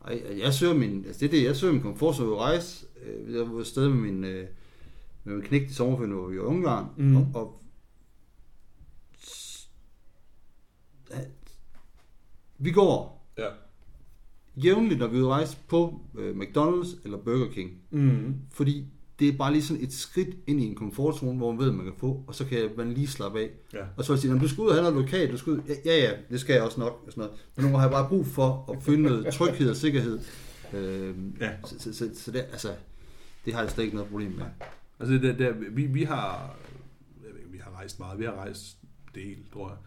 Ej, 0.06 0.40
jeg 0.40 0.54
søger 0.54 0.74
min, 0.74 1.06
altså 1.06 1.20
det 1.20 1.26
er 1.26 1.32
det, 1.32 1.44
jeg 1.44 1.56
søger 1.56 1.74
min 1.74 1.82
komfortzone 1.82 2.32
at 2.32 2.38
rejse. 2.38 2.86
Øh, 3.06 3.34
Jeg 3.34 3.52
var 3.52 3.60
afsted 3.60 3.90
med 3.90 3.98
min, 4.12 4.24
øh, 4.24 4.48
med 5.24 5.34
min 5.36 5.44
knægt 5.44 5.72
i 5.72 5.74
sommerferien, 5.74 6.12
hvor 6.14 6.28
vi 6.28 6.38
var 6.38 6.44
i 6.44 6.46
Ungarn, 6.48 6.86
Mhm. 6.98 7.18
og, 7.18 7.28
og 7.36 7.62
vi 12.58 12.72
går 12.72 13.28
Ja. 13.38 13.48
jævnligt, 14.56 15.00
når 15.00 15.08
vi 15.08 15.18
er 15.18 15.22
ude 15.22 15.30
rejse 15.30 15.58
på 15.68 16.02
øh, 16.18 16.36
McDonald's 16.38 16.98
eller 17.04 17.18
Burger 17.18 17.52
King, 17.52 17.82
Mm. 17.92 18.36
fordi 18.52 18.86
det 19.22 19.30
er 19.30 19.38
bare 19.38 19.52
lige 19.52 19.64
sådan 19.64 19.84
et 19.84 19.94
skridt 19.94 20.30
ind 20.48 20.62
i 20.62 20.66
en 20.66 20.76
komfortzone, 20.76 21.38
hvor 21.38 21.52
man 21.52 21.60
ved, 21.60 21.72
man 21.72 21.86
kan 21.86 21.94
få, 21.98 22.24
og 22.28 22.36
så 22.36 22.46
kan 22.46 22.70
man 22.78 22.92
lige 22.94 23.08
slappe 23.08 23.40
af. 23.40 23.50
Ja. 23.74 23.80
Og 23.98 24.06
så 24.06 24.14
vil 24.14 24.22
sige, 24.22 24.34
"Nå, 24.34 24.40
du 24.40 24.48
skal 24.48 24.62
ud 24.62 24.68
og 24.68 24.74
have 24.76 24.84
noget 24.92 25.06
lokalt, 25.06 25.32
du 25.32 25.38
skal 25.38 25.54
ud. 25.54 25.60
Ja, 25.68 25.74
ja, 25.86 25.98
ja, 25.98 26.12
det 26.30 26.40
skal 26.40 26.54
jeg 26.54 26.64
også 26.64 26.80
nok. 26.80 27.04
Og 27.06 27.12
sådan 27.12 27.22
noget. 27.22 27.40
Men 27.56 27.64
nogle 27.64 27.78
har 27.78 27.86
jeg 27.86 27.92
bare 27.92 28.08
brug 28.10 28.26
for 28.28 28.72
at 28.78 28.84
finde 28.84 29.04
noget 29.04 29.26
tryghed 29.34 29.70
og 29.70 29.76
sikkerhed. 29.76 30.20
Øhm, 30.74 31.36
Ja. 31.42 31.50
Så, 31.66 31.76
så, 31.80 31.94
så, 31.94 32.10
så 32.16 32.32
det, 32.32 32.40
altså, 32.52 32.70
det 33.46 33.54
har 33.54 33.62
jeg 33.62 33.70
slet 33.72 33.84
ikke 33.84 33.96
noget 33.96 34.10
problem 34.12 34.32
med. 34.32 34.46
Altså, 35.00 35.14
det, 35.28 35.40
der, 35.40 35.52
vi, 35.72 35.86
vi 35.86 36.04
har, 36.04 36.56
vi 37.52 37.58
har 37.58 37.72
rejst 37.78 38.00
meget, 38.00 38.20
vi 38.20 38.26
har 38.26 38.34
rejst 38.36 38.78
del, 39.16 39.38
tror 39.54 39.70
jeg. 39.70 39.78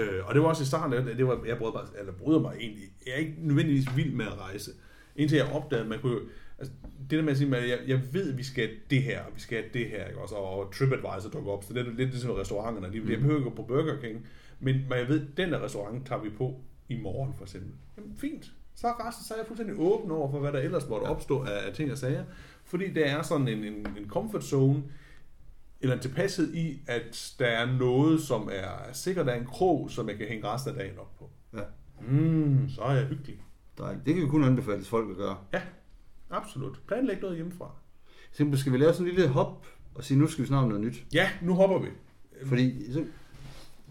Øh, 0.00 0.26
og 0.28 0.34
det 0.34 0.42
var 0.42 0.48
også 0.48 0.62
i 0.62 0.66
starten, 0.66 1.06
det 1.06 1.26
var, 1.26 1.40
jeg 1.46 1.58
bryder 1.58 1.72
mig, 1.72 1.82
eller 2.00 2.12
bryder 2.12 2.40
mig 2.40 2.54
egentlig, 2.60 2.84
jeg 3.06 3.12
er 3.14 3.18
ikke 3.18 3.34
nødvendigvis 3.38 3.96
vild 3.96 4.12
med 4.12 4.26
at 4.26 4.38
rejse. 4.38 4.70
Indtil 5.16 5.36
jeg 5.36 5.52
opdagede, 5.52 5.82
at 5.84 5.88
man 5.90 5.98
kunne 6.00 6.18
altså, 6.60 6.74
det 7.10 7.18
der 7.18 7.22
med 7.22 7.32
at 7.32 7.38
sige, 7.38 7.56
at 7.56 7.68
jeg, 7.68 7.78
jeg 7.86 8.00
ved, 8.12 8.32
at 8.32 8.38
vi 8.38 8.42
skal 8.42 8.70
det 8.90 9.02
her, 9.02 9.22
og 9.22 9.34
vi 9.34 9.40
skal 9.40 9.64
det 9.74 9.86
her, 9.86 10.06
ikke? 10.06 10.20
Også, 10.20 10.34
og 10.34 10.72
TripAdvisor 10.74 11.30
dukker 11.30 11.52
op, 11.52 11.64
så 11.64 11.72
det 11.72 11.86
er 11.86 11.90
lidt 11.90 12.10
ligesom 12.10 12.30
restauranterne, 12.30 12.92
de, 12.92 13.10
jeg 13.10 13.18
behøver 13.18 13.38
ikke 13.38 13.50
gå 13.50 13.56
på 13.56 13.62
Burger 13.62 14.00
King, 14.00 14.26
men, 14.60 14.74
men 14.88 14.98
jeg 14.98 15.08
ved, 15.08 15.20
at 15.20 15.36
den 15.36 15.52
der 15.52 15.64
restaurant 15.64 16.06
tager 16.06 16.22
vi 16.22 16.30
på 16.30 16.60
i 16.88 17.00
morgen, 17.00 17.34
for 17.34 17.44
eksempel. 17.44 17.72
Jamen, 17.96 18.16
fint. 18.16 18.52
Så 18.74 18.86
er 18.86 19.08
resten, 19.08 19.24
så 19.24 19.34
er 19.34 19.38
jeg 19.38 19.46
fuldstændig 19.46 19.76
åben 19.78 20.10
over 20.10 20.30
for, 20.30 20.38
hvad 20.38 20.52
der 20.52 20.58
ellers 20.58 20.88
måtte 20.88 21.04
opstå 21.04 21.42
af, 21.42 21.66
af 21.66 21.74
ting 21.74 21.92
og 21.92 21.98
sager. 21.98 22.24
Fordi 22.64 22.92
der 22.92 23.04
er 23.04 23.22
sådan 23.22 23.48
en, 23.48 23.64
en, 23.64 23.86
en 23.98 24.08
comfort 24.08 24.44
zone, 24.44 24.82
eller 25.80 25.96
en 25.96 26.02
tilpashed 26.02 26.54
i, 26.54 26.80
at 26.86 27.34
der 27.38 27.46
er 27.46 27.78
noget, 27.78 28.20
som 28.20 28.48
er 28.52 28.92
sikkert 28.92 29.28
er 29.28 29.34
en 29.34 29.46
krog, 29.46 29.90
som 29.90 30.08
jeg 30.08 30.18
kan 30.18 30.26
hænge 30.26 30.46
resten 30.48 30.72
af 30.72 30.78
dagen 30.78 30.98
op 30.98 31.18
på. 31.18 31.30
Ja. 31.54 31.62
Mm, 32.08 32.68
så 32.68 32.80
er 32.80 32.92
jeg 32.92 33.06
hyggelig. 33.06 33.42
Dejligt. 33.78 34.06
Det 34.06 34.14
kan 34.14 34.22
vi 34.22 34.28
kun 34.28 34.44
anbefales 34.44 34.88
folk 34.88 35.10
at 35.10 35.16
gøre. 35.16 35.36
Ja, 35.52 35.62
absolut. 36.30 36.80
Planlæg 36.86 37.20
noget 37.20 37.36
hjemmefra. 37.36 37.70
Simpelthen 38.32 38.60
skal 38.60 38.72
vi 38.72 38.78
lave 38.78 38.92
sådan 38.92 39.06
en 39.06 39.14
lille 39.14 39.28
hop 39.28 39.66
og 39.94 40.04
sige, 40.04 40.18
nu 40.18 40.26
skal 40.26 40.48
vi 40.48 40.54
om 40.54 40.68
noget 40.68 40.84
nyt. 40.84 41.04
Ja, 41.12 41.30
nu 41.42 41.54
hopper 41.54 41.78
vi. 41.78 41.88
Fordi, 42.46 42.92
så, 42.92 43.04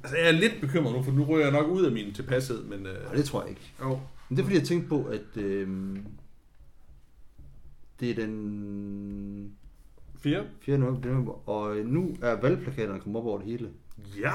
Altså, 0.03 0.17
jeg 0.17 0.27
er 0.27 0.31
lidt 0.31 0.61
bekymret 0.61 0.95
nu, 0.95 1.03
for 1.03 1.11
nu 1.11 1.23
ryger 1.23 1.45
jeg 1.45 1.51
nok 1.51 1.67
ud 1.67 1.85
af 1.85 1.91
min 1.91 2.13
tilpashed, 2.13 2.63
men... 2.63 2.85
Øh, 2.85 3.03
nej, 3.03 3.13
det 3.13 3.25
tror 3.25 3.41
jeg 3.41 3.49
ikke. 3.49 3.71
jo. 3.81 3.99
Men 4.29 4.37
det 4.37 4.39
er 4.39 4.45
fordi, 4.45 4.57
jeg 4.57 4.67
tænkte 4.67 4.89
på, 4.89 5.03
at 5.05 5.37
øhm, 5.37 6.05
det 7.99 8.09
er 8.09 8.15
den 8.15 9.55
Fire? 10.19 10.45
4. 10.61 10.77
november, 10.77 11.49
og 11.49 11.75
nu 11.75 12.17
er 12.21 12.41
valgplakaterne 12.41 12.99
kommet 12.99 13.19
op 13.19 13.25
over 13.25 13.37
det 13.37 13.47
hele. 13.47 13.69
Ja! 14.19 14.33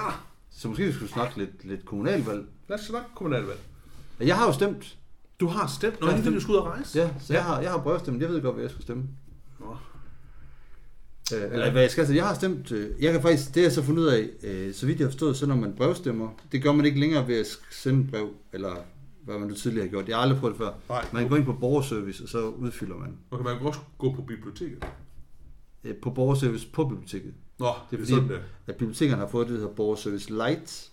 Så 0.51 0.69
måske 0.69 0.85
vi 0.87 0.93
skulle 0.93 1.13
snakke 1.13 1.39
lidt, 1.39 1.65
lidt 1.65 1.85
kommunalvalg. 1.85 2.47
Lad 2.69 2.79
os 2.79 2.85
snakke 2.85 3.09
kommunalvalg. 3.15 3.61
Jeg 4.21 4.37
har 4.37 4.47
jo 4.47 4.53
stemt. 4.53 4.99
Du 5.41 5.47
har 5.47 5.67
stemt, 5.67 5.95
Jeg 6.01 6.09
har 6.09 6.11
det 6.13 6.19
er 6.19 6.23
stemt. 6.23 6.35
du 6.37 6.41
skal 6.41 6.53
ud 6.53 6.57
og 6.57 6.67
rejse? 6.67 6.99
Ja, 6.99 7.11
så 7.21 7.33
Ja. 7.33 7.39
jeg 7.39 7.45
har, 7.45 7.61
jeg 7.61 7.71
har 7.71 7.79
brevstemt. 7.83 8.21
Jeg 8.23 8.29
ved 8.29 8.43
godt, 8.43 8.55
hvad 8.55 8.63
jeg 8.65 8.71
skulle 8.71 8.83
stemme. 8.83 9.03
Nå. 9.61 9.77
Øh, 11.37 11.43
eller 11.53 11.71
hvad 11.71 11.83
jeg 11.83 11.91
skal 11.91 12.07
sige. 12.07 12.17
Jeg 12.17 12.27
har 12.27 12.35
stemt. 12.35 12.73
Øh, 12.73 12.91
jeg 13.03 13.13
kan 13.13 13.23
faktisk, 13.23 13.55
det 13.55 13.63
jeg 13.63 13.73
så 13.73 13.83
fundet 13.83 14.03
ud 14.03 14.09
af, 14.09 14.29
øh, 14.43 14.75
så 14.75 14.87
vidt 14.87 14.99
jeg 14.99 15.07
har 15.07 15.11
forstået, 15.11 15.37
så 15.37 15.47
når 15.47 15.57
man 15.57 15.73
brevstemmer, 15.77 16.29
det 16.53 16.63
gør 16.63 16.73
man 16.73 16.85
ikke 16.87 17.01
længere 17.01 17.29
ved 17.29 17.41
at 17.41 17.47
sende 17.71 18.05
et 18.05 18.11
brev, 18.11 18.29
eller 18.53 18.75
hvad 19.25 19.39
man 19.39 19.49
nu 19.49 19.55
tidligere 19.55 19.87
har 19.87 19.91
gjort. 19.91 20.09
Jeg 20.09 20.17
har 20.17 20.23
aldrig 20.23 20.39
prøvet 20.41 20.55
det 20.59 20.65
før. 20.67 20.73
Nej. 20.89 21.05
Man 21.13 21.29
går 21.29 21.37
ind 21.37 21.45
på 21.45 21.53
borgerservice, 21.53 22.23
og 22.23 22.29
så 22.29 22.49
udfylder 22.49 22.97
man. 22.97 23.17
Man 23.45 23.59
kan 23.59 23.67
også 23.67 23.81
gå 23.99 24.13
på 24.13 24.23
biblioteket. 24.23 24.85
Øh, 25.85 25.95
på 26.03 26.11
borgerservice 26.11 26.67
på 26.73 26.85
biblioteket. 26.89 27.35
Nå, 27.59 27.67
det 27.91 27.97
er, 27.97 28.01
fordi- 28.01 28.07
sådan 28.13 28.29
det. 28.29 28.41
At 28.67 28.75
bibliotekerne 28.77 29.21
har 29.21 29.29
fået 29.29 29.47
det, 29.47 29.55
der 29.55 29.61
hedder 29.61 29.75
borgerservice 29.75 30.31
light. 30.35 30.91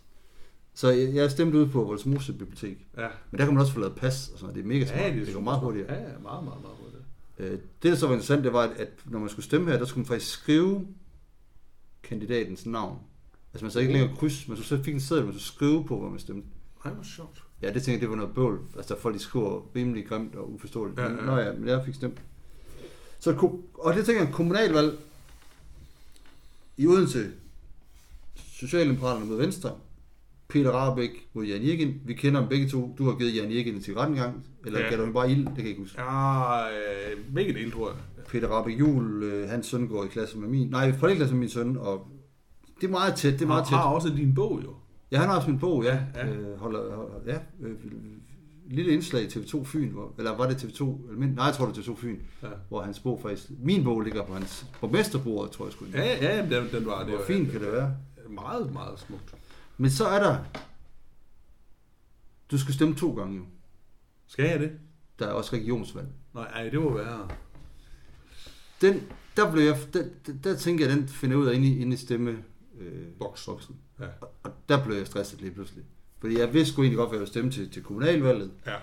Så 0.73 0.89
jeg, 0.89 1.13
jeg 1.13 1.23
har 1.23 1.29
stemt 1.29 1.55
ud 1.55 1.67
på 1.67 1.83
Voldsmose 1.83 2.33
Bibliotek. 2.33 2.87
Ja. 2.97 3.07
Men 3.31 3.39
der 3.39 3.45
kan 3.45 3.53
man 3.53 3.61
også 3.61 3.73
få 3.73 3.79
lavet 3.79 3.95
pas 3.95 4.29
og 4.29 4.39
sådan 4.39 4.43
noget. 4.43 4.55
Det 4.55 4.61
er 4.63 4.67
mega 4.67 4.85
smart. 4.85 4.99
Ja, 5.01 5.19
det, 5.19 5.27
det 5.27 5.33
går 5.35 5.41
meget 5.41 5.59
hurtigere. 5.59 5.93
Ja, 5.93 5.99
ja, 5.99 6.07
meget, 6.07 6.43
meget, 6.43 6.61
meget 6.61 6.75
hurtigt. 6.79 7.03
Øh, 7.39 7.51
det, 7.51 7.91
der 7.91 7.95
så 7.95 8.07
var 8.07 8.13
interessant, 8.13 8.43
det 8.43 8.53
var, 8.53 8.61
at, 8.63 8.71
at 8.77 8.89
når 9.05 9.19
man 9.19 9.29
skulle 9.29 9.45
stemme 9.45 9.71
her, 9.71 9.77
der 9.77 9.85
skulle 9.85 10.01
man 10.01 10.05
faktisk 10.07 10.31
skrive 10.31 10.87
kandidatens 12.03 12.65
navn. 12.65 12.99
Altså 13.53 13.65
man 13.65 13.71
så 13.71 13.79
ikke 13.79 13.93
længere 13.93 14.15
kryds, 14.17 14.47
man 14.47 14.57
så 14.57 14.83
fik 14.83 14.93
en 14.93 14.99
seddel, 15.01 15.25
man 15.25 15.33
så 15.33 15.39
skrive 15.39 15.85
på, 15.85 15.99
hvad 15.99 16.09
man 16.09 16.19
stemte. 16.19 16.47
Ej, 16.85 16.91
hvor 16.91 17.03
sjovt. 17.03 17.43
Ja, 17.61 17.67
det 17.67 17.73
tænkte 17.73 17.91
jeg, 17.91 18.01
det 18.01 18.09
var 18.09 18.15
noget 18.15 18.33
bøvl. 18.35 18.59
Altså 18.77 18.99
folk, 18.99 19.15
de 19.15 19.19
skriver 19.19 19.75
rimelig 19.75 20.07
grimt 20.07 20.35
og 20.35 20.53
uforståeligt. 20.53 20.99
Ja, 20.99 21.03
Ja. 21.03 21.09
Nå 21.09 21.37
ja, 21.37 21.53
men 21.53 21.67
jeg 21.67 21.85
fik 21.85 21.95
stemt. 21.95 22.21
Så, 23.19 23.49
og 23.73 23.93
det 23.93 24.05
tænker 24.05 24.23
jeg, 24.23 24.33
kommunalvalg 24.33 24.99
i 26.77 26.87
Odense, 26.87 27.31
Socialdemokraterne 28.35 29.25
mod 29.25 29.37
Venstre, 29.37 29.75
Peter 30.51 30.71
Rabeck 30.71 31.11
mod 31.33 31.45
Jan 31.45 31.61
Irgen. 31.61 32.01
Vi 32.05 32.13
kender 32.13 32.39
dem 32.39 32.49
begge 32.49 32.69
to. 32.69 32.95
Du 32.97 33.05
har 33.05 33.15
givet 33.17 33.35
Jan 33.35 33.51
Irgen 33.51 33.75
en 33.75 33.81
cigarettengang, 33.81 34.45
eller 34.65 34.79
Ja. 34.79 34.85
ja. 34.85 34.89
gav 34.91 34.99
du 34.99 35.03
ham 35.03 35.13
bare 35.13 35.31
ild? 35.31 35.45
Det 35.45 35.55
kan 35.55 35.57
jeg 35.57 35.69
ikke 35.69 35.81
huske. 35.81 36.01
Ja, 36.01 36.59
øh, 36.69 37.17
begge 37.35 37.53
dele, 37.53 37.71
tror 37.71 37.89
jeg. 37.89 37.97
Peter 38.27 38.47
Rabeck 38.47 38.79
Jul, 38.79 39.23
øh, 39.23 39.49
hans 39.49 39.65
søn 39.65 39.87
går 39.87 40.03
i 40.03 40.07
klasse 40.07 40.37
med 40.37 40.47
min. 40.49 40.67
Nej, 40.69 40.87
i 40.87 40.91
klasse 41.15 41.33
med 41.33 41.39
min 41.39 41.49
søn, 41.49 41.77
og 41.77 42.07
det 42.81 42.87
er 42.87 42.91
meget 42.91 43.15
tæt, 43.15 43.33
det 43.33 43.41
er 43.41 43.45
meget 43.47 43.63
har, 43.63 43.69
tæt. 43.69 43.77
har 43.77 43.89
også 43.89 44.09
din 44.09 44.33
bog, 44.35 44.59
jo. 44.63 44.69
Ja, 45.11 45.17
han 45.19 45.29
har 45.29 45.35
også 45.35 45.49
min 45.49 45.59
bog, 45.59 45.83
ja. 45.83 45.99
Ja, 46.15 46.25
ja. 46.27 46.31
ja. 46.33 46.37
Øh, 46.37 46.59
holder, 46.59 46.95
holder, 46.95 47.15
ja 47.27 47.37
øh, 47.67 47.75
lille 48.69 48.91
indslag 48.91 49.23
i 49.23 49.25
TV2 49.25 49.63
Fyn, 49.65 49.89
hvor, 49.89 50.13
eller 50.17 50.37
var 50.37 50.47
det 50.49 50.55
TV2, 50.63 50.83
eller, 51.07 51.19
min- 51.19 51.29
nej, 51.29 51.45
jeg 51.45 51.53
tror 51.53 51.65
det 51.65 51.77
er 51.77 51.81
TV2 51.81 51.95
Fyn, 51.95 52.15
Ja. 52.43 52.47
hvor 52.69 52.81
hans 52.81 52.99
bog 52.99 53.19
faktisk, 53.21 53.49
min 53.63 53.83
bog 53.83 54.01
ligger 54.01 54.23
på 54.25 54.33
hans 54.33 54.65
borgmesterbord, 54.81 55.51
tror 55.51 55.65
jeg 55.65 55.73
sgu. 55.73 55.85
Ja, 55.93 56.03
ja, 56.03 56.35
ja, 56.35 56.41
den, 56.41 56.67
den 56.71 56.85
var 56.85 56.99
det. 56.99 57.07
Hvor 57.07 57.17
var- 57.17 57.25
fint 57.25 57.51
kan 57.51 57.61
det 57.61 57.71
være? 57.71 57.95
Meget, 58.29 58.73
meget 58.73 58.99
smukt. 58.99 59.35
Men 59.81 59.91
så 59.91 60.05
er 60.05 60.19
der, 60.19 60.37
du 62.51 62.57
skal 62.57 62.73
stemme 62.73 62.95
to 62.95 63.15
gange 63.15 63.37
jo. 63.37 63.43
Skal 64.27 64.45
jeg 64.45 64.59
det? 64.59 64.71
Der 65.19 65.27
er 65.27 65.31
også 65.31 65.55
regionsvalg. 65.55 66.07
Nej, 66.33 66.43
ej, 66.43 66.69
det 66.69 66.81
må 66.81 66.93
være. 66.93 67.29
Den, 68.81 69.03
der 69.37 69.51
blev 69.51 69.63
jeg, 69.63 69.79
der, 69.93 70.03
der, 70.25 70.33
der 70.43 70.55
tænker 70.57 70.87
jeg, 70.87 70.97
den 70.97 71.07
finder 71.07 71.35
jeg 71.35 71.43
ud 71.43 71.47
af 71.47 71.55
inde 71.55 71.67
i, 71.67 71.79
inde 71.79 71.93
i 71.93 71.97
stemme 71.97 72.43
øh, 72.79 73.07
Boksen. 73.19 73.53
boksen. 73.53 73.75
Ja. 73.99 74.05
Og, 74.21 74.29
og 74.43 74.51
der 74.69 74.85
blev 74.85 74.95
jeg 74.97 75.07
stresset 75.07 75.41
lige 75.41 75.51
pludselig. 75.51 75.83
Fordi 76.19 76.39
jeg 76.39 76.53
vidste 76.53 76.73
sgu 76.73 76.81
egentlig 76.81 76.97
godt, 76.97 77.09
hvad 77.09 77.17
jeg 77.17 77.21
ville 77.21 77.31
stemme 77.31 77.51
til, 77.51 77.69
til 77.69 77.83
kommunalvalget. 77.83 78.51
Ja. 78.65 78.75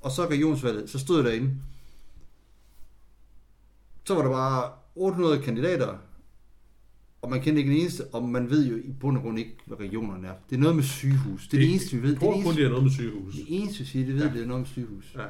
Og 0.00 0.10
så 0.10 0.26
regionsvalget, 0.26 0.90
så 0.90 0.98
stod 0.98 1.16
jeg 1.16 1.24
derinde. 1.24 1.56
Så 4.04 4.14
var 4.14 4.22
der 4.22 4.30
bare 4.30 4.72
800 4.94 5.42
kandidater, 5.42 5.98
og 7.22 7.30
man 7.30 7.40
kendte 7.40 7.60
ikke 7.60 7.72
en 7.74 7.80
eneste, 7.80 8.04
og 8.06 8.28
man 8.28 8.50
ved 8.50 8.66
jo 8.68 8.76
i 8.76 8.92
bund 9.00 9.16
og 9.16 9.22
grund 9.22 9.38
ikke, 9.38 9.56
hvad 9.66 9.80
regionerne 9.80 10.28
er. 10.28 10.32
Det 10.50 10.56
er 10.56 10.60
noget 10.60 10.76
med 10.76 10.84
sygehus. 10.84 11.48
Det 11.48 11.56
er 11.56 11.60
det, 11.60 11.66
det 11.66 11.70
eneste, 11.70 11.96
vi 11.96 12.02
ved. 12.02 12.16
Det, 12.16 12.22
er 12.22 12.42
kun, 12.42 12.54
det 12.56 12.64
er 12.64 12.68
noget 12.68 12.84
med 12.84 12.90
sygehus. 12.92 13.34
det 13.34 13.44
eneste, 13.48 13.78
vi 13.78 13.84
siger, 13.84 14.06
det 14.06 14.14
ved, 14.14 14.22
Ja. 14.26 14.32
det 14.32 14.42
er 14.42 14.46
noget 14.46 14.60
med 14.60 14.66
sygehus. 14.68 15.12
Ja. 15.16 15.24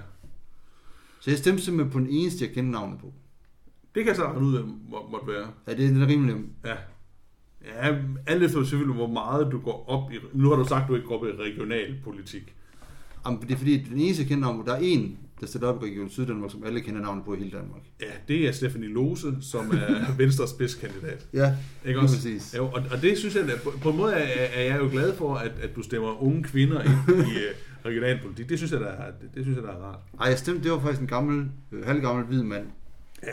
Så 1.21 1.31
jeg 1.31 1.39
stemte 1.39 1.63
simpelthen 1.63 1.93
på 1.93 1.99
den 1.99 2.09
eneste, 2.11 2.45
jeg 2.45 2.55
kender 2.55 2.71
navnet 2.71 2.99
på. 3.01 3.13
Det 3.95 4.03
kan 4.05 4.07
jeg 4.09 4.17
så 4.17 4.25
regne 4.25 4.41
ud 4.47 4.63
må, 4.91 5.09
måtte 5.11 5.27
være. 5.27 5.49
Ja, 5.69 5.75
det 5.77 5.85
er 5.85 5.89
den 5.89 6.07
rimelig 6.09 6.35
nem. 6.35 6.51
Ja. 6.65 6.75
Ja, 7.65 7.97
alt 8.27 8.43
efter 8.43 8.63
selvfølgelig, 8.65 8.95
hvor 8.97 9.07
meget 9.07 9.53
du 9.53 9.61
går 9.61 9.85
op 9.89 10.13
i... 10.13 10.15
Nu 10.33 10.49
har 10.49 10.57
du 10.57 10.65
sagt, 10.65 10.83
at 10.83 10.89
du 10.89 10.95
ikke 10.95 11.09
går 11.09 11.19
op 11.19 11.25
i 11.27 11.31
regionalpolitik. 11.43 12.55
Jamen, 13.27 13.41
det 13.41 13.51
er 13.51 13.57
fordi, 13.57 13.79
den 13.79 14.01
eneste, 14.01 14.23
jeg 14.23 14.29
kender 14.29 14.41
navnet 14.47 14.65
på, 14.65 14.71
der 14.71 14.77
er 14.77 14.81
en, 14.83 15.19
der 15.41 15.47
stiller 15.47 15.69
op 15.69 15.83
i 15.85 15.87
Region 15.87 16.11
Syddanmark, 16.11 16.51
som 16.51 16.65
alle 16.65 16.81
kender 16.81 17.01
navnet 17.01 17.25
på 17.25 17.35
i 17.35 17.39
hele 17.39 17.51
Danmark. 17.51 17.81
Ja, 18.01 18.07
det 18.29 18.49
er 18.49 18.53
Stephanie 18.53 18.89
Lose, 18.89 19.27
som 19.41 19.71
er 19.71 20.05
Venstres 20.19 20.51
spidskandidat. 20.51 21.27
Ja, 21.33 21.55
Ikke 21.87 22.01
også? 22.01 22.15
præcis. 22.17 22.55
Jo, 22.57 22.65
og, 22.67 22.83
og 22.93 23.03
det 23.03 23.19
synes 23.19 23.35
jeg, 23.35 23.51
at 23.51 23.61
på, 23.65 23.73
på 23.83 23.91
en 23.91 23.97
måde 23.97 24.13
er, 24.13 24.47
er 24.55 24.63
jeg 24.65 24.79
jo 24.81 24.89
glad 24.91 25.15
for, 25.17 25.35
at, 25.35 25.53
at 25.63 25.77
du 25.77 25.83
stemmer 25.83 26.23
unge 26.23 26.43
kvinder 26.43 26.81
ind 26.83 26.93
i 27.09 27.21
uh, 27.21 27.87
regionalpolitik. 27.87 28.49
Det 28.49 28.59
synes 28.59 28.73
jeg, 28.73 28.81
der 28.81 28.87
er, 28.87 29.11
det, 29.11 29.31
det 29.35 29.45
synes 29.45 29.57
jeg, 29.57 29.63
der 29.65 29.71
er 29.73 29.83
rart. 29.83 29.99
Ej, 30.21 30.27
jeg 30.29 30.39
stemte, 30.39 30.65
det 30.65 30.73
var 30.73 30.81
faktisk 30.81 31.01
en 31.01 31.07
gammel, 31.07 31.49
øh, 31.73 31.87
halvgammel 31.87 32.25
hvid 32.27 32.43
mand. 32.43 32.67
Ja, 33.23 33.29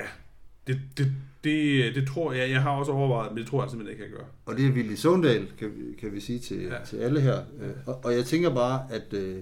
det, 0.67 0.79
det, 0.97 1.11
det, 1.43 1.95
det 1.95 2.07
tror 2.07 2.33
jeg, 2.33 2.49
jeg 2.49 2.61
har 2.61 2.69
også 2.71 2.91
overvejet, 2.91 3.31
men 3.31 3.37
det 3.43 3.47
tror 3.47 3.63
jeg 3.63 3.69
simpelthen 3.71 3.91
ikke, 3.93 4.03
jeg 4.03 4.09
kan 4.11 4.17
gøre. 4.19 4.27
Og 4.45 4.57
det 4.57 4.65
er 4.65 4.71
Willy 4.71 4.95
Sundal, 4.95 5.47
kan, 5.59 5.71
kan 5.99 6.13
vi 6.13 6.19
sige 6.19 6.39
til, 6.39 6.57
Ja. 6.57 6.73
ja. 6.73 6.85
til 6.85 6.97
alle 6.97 7.21
her. 7.21 7.37
Øh, 7.61 7.69
Og, 7.85 8.05
og 8.05 8.13
jeg 8.13 8.25
tænker 8.25 8.53
bare, 8.55 8.81
at 8.89 9.13
øh, 9.13 9.35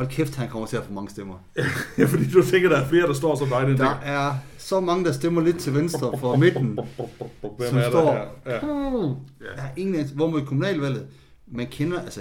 hold 0.00 0.08
kæft, 0.10 0.34
han 0.36 0.48
kommer 0.48 0.66
til 0.68 0.76
at 0.76 0.84
få 0.84 0.92
mange 0.92 1.10
stemmer. 1.10 1.34
Ja, 1.98 2.04
fordi 2.04 2.30
du 2.30 2.42
tænker, 2.42 2.68
der 2.68 2.76
er 2.76 2.88
flere, 2.88 3.06
der 3.06 3.12
står 3.12 3.36
som 3.36 3.48
dig. 3.48 3.66
Den 3.66 3.76
Der 3.78 3.94
er 4.02 4.34
så 4.58 4.80
mange, 4.80 5.04
der 5.04 5.12
stemmer 5.12 5.40
lidt 5.42 5.58
til 5.58 5.74
venstre 5.74 6.18
for 6.18 6.36
midten. 6.36 6.78
Hvem 7.58 7.68
som 7.68 7.78
er 7.78 7.82
der 7.82 7.90
står- 7.90 8.12
her? 8.12 8.26
Ja. 8.46 8.60
Der 9.56 9.62
er 9.62 9.68
ingen 9.76 10.06
hvor 10.14 10.30
med 10.30 10.46
kommunalvalget, 10.46 11.06
man 11.46 11.66
kender, 11.66 12.00
altså, 12.00 12.20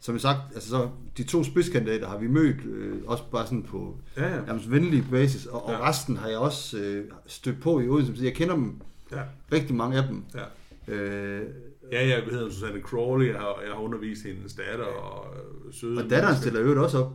som 0.00 0.14
jeg 0.14 0.20
sagt, 0.20 0.38
altså 0.54 0.68
så, 0.68 0.88
de 1.16 1.22
to 1.22 1.44
spidskandidater 1.44 2.08
har 2.08 2.18
vi 2.18 2.26
mødt, 2.28 2.56
øh, 2.66 2.94
også 3.06 3.22
bare 3.32 3.44
sådan 3.44 3.62
på 3.62 3.96
Ja, 4.16 4.34
ja. 4.34 4.40
nærmest 4.46 4.70
venlig 4.70 5.04
basis, 5.10 5.46
og, 5.46 5.66
og 5.66 5.72
Ja. 5.72 5.88
resten 5.88 6.16
har 6.16 6.28
jeg 6.28 6.38
også 6.38 6.76
øh, 6.78 7.04
stødt 7.26 7.60
på 7.62 7.80
i 7.80 7.88
Odense, 7.88 8.16
så 8.16 8.24
jeg 8.24 8.34
kender 8.34 8.54
dem, 8.54 8.80
ja. 9.12 9.20
rigtig 9.52 9.74
mange 9.76 9.96
af 9.98 10.04
dem. 10.08 10.24
ja. 10.34 10.94
Øh, 10.94 11.42
Ja, 11.92 12.08
jeg 12.08 12.22
hedder 12.30 12.50
Susanne 12.50 12.80
Crawley, 12.80 13.26
jeg 13.28 13.40
har, 13.40 13.60
jeg 13.66 13.72
har 13.72 13.80
undervist 13.80 14.22
hendes 14.26 14.54
datter 14.54 14.84
og 14.84 15.34
øh, 15.36 15.72
søde... 15.74 16.04
og 16.04 16.10
datteren 16.10 16.36
stiller 16.36 16.60
jo 16.60 16.82
også 16.82 16.98
op. 16.98 17.12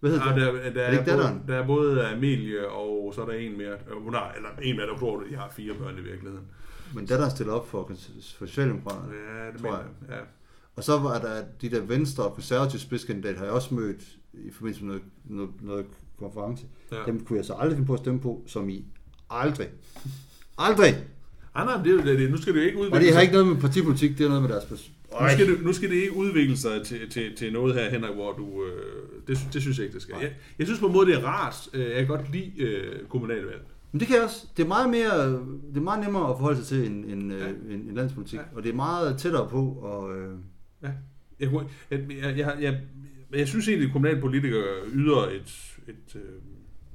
Hvad 0.00 0.10
hedder 0.10 0.28
Ja, 0.28 0.34
det? 0.34 0.64
der, 0.64 0.70
der, 0.70 0.80
Er 0.82 0.86
er, 0.86 0.92
ikke 0.92 1.04
både, 1.12 1.40
der 1.48 1.54
er 1.56 1.66
både 1.66 2.06
Amelie, 2.06 2.68
og 2.70 3.12
så 3.14 3.22
er 3.22 3.26
der 3.26 3.32
en 3.32 3.58
mere. 3.58 3.72
Øh, 3.72 4.02
Hun 4.04 4.14
har, 4.14 4.32
eller 4.36 4.48
en 4.62 4.76
mere, 4.76 4.86
der 4.86 4.98
tror, 4.98 5.20
at 5.20 5.26
de 5.30 5.36
har 5.36 5.50
fire 5.56 5.74
børn 5.74 5.98
i 5.98 6.00
virkeligheden. 6.00 6.46
Men 6.94 7.06
datteren 7.06 7.30
stiller 7.30 7.52
op 7.52 7.68
for, 7.68 7.90
for 8.38 8.46
Socialdemokraterne. 8.46 9.12
Ja, 9.14 9.52
det 9.52 9.60
Tror 9.60 9.68
jeg. 9.76 9.84
jeg. 10.08 10.16
Ja. 10.16 10.20
Og 10.76 10.84
så 10.84 10.98
var 10.98 11.18
der 11.18 11.44
de 11.60 11.70
der 11.70 11.80
venstre 11.80 12.24
og 12.24 12.34
konservative 12.34 12.80
spidskandidater, 12.80 13.38
har 13.38 13.44
jeg 13.44 13.54
også 13.54 13.74
mødt 13.74 14.00
i 14.32 14.50
forbindelse 14.50 14.84
med 14.84 14.92
noget, 14.94 15.02
noget, 15.24 15.50
noget 15.62 15.86
konference. 16.18 16.64
Ja. 16.92 16.96
Dem 17.06 17.24
kunne 17.24 17.36
jeg 17.36 17.44
så 17.44 17.54
aldrig 17.54 17.76
finde 17.76 17.86
på 17.86 17.92
at 17.94 17.98
stemme 17.98 18.20
på, 18.20 18.44
som 18.46 18.68
i 18.68 18.84
aldrig. 19.30 19.68
Aldrig! 20.58 21.06
Ah, 21.54 21.66
nej, 21.66 21.82
det, 21.84 22.00
er 22.00 22.04
det, 22.04 22.18
det, 22.18 22.30
nu 22.30 22.36
skal 22.36 22.54
det 22.54 22.62
ikke 22.62 22.78
udvikle 22.78 22.96
Og 22.96 23.00
det 23.00 23.08
har 23.08 23.14
sig. 23.14 23.22
ikke 23.22 23.32
noget 23.32 23.46
med 23.48 23.56
partipolitik, 23.56 24.18
det 24.18 24.24
er 24.24 24.28
noget 24.28 24.42
med 24.42 24.50
deres 24.50 24.64
person. 24.64 24.92
Nu 25.22 25.28
skal, 25.28 25.46
det, 25.48 25.62
nu 25.64 25.72
skal 25.72 25.90
det 25.90 25.96
ikke 25.96 26.16
udvikle 26.16 26.56
sig 26.56 26.82
til, 26.86 27.10
til, 27.10 27.36
til 27.36 27.52
noget 27.52 27.74
her, 27.74 27.90
Henrik, 27.90 28.14
hvor 28.14 28.32
du... 28.32 28.64
Øh, 28.64 28.82
det, 29.26 29.38
det 29.52 29.62
synes 29.62 29.78
jeg 29.78 29.84
ikke, 29.86 29.94
det 29.94 30.02
skal. 30.02 30.14
Jeg, 30.20 30.32
jeg 30.58 30.66
synes 30.66 30.80
på 30.80 30.86
en 30.86 30.92
måde, 30.92 31.06
det 31.06 31.14
er 31.14 31.24
rart. 31.24 31.68
Øh, 31.74 31.80
Jeg 31.86 31.96
kan 31.96 32.06
godt 32.06 32.32
lide 32.32 32.52
øh, 32.58 33.06
kommunalvalg. 33.08 33.60
Men 33.92 34.00
det 34.00 34.08
kan 34.08 34.16
jeg 34.16 34.24
også. 34.24 34.46
Det 34.56 34.62
er 34.62 34.66
meget 34.68 34.90
mere, 34.90 35.28
det 35.68 35.76
er 35.76 35.80
meget 35.80 36.04
nemmere 36.04 36.22
at 36.30 36.36
forholde 36.38 36.56
sig 36.58 36.66
til 36.66 36.86
en, 36.90 37.04
en, 37.04 37.30
Ja. 37.30 37.36
ja. 37.38 37.48
en, 37.48 37.80
en 37.88 37.94
landspolitik. 37.94 38.38
Ja. 38.38 38.42
Ja. 38.52 38.56
Og 38.56 38.62
det 38.62 38.70
er 38.70 38.74
meget 38.74 39.18
tættere 39.18 39.48
på, 39.48 39.62
og 39.72 40.16
øh, 40.18 40.34
Jeg, 41.40 41.48
kunne- 41.48 41.66
jeg, 41.90 42.00
jeg, 42.22 42.38
jeg, 42.38 42.56
jeg, 42.60 42.80
jeg 43.34 43.48
synes 43.48 43.68
egentlig, 43.68 43.86
at 43.86 43.92
kommunalpolitikere 43.92 44.62
yder 44.92 45.26
et, 45.26 45.74
et, 45.88 46.14
øh, 46.16 46.20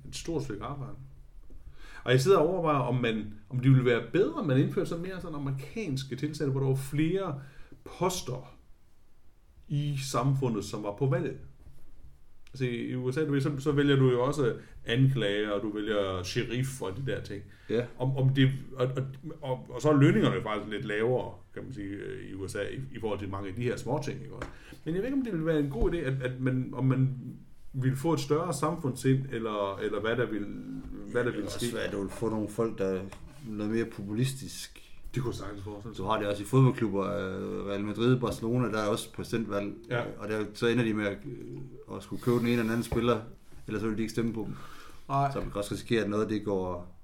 et 0.10 0.16
stort 0.16 0.44
stykke 0.44 0.64
arbejde. 0.64 0.94
Og 2.06 2.12
jeg 2.12 2.22
sidder 2.22 2.38
og 2.38 2.48
overvejer, 2.48 2.80
om, 2.80 2.96
man, 2.96 3.34
om 3.50 3.60
det 3.60 3.72
ville 3.72 3.86
være 3.86 4.02
bedre, 4.14 4.40
at 4.40 4.46
man 4.46 4.58
indførte 4.58 4.90
sådan 4.90 5.04
mere 5.04 5.22
sådan 5.22 5.36
amerikanske 5.36 6.16
tilsatte, 6.16 6.52
hvor 6.52 6.62
der 6.62 6.68
var 6.68 6.76
flere 6.76 7.42
poster 7.84 8.56
i 9.68 9.98
samfundet, 9.98 10.66
som 10.66 10.84
var 10.84 10.96
på 10.96 11.06
valg. 11.06 11.40
Altså 12.54 12.66
i 12.66 12.96
USA, 12.96 13.26
du 13.26 13.32
ved, 13.32 13.42
så, 13.42 13.52
så 13.60 13.72
vælger 13.72 13.96
du 13.96 14.12
jo 14.12 14.24
også 14.24 14.56
anklager, 14.86 15.50
og 15.50 15.62
du 15.62 15.74
vælger 15.74 16.24
sheriff 16.24 16.82
og 16.82 16.98
de 16.98 17.12
der 17.12 17.22
ting. 17.22 17.44
ja. 17.70 17.86
Om, 17.98 18.18
om 18.18 18.30
det, 18.30 18.52
og, 18.76 18.88
og, 18.88 19.04
og, 19.42 19.66
og 19.70 19.82
så 19.82 19.90
er 19.90 20.00
lønningerne 20.00 20.36
jo 20.36 20.42
faktisk 20.42 20.72
lidt 20.72 20.86
lavere, 20.86 21.34
kan 21.54 21.64
man 21.64 21.74
sige, 21.74 21.90
øh, 21.90 22.30
i 22.30 22.34
USA, 22.34 22.60
i, 22.62 22.96
i 22.96 23.00
forhold 23.00 23.20
til 23.20 23.30
mange 23.30 23.50
af 23.50 23.56
de 23.56 23.62
her 23.64 23.78
små 23.78 24.02
ting. 24.04 24.22
Ikke? 24.22 24.36
også? 24.36 24.50
Men 24.86 24.96
jeg 24.96 25.02
ved 25.02 25.08
ikke, 25.08 25.18
om 25.18 25.24
det 25.24 25.34
ville 25.34 25.46
være 25.46 25.60
en 25.60 25.70
god 25.70 25.94
idé, 25.94 25.98
at, 25.98 26.22
at 26.22 26.40
man, 26.40 26.74
om 26.74 26.86
man 26.86 27.18
ville 27.82 27.98
få 27.98 28.14
et 28.14 28.20
større 28.20 28.54
samfundssind, 28.54 29.26
eller, 29.32 29.78
eller 29.78 30.02
hvad 30.02 30.16
der 30.16 30.26
ville, 30.26 30.48
hvad 31.12 31.24
der 31.24 31.32
Det 31.32 31.40
er 31.40 31.46
også 31.46 31.60
ske. 31.60 31.68
svært, 31.68 31.84
at 31.84 31.92
du 31.92 32.02
vil 32.02 32.10
få 32.10 32.30
nogle 32.30 32.50
folk, 32.50 32.78
der 32.78 32.86
er 32.86 33.02
noget 33.48 33.72
mere 33.72 33.86
populistisk. 33.86 34.82
Det 35.16 35.24
kunne 35.24 35.34
sagtens 35.34 35.64
forestille 35.64 35.96
Så 35.96 36.06
har 36.06 36.18
det 36.20 36.28
også 36.28 36.44
i 36.44 36.46
fodboldklubber, 36.46 37.04
øh, 37.04 37.68
Real 37.68 37.84
Madrid, 37.84 38.20
Barcelona, 38.20 38.72
der 38.72 38.78
er 38.84 38.88
også 38.88 39.14
præsidentvalg. 39.14 39.74
Ja. 39.90 40.04
Og 40.20 40.28
der, 40.30 40.46
så 40.54 40.68
ender 40.68 40.84
de 40.84 40.94
med 40.94 41.06
at, 41.06 41.18
øh, 41.26 41.96
at 41.98 42.04
skulle 42.04 42.22
købe 42.22 42.38
den 42.38 42.46
ene 42.46 42.52
eller 42.52 42.64
den 42.64 42.72
anden 42.72 42.84
spiller, 42.84 43.22
ellers 43.68 43.82
så 43.82 43.88
vil 43.88 43.98
de 43.98 44.02
ikke 44.02 44.12
stemme 44.14 44.34
på 44.34 44.44
dem. 44.48 44.56
Nej, 45.10 45.32
Så 45.32 45.40
man 45.40 45.48
kan 45.52 45.58
også 45.58 45.74
risikere, 45.74 46.04
at 46.04 46.10
noget 46.10 46.30
det 46.30 46.46
går, 46.46 46.96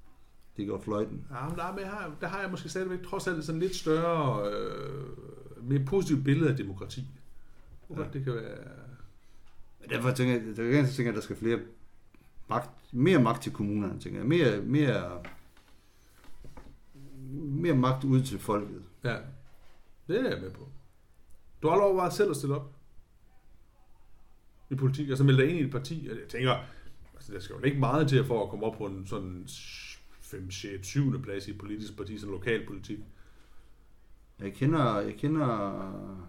det 0.57 0.67
går 0.67 0.81
fløjten. 0.81 1.25
ja, 1.31 1.47
men 1.49 1.57
der, 1.57 1.77
jeg 1.79 1.89
har, 1.89 2.11
der 2.21 2.27
har 2.27 2.41
jeg 2.41 2.51
måske 2.51 2.69
stadigvæk 2.69 3.03
trods 3.03 3.27
alt 3.27 3.45
sådan 3.45 3.61
lidt 3.61 3.75
større, 3.75 4.49
øh, 4.51 5.69
mere 5.69 5.85
positivt 5.85 6.23
billede 6.23 6.49
af 6.49 6.57
demokrati. 6.57 7.05
Ja. 7.89 8.03
Det 8.13 8.23
kan 8.23 8.33
være... 8.33 8.57
Derfor 9.89 10.11
tænker 10.11 10.33
jeg, 10.33 10.57
der 10.57 10.81
er 10.81 10.85
tænker, 10.85 11.11
at 11.11 11.15
der 11.15 11.21
skal 11.21 11.35
flere 11.35 11.59
magt, 12.49 12.93
mere 12.93 13.21
magt 13.21 13.43
til 13.43 13.51
kommunerne, 13.51 13.99
tænker 13.99 14.19
jeg. 14.19 14.27
Mere, 14.27 14.61
mere, 14.61 15.23
mere 17.33 17.75
magt 17.75 18.03
ud 18.03 18.21
til 18.21 18.39
folket. 18.39 18.83
Ja, 19.03 19.17
det 20.07 20.19
er 20.19 20.29
jeg 20.29 20.41
med 20.41 20.51
på. 20.51 20.67
Du 21.61 21.67
har 21.67 21.73
aldrig 21.73 21.87
overvejet 21.87 22.13
selv 22.13 22.29
at 22.29 22.35
stille 22.35 22.55
op 22.55 22.75
i 24.69 24.75
politik, 24.75 25.09
altså 25.09 25.23
melde 25.23 25.41
dig 25.41 25.49
ind 25.49 25.59
i 25.59 25.63
et 25.63 25.71
parti. 25.71 26.09
Jeg 26.09 26.17
tænker, 26.29 26.55
altså 27.15 27.33
der 27.33 27.39
skal 27.39 27.55
jo 27.55 27.63
ikke 27.63 27.79
meget 27.79 28.09
til 28.09 28.25
for 28.25 28.43
at 28.43 28.49
komme 28.49 28.65
op 28.65 28.77
på 28.77 28.85
en 28.85 29.07
sådan 29.07 29.47
5, 30.21 30.51
6, 30.51 30.87
7. 30.87 31.21
plads 31.21 31.47
i 31.47 31.51
et 31.51 31.57
politisk 31.57 31.97
parti, 31.97 32.17
sådan 32.17 32.33
lokalpolitik. 32.33 32.99
Jeg 34.39 34.53
kender, 34.53 34.99
jeg 34.99 35.15
kender 35.15 36.21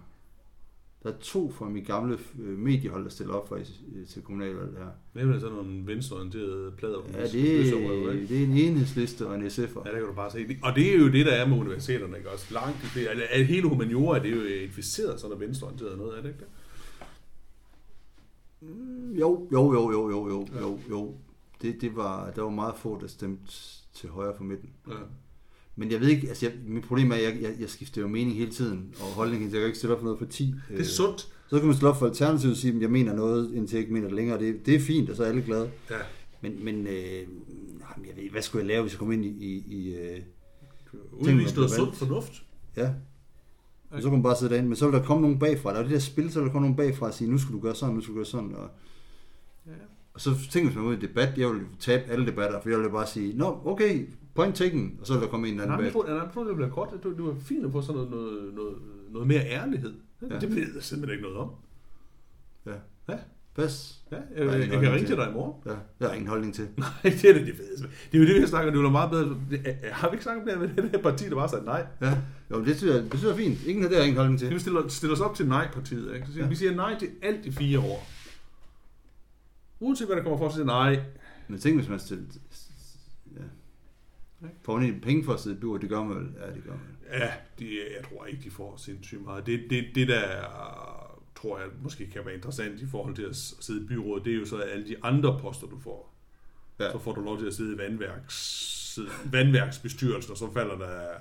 Der 1.03 1.13
er 1.13 1.17
to 1.21 1.51
fra 1.51 1.69
mit 1.69 1.87
gamle 1.87 2.19
øh, 2.43 2.59
mediehold, 2.59 3.05
der 3.05 3.11
stiller 3.11 3.35
op 3.35 3.53
øh, 3.59 4.07
til 4.09 4.23
kommunalvalget 4.23 4.77
her. 4.79 4.87
Nemlig 5.15 5.41
sådan 5.41 5.57
nogle 5.57 5.87
venstreorienterede 5.87 6.73
plader. 6.79 6.99
Ja, 7.15 7.27
det, 7.27 7.69
er, 7.69 8.13
det 8.29 8.39
er 8.39 8.45
en 8.45 8.53
enhedsliste 8.53 9.27
og 9.27 9.35
en 9.35 9.47
SF'er. 9.47 9.83
Ja, 9.85 9.91
der 9.91 9.99
kan 9.99 10.07
du 10.07 10.13
bare 10.13 10.31
se. 10.31 10.59
Og 10.63 10.75
det 10.75 10.95
er 10.95 10.99
jo 10.99 11.09
det, 11.09 11.27
der 11.27 11.33
er 11.33 11.49
med 11.49 11.59
universiteterne, 11.59 12.17
ikke 12.17 12.31
også? 12.31 12.55
Langt 12.55 12.83
de 12.83 12.87
fleste, 12.87 13.11
altså, 13.11 13.45
hele 13.53 13.69
humaniora, 13.69 14.19
det 14.19 14.31
er 14.33 14.37
jo 14.37 14.45
inficeret 14.65 15.21
sådan 15.21 15.41
venstreorienteret 15.41 15.99
noget, 15.99 16.19
er 16.19 16.23
det 16.23 16.29
ikke 16.29 16.41
det? 16.41 16.49
Mm, 18.61 19.13
Jo, 19.13 19.49
jo, 19.53 19.73
jo, 19.73 19.91
jo, 19.93 20.11
jo, 20.11 20.29
jo, 20.29 20.49
jo, 20.61 20.79
jo. 20.91 21.15
Det, 21.63 21.81
det 21.81 21.97
var, 21.97 22.31
der 22.31 22.43
var 22.43 22.51
meget 22.51 22.75
få, 22.77 22.99
der 23.01 23.07
stemte 23.07 23.53
til 23.95 24.09
højre 24.09 24.37
for 24.37 24.45
midten. 24.45 24.71
Ja. 24.89 24.95
Men 25.77 25.91
jeg 25.91 26.01
ved 26.01 26.09
ikke, 26.09 26.29
altså 26.29 26.47
jeg, 26.47 26.55
mit 26.67 26.85
problem 26.85 27.11
er, 27.13 27.15
at 27.17 27.23
jeg, 27.23 27.39
jeg, 27.43 27.55
jeg 27.61 27.71
skifter 27.71 28.01
jo 28.01 28.09
mening 28.09 28.37
hele 28.37 28.51
tiden, 28.51 28.95
og 29.01 29.07
holdningen, 29.07 29.51
så 29.51 29.57
jeg 29.57 29.61
kan 29.63 29.67
ikke 29.67 29.79
stille 29.79 29.95
op 29.95 30.01
for 30.01 30.05
noget 30.05 30.19
for 30.19 30.27
10. 30.27 30.55
Det 30.69 30.81
er 30.81 30.85
sundt. 30.85 31.29
Så 31.49 31.59
kan 31.59 31.67
man 31.67 31.75
stille 31.75 31.89
op 31.91 31.99
for 31.99 32.07
alternativet 32.07 32.53
og 32.53 32.57
sige, 32.57 32.75
at 32.77 32.83
jeg 32.83 32.91
mener 32.91 33.15
noget, 33.15 33.55
indtil 33.55 33.77
jeg 33.77 33.81
ikke 33.83 33.93
mener 33.93 34.07
det 34.07 34.17
længere. 34.17 34.39
Det, 34.39 34.67
det 34.67 34.75
er 34.75 34.81
fint, 34.81 35.11
og 35.11 35.17
så 35.17 35.25
er 35.25 35.29
alle 35.29 35.43
glade. 35.43 35.71
Ja. 35.91 35.97
Men, 36.43 36.65
men 36.65 36.87
øh, 36.87 36.95
jeg 36.95 38.17
ved, 38.17 38.23
ikke, 38.23 38.33
hvad 38.33 38.43
skulle 38.43 38.61
jeg 38.61 38.67
lave, 38.69 38.83
hvis 38.83 38.93
jeg 38.93 38.99
kom 38.99 39.13
ind 39.13 39.25
i... 39.25 39.29
i, 39.29 39.65
i 39.69 39.95
øh, 39.95 40.19
Udvist 41.13 41.57
noget 41.57 41.71
blev 41.71 41.79
sund 41.87 41.93
fornuft. 41.93 42.43
ja. 42.77 42.91
Og 43.91 44.03
så 44.03 44.09
kan 44.09 44.13
man 44.13 44.23
bare 44.23 44.37
sidde 44.37 44.51
derinde. 44.53 44.69
Men 44.69 44.77
så 44.77 44.89
vil 44.91 44.99
der 45.01 45.05
komme 45.05 45.23
nogen 45.23 45.39
bagfra. 45.39 45.71
Der 45.73 45.79
er 45.79 45.83
det 45.83 45.91
der 45.93 45.99
spil, 45.99 46.33
så 46.33 46.39
vil 46.41 46.47
der 46.47 46.53
komme 46.53 46.69
nogen 46.69 46.77
bagfra 46.77 47.07
og 47.07 47.15
sige, 47.15 47.31
nu 47.31 47.39
skal 47.39 47.55
du 47.55 47.61
gøre 47.61 47.75
sådan, 47.75 47.95
nu 47.95 48.01
skal 48.01 48.13
du 48.13 48.19
gøre 48.19 48.27
sådan. 48.27 48.55
Og, 48.55 48.69
Ja. 49.67 49.73
og 50.15 50.21
så 50.21 50.31
tænker 50.51 50.75
man 50.75 50.85
ud 50.85 50.97
i 50.97 51.01
debat, 51.01 51.39
jeg 51.39 51.49
vil 51.49 51.61
tabe 51.81 52.03
alle 52.11 52.27
debatter, 52.27 52.61
for 52.63 52.71
jeg 52.71 52.79
vil 52.79 52.91
bare 52.91 53.07
sige, 53.07 53.37
nå, 53.37 53.61
okay, 53.65 54.07
point 54.35 54.57
taken, 54.57 54.97
og 55.01 55.07
så 55.07 55.13
vil 55.13 55.23
der 55.23 55.29
komme 55.29 55.49
en 55.49 55.55
eller 55.55 55.65
anden 55.65 55.79
bag. 55.79 55.85
jeg 55.85 55.93
tror, 55.93 56.07
jeg 56.07 56.29
tror, 56.35 56.45
det 56.45 56.55
bliver 56.57 56.71
godt. 56.71 57.05
Du, 57.05 57.17
du 57.19 57.31
er 57.31 57.35
fint 57.41 57.65
at 57.67 57.73
få 57.73 57.83
sådan 57.83 57.95
noget, 57.95 58.11
noget, 58.11 58.55
noget, 58.55 58.77
noget 59.11 59.29
mere 59.29 59.41
ærlighed. 59.47 59.95
Ja. 60.31 60.39
Det 60.39 60.55
ved 60.57 60.75
jeg 60.75 60.83
simpelthen 60.83 61.19
ikke 61.19 61.23
noget 61.23 61.39
om. 61.39 61.51
Ja. 62.67 62.73
Ja. 63.09 63.19
Pas. 63.57 63.99
Ja, 64.13 64.17
jeg, 64.37 64.47
jeg, 64.47 64.61
jeg 64.61 64.69
kan 64.69 64.81
ringe 64.83 64.99
til. 64.99 65.07
til 65.07 65.17
dig 65.17 65.29
i 65.31 65.33
morgen. 65.33 65.63
Ja, 65.67 65.71
jeg 66.01 66.09
har 66.09 66.15
ingen 66.15 66.29
holdning 66.29 66.55
til. 66.55 66.69
Nej, 66.77 66.89
det 67.03 67.25
er 67.25 67.33
det, 67.33 67.47
det 67.47 67.57
fedeste. 67.57 67.87
Det 68.13 68.19
er 68.21 68.23
jo 68.23 68.35
det, 68.35 68.43
vi 68.43 68.47
snakker 68.47 68.71
om. 68.73 68.79
Det 68.79 68.87
er 68.87 68.91
meget 68.91 69.11
bedre. 69.11 69.37
Det- 69.51 69.77
Har 69.93 70.09
vi 70.11 70.15
ikke 70.15 70.23
snakket 70.25 70.47
mere 70.47 70.57
med 70.57 70.69
det 70.69 70.91
her 70.91 70.99
parti, 71.03 71.25
der 71.29 71.35
bare 71.35 71.49
sagde 71.49 71.65
nej? 71.65 71.87
Ja, 72.01 72.19
jo, 72.51 72.65
det 72.65 72.77
synes 72.77 72.95
jeg, 72.95 73.03
det 73.03 73.11
synes 73.19 73.23
jeg 73.25 73.31
er 73.31 73.37
fint. 73.37 73.67
Ingen 73.67 73.85
af 73.85 73.91
det 73.91 73.99
har 73.99 74.05
ingen 74.05 74.17
holdning 74.19 74.39
til. 74.41 74.51
vi 74.51 74.59
stille, 74.59 74.91
stille 74.91 75.13
os 75.13 75.21
op 75.21 75.35
til 75.35 75.49
nej-partiet? 75.49 76.15
Ikke? 76.15 76.27
Så 76.27 76.33
siger. 76.33 76.45
Ja. 76.45 76.49
Vi 76.49 76.55
siger 76.55 76.75
nej 76.75 76.99
til 76.99 77.09
alt 77.23 77.47
i 77.47 77.51
fire 77.53 77.81
år. 77.81 78.07
Uanset 79.81 80.07
hvad 80.07 80.17
der 80.17 80.23
kommer 80.23 80.39
for, 80.39 80.49
så 80.49 80.55
siger 80.55 80.67
nej. 80.67 81.01
Men 81.49 81.59
tænk, 81.61 81.77
hvis 81.77 81.89
man 81.89 82.01
stiller... 82.01 82.25
Får 84.63 84.79
egentlig 84.79 85.03
penge 85.03 85.25
for 85.25 85.33
at 85.33 85.41
sidde 85.41 85.57
i 85.57 85.61
byråd? 85.61 85.79
Det 85.79 85.89
gør 85.89 86.05
man 86.05 86.17
vel. 86.17 86.29
Ja, 86.41 86.55
det 86.55 86.65
gør 86.65 86.71
man. 86.71 87.21
Ja, 87.21 87.33
det, 87.59 87.71
jeg 87.71 88.05
tror 88.09 88.27
ikke, 88.27 88.43
de 88.45 88.51
får 88.51 88.77
sindssygt 88.77 89.23
meget. 89.23 89.47
Det, 89.47 89.65
det, 89.71 89.85
det 89.95 90.09
der 90.09 90.23
tror 91.43 91.59
jeg 91.59 91.69
måske 91.83 92.07
kan 92.11 92.25
være 92.25 92.35
interessant 92.35 92.81
i 92.81 92.87
forhold 92.87 93.15
til 93.15 93.23
at 93.23 93.37
sidde 93.37 93.85
i 93.85 93.87
byrådet, 93.87 94.25
det 94.25 94.33
er 94.33 94.39
jo 94.39 94.45
så 94.45 94.59
alle 94.59 94.89
de 94.89 94.97
andre 95.03 95.39
poster, 95.41 95.67
du 95.67 95.79
får. 95.79 96.15
Ja. 96.81 96.93
Så 96.93 96.99
får 96.99 97.13
du 97.13 97.21
lov 97.21 97.39
til 97.39 97.47
at 97.47 97.55
sidde 97.55 97.75
i 97.75 97.79
vandværks, 97.79 98.99
vandværksbestyrelsen, 99.33 100.31
og 100.31 100.37
så 100.37 100.53
falder 100.53 100.79
der 100.79 101.15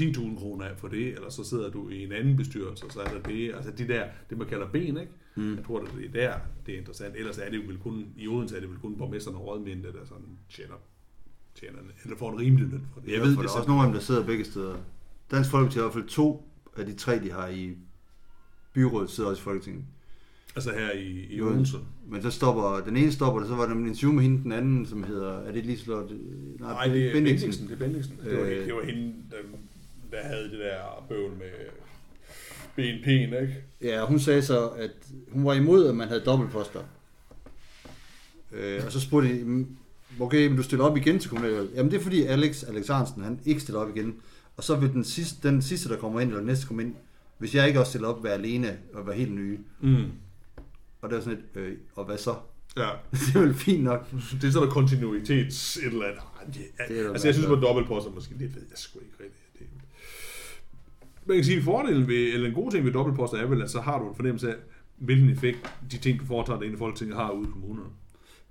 10.000 0.00 0.38
kroner 0.38 0.64
af 0.64 0.78
for 0.78 0.88
det, 0.88 1.06
eller 1.14 1.28
så 1.28 1.44
sidder 1.44 1.70
du 1.70 1.88
i 1.88 2.04
en 2.04 2.12
anden 2.12 2.36
bestyrelse, 2.36 2.84
og 2.84 2.92
så 2.92 3.00
er 3.00 3.08
der 3.08 3.22
det. 3.22 3.54
Altså 3.54 3.70
de 3.70 3.88
der, 3.88 4.08
det 4.30 4.38
man 4.38 4.46
kalder 4.46 4.68
ben, 4.68 4.96
ikke? 4.96 5.12
Mm. 5.34 5.56
Jeg 5.56 5.64
tror, 5.64 5.80
det 5.80 6.06
er 6.06 6.10
der, 6.12 6.38
det 6.66 6.74
er 6.74 6.78
interessant. 6.78 7.16
Ellers 7.16 7.38
er 7.38 7.50
det 7.50 7.56
jo 7.56 7.62
vel 7.66 7.78
kun, 7.78 8.06
i 8.16 8.28
Odense 8.28 8.56
er 8.56 8.60
det 8.60 8.70
vel 8.70 8.78
kun 8.78 8.96
borgmesterne 8.98 9.38
og 9.38 9.46
rådmændene, 9.46 9.92
der 9.92 10.04
sådan 10.04 10.38
tjener, 10.50 10.74
tjener 11.60 11.78
eller 12.04 12.16
får 12.16 12.32
en 12.32 12.38
rimelig 12.38 12.68
løn 12.68 12.86
for 12.94 13.00
det. 13.00 13.12
Jeg 13.12 13.20
ved, 13.20 13.34
for 13.34 13.42
der 13.42 13.48
er 13.48 13.52
også 13.56 13.68
nogle 13.68 13.82
af 13.82 13.86
dem, 13.88 13.94
der 13.94 14.00
sidder 14.00 14.24
begge 14.26 14.44
steder. 14.44 14.74
Dansk 15.30 15.50
Folkeparti 15.50 15.78
har 15.78 15.82
i 15.82 15.84
hvert 15.84 15.92
fald 15.92 16.08
to 16.08 16.48
af 16.76 16.86
de 16.86 16.94
tre, 16.94 17.18
de 17.20 17.30
har 17.32 17.48
i 17.48 17.76
byrådet, 18.72 19.10
sidder 19.10 19.30
også 19.30 19.40
i 19.40 19.44
Folketinget. 19.44 19.84
Altså 20.56 20.70
her 20.72 20.90
i, 20.92 21.26
i. 21.30 21.40
Odense. 21.40 21.76
Men 22.08 22.22
så 22.22 22.30
stopper, 22.30 22.80
den 22.86 22.96
ene 22.96 23.12
stopper, 23.12 23.40
og 23.42 23.48
så 23.48 23.54
var 23.54 23.66
der 23.66 23.72
en 23.74 23.86
interview 23.86 24.12
med 24.12 24.22
hende, 24.22 24.42
den 24.42 24.52
anden, 24.52 24.86
som 24.86 25.02
hedder, 25.04 25.38
er 25.38 25.52
det 25.52 25.66
Liselot? 25.66 26.10
Nej, 26.10 26.16
Nej, 26.60 26.86
det 26.86 27.06
er 27.08 27.12
Bendiksen. 27.12 27.48
Bendiksen. 27.48 27.66
Det 27.68 27.72
er 27.74 27.78
Bendiksen. 27.78 28.16
Det 28.24 28.38
var, 28.38 28.44
Øh. 28.44 28.66
det 28.66 28.74
var 28.74 28.82
hende, 28.84 29.14
der, 29.30 29.36
der 30.16 30.22
havde 30.22 30.44
det 30.50 30.58
der 30.58 31.04
bøvl 31.08 31.30
med 31.32 31.50
BNP'en, 32.78 33.40
ikke? 33.42 33.54
Ja, 33.82 34.06
hun 34.06 34.20
sagde 34.20 34.42
så, 34.42 34.68
at 34.68 34.90
hun 35.30 35.44
var 35.44 35.54
imod, 35.54 35.86
at 35.88 35.96
man 35.96 36.08
havde 36.08 36.20
dobbeltposter. 36.20 36.80
Øh, 38.52 38.80
og 38.86 38.92
så 38.92 39.00
spurgte 39.00 39.38
de, 39.40 39.44
"Mm, 39.44 39.76
okay, 40.20 40.46
men 40.46 40.56
du 40.56 40.62
stiller 40.62 40.84
op 40.84 40.96
igen 40.96 41.18
til 41.18 41.30
kommunalvalget. 41.30 41.70
Jamen 41.74 41.92
det 41.92 41.98
er 41.98 42.02
fordi 42.02 42.22
Alex 42.22 42.64
Alex 42.64 42.86
Hansen, 42.86 43.22
han 43.22 43.40
ikke 43.44 43.60
stiller 43.60 43.80
op 43.80 43.96
igen. 43.96 44.14
Og 44.56 44.64
så 44.64 44.76
vil 44.76 44.92
den 44.92 45.04
sidste, 45.04 45.48
den 45.48 45.62
sidste, 45.62 45.88
der 45.88 45.96
kommer 45.96 46.20
ind, 46.20 46.28
eller 46.28 46.40
den 46.40 46.46
næste 46.46 46.66
kommer 46.66 46.82
ind, 46.82 46.94
hvis 47.38 47.54
jeg 47.54 47.68
ikke 47.68 47.80
også 47.80 47.90
stiller 47.90 48.08
op, 48.08 48.24
være 48.24 48.32
alene 48.32 48.78
og 48.94 49.06
være 49.06 49.16
helt 49.16 49.32
nye. 49.34 49.58
Mm. 49.80 50.04
Og 51.02 51.10
der 51.10 51.16
er 51.16 51.20
sådan 51.20 51.38
et, 51.38 51.60
øh, 51.60 51.76
og 51.94 52.04
hvad 52.04 52.18
så? 52.18 52.34
Ja, 52.76 52.88
det 53.12 53.36
er 53.36 53.40
vel 53.40 53.54
fint 53.54 53.84
nok. 53.84 54.10
det 54.10 54.16
er 54.18 54.20
sådan 54.30 54.52
noget 54.54 54.70
kontinuitets 54.70 55.76
et 55.76 55.84
eller 55.84 56.06
andet. 56.06 56.22
Det, 56.46 56.88
Det 56.88 57.00
er 57.00 57.10
altså, 57.10 57.26
jeg 57.28 57.34
synes, 57.34 57.48
meget 57.48 57.60
på 57.60 57.66
dobbeltposter 57.66 58.10
måske, 58.10 58.34
det 58.38 58.54
ved 58.54 58.62
jeg 58.70 58.78
sgu 58.78 58.98
ikke 58.98 59.12
rigtigt. 59.20 59.58
Det, 59.58 59.66
man 61.26 61.36
kan 61.36 61.44
sige, 61.44 61.58
at 61.58 61.64
fordelen 61.64 62.08
ved, 62.08 62.34
eller 62.34 62.48
en 62.48 62.54
god 62.54 62.70
ting 62.70 62.84
ved 62.84 62.92
dobbeltposter 62.92 63.36
er 63.36 63.46
vel, 63.46 63.62
at 63.62 63.70
så 63.70 63.80
har 63.80 63.98
du 63.98 64.08
en 64.08 64.16
fornemmelse 64.16 64.50
af, 64.50 64.56
hvilken 64.96 65.30
effekt 65.30 65.74
de 65.90 65.98
ting, 65.98 66.20
du 66.20 66.24
foretager 66.24 66.58
derinde 66.58 66.74
i 66.74 66.78
Folketinget, 66.78 67.16
har 67.16 67.30
ude 67.30 67.48
i 67.48 67.50
kommunerne. 67.52 67.88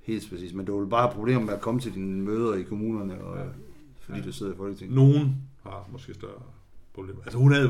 Helt 0.01 0.29
præcis, 0.29 0.53
men 0.53 0.65
du 0.65 0.79
vil 0.79 0.89
bare 0.89 1.07
have 1.07 1.13
problemer 1.15 1.41
med 1.41 1.53
at 1.53 1.61
komme 1.61 1.79
til 1.79 1.93
dine 1.93 2.21
møder 2.21 2.53
i 2.55 2.61
kommunerne, 2.63 3.23
og, 3.23 3.37
Ja. 3.37 3.43
fordi 3.99 4.19
Ja. 4.19 4.25
du 4.25 4.31
sidder 4.31 4.53
i 4.53 4.55
Folketinget. 4.57 4.95
Nogen 4.95 5.35
har 5.63 5.89
måske 5.91 6.13
større 6.13 6.41
problemer. 6.93 7.21
Altså 7.23 7.37
hun 7.37 7.51
havde, 7.51 7.67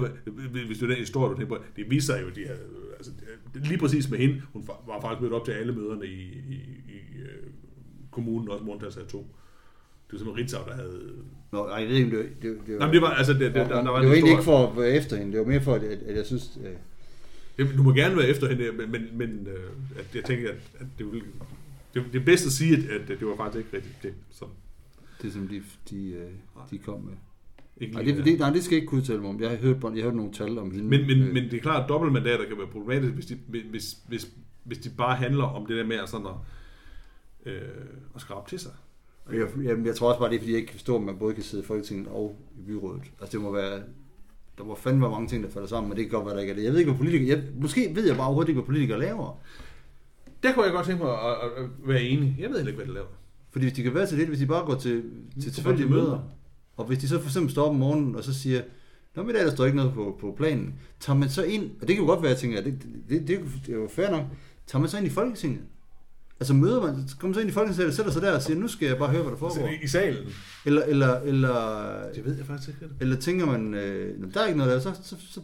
hvis 0.67 0.77
du 0.79 0.87
den 0.89 0.97
historie, 0.97 1.31
du 1.33 1.37
tænker 1.39 1.55
på, 1.57 1.63
det 1.75 1.89
viser 1.89 2.13
sig 2.13 2.23
jo, 2.23 2.29
de 2.29 2.39
her, 2.47 2.55
altså, 2.97 3.11
lige 3.55 3.77
præcis 3.77 4.09
med 4.09 4.17
hende, 4.19 4.41
hun 4.53 4.67
var 4.87 5.01
faktisk 5.01 5.21
mødt 5.21 5.33
op 5.33 5.45
til 5.45 5.51
alle 5.51 5.73
møderne 5.73 6.05
i, 6.05 6.21
i, 6.49 6.53
i 6.87 7.19
øh, 7.21 7.47
kommunen, 8.11 8.49
også 8.49 8.63
Montas 8.63 8.97
af 8.97 9.05
to. 9.07 9.17
Det 9.17 10.13
var 10.13 10.17
simpelthen 10.17 10.43
Ritzau, 10.43 10.61
der 10.67 10.75
havde... 10.75 11.11
Nå, 11.51 11.65
ej, 11.67 11.79
jeg 11.81 11.89
ved 11.89 11.95
ikke, 11.95 12.17
det, 12.17 12.29
det, 12.41 12.57
det, 12.67 12.77
Nej, 12.79 12.87
men 12.87 12.93
det 12.93 13.01
var, 13.01 13.09
altså, 13.09 13.33
det, 13.33 13.39
det, 13.41 13.53
der, 13.55 13.67
der 13.67 13.73
var 13.75 13.81
det 13.83 13.91
var 13.91 13.97
en 13.99 14.05
egentlig 14.13 14.31
ikke 14.31 14.43
for 14.43 14.67
at 14.67 14.77
være 14.77 14.89
efter 14.91 15.17
hende, 15.17 15.31
det 15.31 15.39
var 15.39 15.45
mere 15.45 15.61
for, 15.61 15.73
at, 15.73 15.83
at 15.83 16.15
jeg 16.15 16.25
synes, 16.25 16.59
øh, 16.65 16.71
Det- 17.57 17.77
Du 17.77 17.83
må 17.83 17.93
gerne 17.93 18.17
være 18.17 18.27
efter 18.27 18.49
hende, 18.49 18.71
men, 18.77 18.91
men, 18.91 19.01
men 19.13 19.47
øh, 19.47 19.99
at 19.99 20.15
jeg 20.15 20.23
tænker, 20.23 20.49
at, 20.49 20.55
at 20.79 20.85
det, 20.97 21.11
ville, 21.11 21.25
det, 21.93 22.03
det 22.13 22.21
er 22.21 22.25
bedst 22.25 22.45
at 22.45 22.51
sige, 22.51 22.77
at, 22.77 23.01
at 23.01 23.07
det 23.07 23.27
var 23.27 23.35
faktisk 23.35 23.57
ikke 23.57 23.77
rigtigt 23.77 24.03
det, 24.03 24.13
som 24.29 24.47
det 25.21 25.33
som 25.33 25.47
de, 25.47 25.63
de, 25.89 26.11
øh, 26.11 26.29
de 26.71 26.77
kom 26.77 27.01
med. 27.01 27.13
ikke 27.77 27.93
Nej 27.93 28.03
det, 28.03 28.25
det, 28.25 28.39
nej, 28.39 28.49
det 28.49 28.63
skal 28.63 28.75
jeg 28.75 28.81
ikke 28.81 28.89
kunne 28.89 29.21
mig 29.21 29.29
om. 29.29 29.41
Jeg 29.41 29.49
har 29.49 29.57
hørt, 29.57 29.77
jeg 29.83 29.91
har 29.91 30.01
hørt 30.01 30.15
nogle 30.15 30.33
tal 30.33 30.57
om 30.57 30.71
hende. 30.71 30.85
Men, 30.85 31.07
men, 31.07 31.21
øh, 31.21 31.33
men 31.33 31.43
det 31.43 31.53
er 31.53 31.59
klart, 31.59 31.83
at 31.83 31.89
dobbeltmandater 31.89 32.45
kan 32.45 32.57
være 32.57 32.67
problematisk, 32.67 33.13
hvis 33.13 33.25
de, 33.25 33.37
hvis, 33.69 33.97
hvis, 34.07 34.31
hvis 34.63 34.77
de 34.77 34.89
bare 34.89 35.15
handler 35.15 35.43
om 35.43 35.65
det 35.65 35.77
der 35.77 35.85
med 35.85 35.95
at, 35.95 36.09
sådan 36.09 36.27
at, 36.27 36.33
øh, 37.45 37.61
at 38.15 38.21
skrabe 38.21 38.49
til 38.49 38.59
sig. 38.59 38.71
Jeg, 39.31 39.47
jeg, 39.63 39.85
jeg 39.85 39.95
tror 39.95 40.07
også 40.07 40.19
bare, 40.19 40.29
det 40.29 40.35
er, 40.35 40.39
fordi 40.39 40.51
jeg 40.51 40.59
ikke 40.59 40.69
kan 40.69 40.77
forstå, 40.77 40.95
at 40.95 41.01
man 41.01 41.17
både 41.17 41.33
kan 41.33 41.43
sidde 41.43 41.63
i 41.63 41.65
Folketinget 41.65 42.07
og 42.07 42.35
i 42.57 42.61
byrådet. 42.61 43.01
Altså 43.21 43.37
det 43.37 43.41
må 43.41 43.51
være... 43.51 43.83
Der 44.57 44.63
må 44.63 44.75
fandme 44.75 45.01
være 45.01 45.11
mange 45.11 45.27
ting, 45.27 45.43
der 45.43 45.49
falder 45.49 45.67
sammen, 45.67 45.89
men 45.89 45.97
det 45.97 46.05
kan 46.05 46.11
godt 46.11 46.25
være, 46.25 46.35
der 46.35 46.41
ikke 46.41 46.51
er 46.51 46.55
det. 46.55 46.63
Jeg 46.63 46.71
ved 46.71 46.79
ikke, 46.79 46.91
hvad 46.91 46.97
politikere... 46.97 47.37
Jeg, 47.37 47.43
måske 47.55 47.91
ved 47.95 48.07
jeg 48.07 48.15
bare 48.15 48.25
overhovedet 48.25 48.49
ikke, 48.49 48.61
hvad 48.61 48.65
politikere 48.65 48.99
laver. 48.99 49.39
Der 50.43 50.53
kunne 50.53 50.65
jeg 50.65 50.73
godt 50.73 50.85
tænke 50.85 51.03
mig 51.03 51.11
at, 51.13 51.19
at, 51.29 51.63
at 51.63 51.69
være 51.85 52.01
enig. 52.03 52.35
Jeg 52.39 52.49
ved 52.49 52.55
heller 52.57 52.71
ikke, 52.71 52.77
hvad 52.77 52.85
det 52.85 52.93
laver. 52.93 53.07
Fordi 53.51 53.65
hvis 53.65 53.73
de 53.73 53.83
kan 53.83 53.93
være 53.93 54.07
til 54.07 54.17
det, 54.19 54.27
hvis 54.27 54.39
de 54.39 54.45
bare 54.45 54.65
går 54.65 54.75
til, 54.75 55.03
til 55.41 55.51
tilfældige 55.53 55.89
møder. 55.89 56.03
møder, 56.03 56.19
og 56.77 56.85
hvis 56.85 56.97
de 56.99 57.07
så 57.07 57.19
for 57.19 57.27
eksempel 57.27 57.51
står 57.51 57.63
op 57.65 57.69
om 57.69 57.75
morgenen, 57.75 58.15
og 58.15 58.23
så 58.23 58.33
siger, 58.33 58.61
Nå, 59.15 59.23
men 59.23 59.29
i 59.29 59.33
dag 59.33 59.45
der 59.45 59.51
står 59.51 59.65
ikke 59.65 59.75
noget 59.77 59.93
på, 59.93 60.17
på 60.21 60.33
planen. 60.37 60.73
Tager 60.99 61.17
man 61.19 61.29
så 61.29 61.43
ind, 61.43 61.63
og 61.81 61.87
det 61.87 61.95
kan 61.95 62.05
jo 62.05 62.05
godt 62.05 62.21
være, 62.21 62.31
at 62.31 62.35
jeg 62.35 62.41
tænker, 62.41 62.57
at 62.59 62.65
det, 62.65 62.81
det, 63.09 63.27
det, 63.27 63.39
det 63.65 63.73
er 63.73 63.77
jo 63.77 63.87
fair 63.95 64.09
nok, 64.11 64.23
tager 64.67 64.79
man 64.79 64.89
så 64.89 64.97
ind 64.97 65.07
i 65.07 65.09
Folketinget? 65.09 65.61
Altså 66.39 66.53
møder 66.53 66.81
man, 66.81 67.07
så 67.07 67.17
kommer 67.17 67.33
så 67.35 67.41
ind 67.41 67.49
i 67.49 67.53
Folketinget, 67.53 67.93
sætter 67.95 68.11
sig 68.11 68.21
der 68.21 68.35
og 68.35 68.41
siger, 68.41 68.59
nu 68.59 68.67
skal 68.67 68.87
jeg 68.87 68.97
bare 68.97 69.09
høre, 69.09 69.21
hvad 69.21 69.31
der 69.31 69.37
foregår. 69.37 69.67
Altså, 69.67 69.83
i, 69.83 69.87
salen. 69.87 70.27
Eller, 70.65 70.83
eller, 70.83 71.19
eller, 71.19 71.53
Det 72.15 72.25
ved 72.25 72.37
jeg 72.37 72.45
faktisk 72.45 72.69
ikke. 72.69 72.95
eller 73.01 73.15
tænker 73.15 73.45
man, 73.45 73.73
øh, 73.73 74.19
"Nå, 74.21 74.27
der 74.33 74.41
er 74.41 74.45
ikke 74.47 74.57
noget 74.57 74.73
der, 74.73 74.79
så, 74.79 74.99
så, 75.03 75.15
så, 75.31 75.41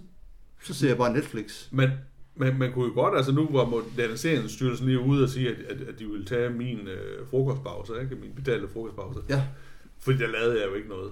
så 0.63 0.73
ser 0.73 0.88
jeg 0.88 0.97
bare 0.97 1.13
Netflix. 1.13 1.67
Men 1.71 1.89
man, 2.38 2.58
man 2.60 2.73
kunne 2.73 2.86
jo 2.88 2.93
godt, 2.93 3.17
altså 3.17 3.32
nu 3.32 3.47
var 3.52 3.65
Moderniseringsstyrelsen 3.65 4.86
lige 4.88 5.00
ude 5.00 5.23
og 5.23 5.30
sige, 5.30 5.50
at, 5.50 5.60
at, 5.62 5.82
at 5.88 6.00
de 6.00 6.06
ville 6.06 6.26
tage 6.26 6.50
min 6.50 6.88
øh, 6.88 7.28
frokostpause, 7.28 7.93
ikke? 8.02 8.15
min 8.15 8.32
betalte 8.36 8.68
frokostpause. 8.68 9.20
Ja, 9.30 9.47
Fordi 9.99 10.18
der 10.18 10.28
lavede 10.28 10.61
jeg 10.61 10.70
jo 10.70 10.74
ikke 10.74 10.89
noget. 10.89 11.11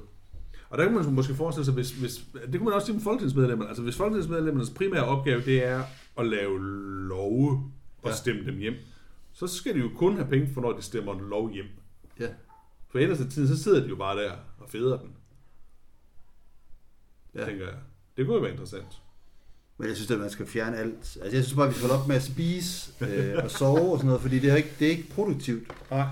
Og 0.69 0.77
der 0.77 0.83
kan 0.85 0.93
man 0.93 1.13
måske 1.13 1.33
forestille 1.33 1.65
sig, 1.65 1.73
hvis, 1.73 1.91
hvis, 1.91 2.25
det 2.33 2.51
kunne 2.53 2.65
man 2.65 2.73
også 2.73 2.85
sige 2.85 2.95
med 2.95 3.03
folketingsmedlemmer, 3.03 3.65
altså 3.67 3.83
hvis 3.83 3.95
folketingsmedlemmernes 3.97 4.69
primære 4.69 5.03
opgave, 5.05 5.41
det 5.41 5.63
er 5.65 5.83
at 6.17 6.25
lave 6.27 6.59
love 7.07 7.71
og 8.01 8.09
Ja. 8.09 8.15
stemme 8.15 8.45
dem 8.45 8.57
hjem, 8.57 8.73
så 9.33 9.47
skal 9.47 9.73
de 9.75 9.79
jo 9.79 9.89
kun 9.95 10.15
have 10.15 10.27
penge 10.29 10.49
for, 10.53 10.61
når 10.61 10.71
de 10.71 10.81
stemmer 10.81 11.13
en 11.19 11.29
lov 11.29 11.51
hjem. 11.53 11.65
ja. 12.19 12.27
For 12.89 12.99
ellers 12.99 13.21
af 13.21 13.27
tiden, 13.29 13.47
så 13.47 13.63
sidder 13.63 13.81
de 13.83 13.87
jo 13.89 13.95
bare 13.95 14.17
der 14.23 14.31
og 14.59 14.69
feder 14.69 14.97
den, 14.97 15.09
ja. 17.35 17.45
tænker 17.45 17.65
jeg. 17.65 17.75
Det 18.17 18.25
kunne 18.25 18.35
jo 18.35 18.41
være 18.41 18.51
interessant. 18.51 19.01
Men 19.77 19.87
jeg 19.87 19.95
synes, 19.95 20.11
at 20.11 20.19
man 20.19 20.29
skal 20.29 20.45
fjerne 20.45 20.77
alt. 20.77 20.93
Altså, 21.21 21.29
jeg 21.37 21.43
synes 21.43 21.53
bare, 21.53 21.65
at 21.67 21.69
vi 21.73 21.75
skal 21.77 21.87
holde 21.89 22.01
op 22.01 22.07
med 22.07 22.15
at 22.15 22.23
spise 22.23 22.91
øh, 23.01 23.43
og 23.43 23.51
sove 23.51 23.79
og 23.91 23.97
sådan 23.97 24.05
noget, 24.05 24.21
fordi 24.21 24.39
det 24.39 24.51
er 24.51 24.55
ikke, 24.55 24.69
det 24.79 24.87
er 24.87 24.91
ikke 24.91 25.09
produktivt. 25.09 25.71
Nej. 25.91 26.05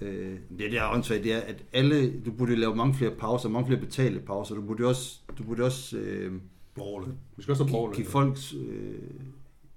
Øh, 0.00 0.36
det 0.58 0.72
der 0.72 0.82
er 0.82 0.92
åndssvagt, 0.94 1.24
det 1.24 1.32
er, 1.32 1.38
at 1.40 1.56
alle, 1.72 2.20
du 2.20 2.30
burde 2.32 2.56
lave 2.56 2.76
mange 2.76 2.94
flere 2.94 3.10
pauser, 3.10 3.48
mange 3.48 3.66
flere 3.66 3.80
betalte 3.80 4.20
pauser. 4.20 4.54
Du 4.54 4.60
burde 4.62 4.84
også, 4.84 5.18
du 5.38 5.42
burde 5.42 5.62
også 5.62 5.96
øh, 5.96 6.32
Borgerle. 6.74 7.12
Vi 7.36 7.42
skal 7.42 7.52
også 7.52 7.64
have 7.64 7.68
give, 7.70 7.76
borgerle. 7.78 7.96
give 7.96 8.06
folk 8.06 8.38
øh, 8.56 8.94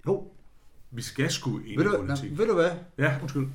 Jo, 0.06 0.24
Vi 0.90 1.02
skal 1.02 1.30
sgu 1.30 1.58
ind 1.66 1.78
ved 1.80 1.94
i 1.94 1.96
politik. 1.96 2.38
ved 2.38 2.46
du 2.46 2.54
hvad? 2.54 2.70
Ja, 2.98 3.14
undskyld. 3.22 3.46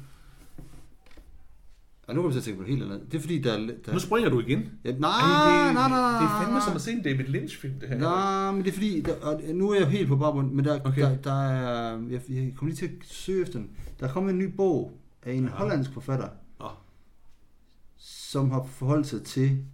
Og 2.08 2.16
nu 2.16 2.22
kommer 2.22 2.36
jeg 2.36 2.44
til 2.44 2.52
at 2.52 2.56
tænke 2.56 2.58
på 2.58 2.62
noget 2.64 2.80
helt 2.80 2.92
andet. 2.92 3.12
Det 3.12 3.18
er 3.18 3.22
fordi, 3.22 3.42
der 3.42 3.54
er... 3.54 3.58
Der... 3.86 3.94
Nu 3.94 4.00
springer 4.00 4.30
du 4.30 4.40
igen. 4.40 4.72
Ja, 4.84 4.92
nej, 4.92 5.10
Ej, 5.10 5.66
det, 5.66 5.74
nej, 5.74 5.90
nej, 5.90 6.00
nej. 6.00 6.22
Det 6.22 6.30
er 6.30 6.42
fandme 6.44 6.62
som 6.62 6.76
at 6.76 6.82
se 6.82 6.92
en 6.92 7.04
David 7.04 7.26
Lynch-film, 7.26 7.80
det 7.80 7.90
her. 7.90 7.98
Nej, 7.98 8.52
men 8.52 8.64
det 8.64 8.70
er 8.70 8.74
fordi, 8.74 9.02
der, 9.02 9.16
og 9.22 9.42
nu 9.54 9.70
er 9.72 9.80
jeg 9.80 9.88
helt 9.88 10.08
på 10.08 10.16
baggrund, 10.16 10.52
men 10.52 10.66
der, 10.66 10.80
Okay. 10.86 11.02
der, 11.02 11.16
der 11.18 11.44
er, 11.44 11.98
jeg, 12.10 12.22
jeg 12.30 12.54
kommer 12.56 12.74
lige 12.74 12.76
til 12.76 12.86
at 12.86 12.92
søge 13.02 13.42
efter 13.42 13.60
den. 13.60 13.70
Der 14.00 14.08
er 14.08 14.12
kommet 14.12 14.32
en 14.32 14.40
ny 14.40 14.56
bog 14.56 15.00
af 15.24 15.34
en 15.34 15.44
ja. 15.44 15.50
hollandsk 15.50 15.94
forfatter, 15.94 16.30
Nå. 16.60 16.66
som 17.98 18.52
har 18.52 18.64
forholdt 18.64 19.08
sig 19.08 19.24
til 19.24 19.66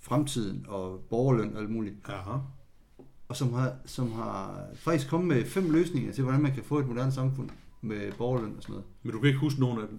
fremtiden 0.00 0.64
og 0.68 1.00
borgerløn 1.10 1.54
og 1.54 1.60
alt 1.60 1.70
muligt. 1.70 1.94
Jaha. 2.08 2.38
Og 3.28 3.36
som 3.36 3.52
har, 3.52 3.72
som 3.84 4.12
har 4.12 4.60
faktisk 4.74 5.08
kommet 5.10 5.28
med 5.28 5.44
fem 5.44 5.70
løsninger 5.70 6.12
til, 6.12 6.24
hvordan 6.24 6.42
man 6.42 6.52
kan 6.54 6.62
få 6.64 6.78
et 6.78 6.88
moderne 6.88 7.12
samfund 7.12 7.50
med 7.80 8.12
borgerløn 8.18 8.54
og 8.56 8.62
sådan 8.62 8.72
noget. 8.72 8.86
Men 9.02 9.12
du 9.12 9.18
kan 9.18 9.26
ikke 9.28 9.40
huske 9.40 9.60
nogen 9.60 9.80
af 9.80 9.88
dem. 9.88 9.98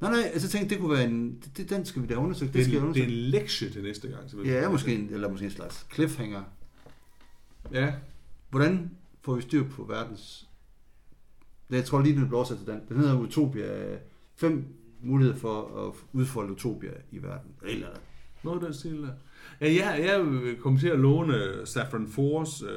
Nej, 0.00 0.10
nej, 0.10 0.30
altså 0.32 0.48
tænkte, 0.48 0.74
det 0.74 0.80
kunne 0.82 0.90
være 0.96 1.04
en, 1.04 1.42
det, 1.56 1.70
den 1.70 1.84
skal 1.84 2.02
vi 2.02 2.06
da 2.06 2.14
undersøge, 2.14 2.46
det, 2.46 2.54
Det, 2.54 2.64
skal 2.64 2.76
en- 2.76 2.82
det 2.82 2.82
er 2.82 2.86
undersøge. 3.04 3.06
en 3.24 3.30
lektie 3.30 3.70
til 3.70 3.82
næste 3.82 4.08
gang. 4.08 4.30
Så 4.30 4.42
Ja, 4.44 4.68
måske 4.70 4.94
en, 4.94 5.08
eller 5.10 5.30
måske 5.30 5.44
en 5.44 5.50
slags 5.50 5.86
cliffhanger. 5.94 6.42
Ja, 7.72 7.94
Hvordan 8.50 8.90
får 9.22 9.34
vi 9.34 9.42
styr 9.42 9.64
på 9.68 9.84
verdens... 9.84 10.48
Det, 11.70 11.76
jeg 11.76 11.84
tror 11.84 12.02
lige, 12.02 12.14
den 12.16 12.22
bliver 12.26 12.36
oversat 12.36 12.58
til 12.58 12.66
den. 12.66 12.80
Den 12.88 12.96
hedder 12.96 13.18
Utopia. 13.18 13.96
Fem 14.36 14.64
muligheder 15.02 15.38
for 15.38 15.86
at 15.88 15.94
udfolde 16.12 16.52
Utopia 16.52 16.90
i 17.12 17.22
verden. 17.22 17.50
Eller 17.62 17.88
noget 18.42 18.62
den 18.62 18.74
stil 18.74 19.02
der. 19.02 19.10
Ja, 19.60 19.66
jeg, 19.74 20.04
jeg 20.04 20.56
kom 20.60 20.78
til 20.78 20.88
at 20.88 20.98
låne 20.98 21.66
Saffron 21.66 22.08
Foers 22.08 22.62
øh, 22.62 22.68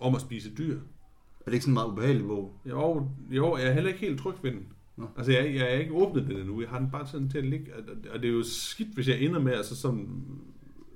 om 0.00 0.14
at 0.14 0.20
spise 0.20 0.50
dyr. 0.58 0.74
Er 0.76 1.44
det 1.44 1.52
ikke 1.52 1.62
sådan 1.64 1.70
en 1.72 1.74
meget 1.74 1.88
ubehagelig 1.88 2.26
bog? 2.26 2.60
Jo, 2.66 3.08
jo, 3.30 3.56
jeg 3.56 3.66
er 3.66 3.72
heller 3.72 3.88
ikke 3.90 4.00
helt 4.00 4.20
tryg 4.20 4.34
ved 4.42 4.50
den. 4.52 4.66
Nå. 4.96 5.08
Altså, 5.16 5.32
jeg, 5.32 5.54
jeg 5.54 5.74
er 5.74 5.78
ikke 5.78 5.92
åbnet 5.94 6.26
den 6.26 6.36
endnu. 6.36 6.60
Jeg 6.60 6.70
har 6.70 6.78
den 6.78 6.90
bare 6.90 7.06
sådan 7.06 7.28
til 7.30 7.38
at 7.38 7.44
ligge. 7.46 7.74
og- 8.12 8.22
det 8.22 8.28
er 8.28 8.32
jo 8.32 8.42
skidt, 8.42 8.94
hvis 8.94 9.08
jeg 9.08 9.20
ender 9.20 9.40
med 9.40 9.52
at 9.52 9.66
så 9.66 9.76
sådan, 9.76 10.24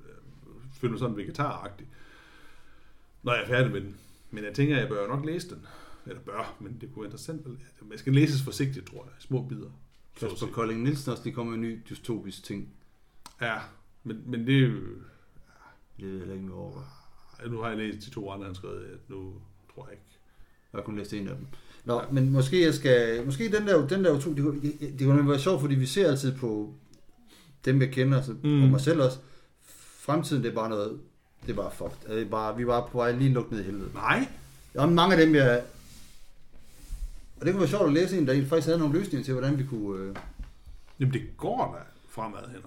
øh, 0.07 0.55
føle 0.73 0.91
mig 0.91 0.99
sådan 1.01 1.17
vegetaragtig, 1.17 1.87
når 3.23 3.33
jeg 3.35 3.43
er 3.43 3.47
færdig 3.49 3.73
med 3.73 3.81
den. 3.81 3.97
Men 4.31 4.45
jeg 4.45 4.55
tænker, 4.55 4.77
jeg 4.79 4.89
bør 4.89 5.09
nok 5.09 5.25
læse 5.27 5.49
den. 5.51 5.67
Eller 6.07 6.21
bør, 6.23 6.57
men 6.61 6.79
det 6.81 6.93
kunne 6.93 7.03
være 7.03 7.07
interessant. 7.07 7.47
at 7.47 7.53
læse. 7.53 7.85
Man 7.89 7.99
skal 7.99 8.13
læses 8.13 8.43
forsigtigt, 8.43 8.87
tror 8.87 9.05
jeg. 9.05 9.13
Små 9.19 9.43
bidder. 9.49 9.71
At 10.23 10.29
Kasper. 10.31 10.47
Kolding 10.47 10.83
Nielsen 10.83 11.11
også, 11.13 11.25
de 11.25 11.33
kommer 11.33 11.57
med 11.57 11.69
en 11.69 11.75
ny 11.75 11.81
dystopisk 11.91 12.43
ting. 12.45 12.69
Ja, 13.41 13.59
men, 14.05 14.23
men 14.27 14.47
det 14.47 14.57
er 14.57 14.61
jo... 14.69 14.75
Det 15.97 16.05
ved 16.05 16.11
jeg 16.11 16.19
heller 16.19 16.35
ikke 16.35 16.47
noget 16.47 16.63
over. 16.65 16.83
Ja, 17.43 17.49
Nu 17.49 17.59
har 17.61 17.69
jeg 17.69 17.79
læst 17.79 18.07
de 18.07 18.11
to 18.11 18.31
andre, 18.31 18.47
han 18.47 18.55
skrev, 18.55 18.71
at 18.71 19.11
nu 19.11 19.35
tror 19.75 19.85
jeg 19.87 19.93
ikke. 19.93 20.05
Jeg 20.73 20.79
har 20.79 20.83
kun 20.85 20.97
læst 20.97 21.13
en 21.13 21.29
af 21.29 21.37
dem. 21.37 21.47
Nå, 21.87 22.03
men 22.13 22.31
måske 22.33 22.65
jeg 22.65 22.75
skal... 22.75 23.25
Måske 23.27 23.53
den 23.53 23.67
der, 23.67 23.87
den 23.87 24.05
der 24.05 24.21
to, 24.21 24.35
det, 24.35 24.43
kunne- 24.45 24.61
det, 24.99 25.07
kunne 25.07 25.29
være 25.31 25.39
sjovt, 25.39 25.61
fordi 25.61 25.75
vi 25.75 25.87
ser 25.87 26.11
altid 26.11 26.37
på 26.37 26.75
dem, 27.65 27.81
jeg 27.81 27.91
kender, 27.91 28.17
altså, 28.17 28.33
Mm. 28.43 28.63
og 28.63 28.69
mig 28.69 28.81
selv 28.81 29.01
også. 29.03 29.19
Fremtiden, 30.01 30.43
det 30.43 30.51
er 30.51 30.55
bare 30.55 30.69
noget... 30.69 31.01
Det 31.47 31.53
er 31.53 31.57
bare 31.57 31.71
fucked. 31.71 32.15
Det 32.17 32.23
er 32.23 32.29
bare, 32.29 32.57
vi 32.57 32.65
bare 32.65 32.89
på 32.93 32.99
vej 32.99 33.13
lige 33.13 33.33
lukket 33.33 33.53
ned 33.53 33.61
i 33.61 33.65
helvede. 33.65 33.91
Nej. 33.95 34.29
Er 34.75 34.87
mange 34.87 35.17
af 35.17 35.27
dem, 35.27 35.35
jeg... 35.35 35.63
Og 37.41 37.47
det 37.47 37.53
kunne 37.53 37.61
være 37.61 37.69
sjovt 37.71 37.87
at 37.87 37.93
læse 37.93 38.19
en, 38.19 38.27
der 38.27 38.47
faktisk 38.47 38.67
havde 38.67 38.79
nogle 38.79 38.99
løsninger 38.99 39.25
til, 39.25 39.35
hvordan 39.35 39.59
vi 39.59 39.65
kunne... 39.65 40.01
Øh... 40.03 40.17
Jamen, 41.01 41.13
det 41.15 41.23
går 41.37 41.75
da 41.79 41.83
fremad, 42.09 42.41
Henrik. 42.47 42.63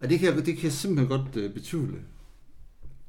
Og 0.00 0.10
det 0.10 0.18
kan, 0.18 0.28
jeg, 0.36 0.46
det 0.46 0.54
kan 0.54 0.64
jeg 0.64 0.72
simpelthen 0.72 1.08
godt 1.18 1.36
øh, 1.36 1.54
betvivle. 1.54 1.98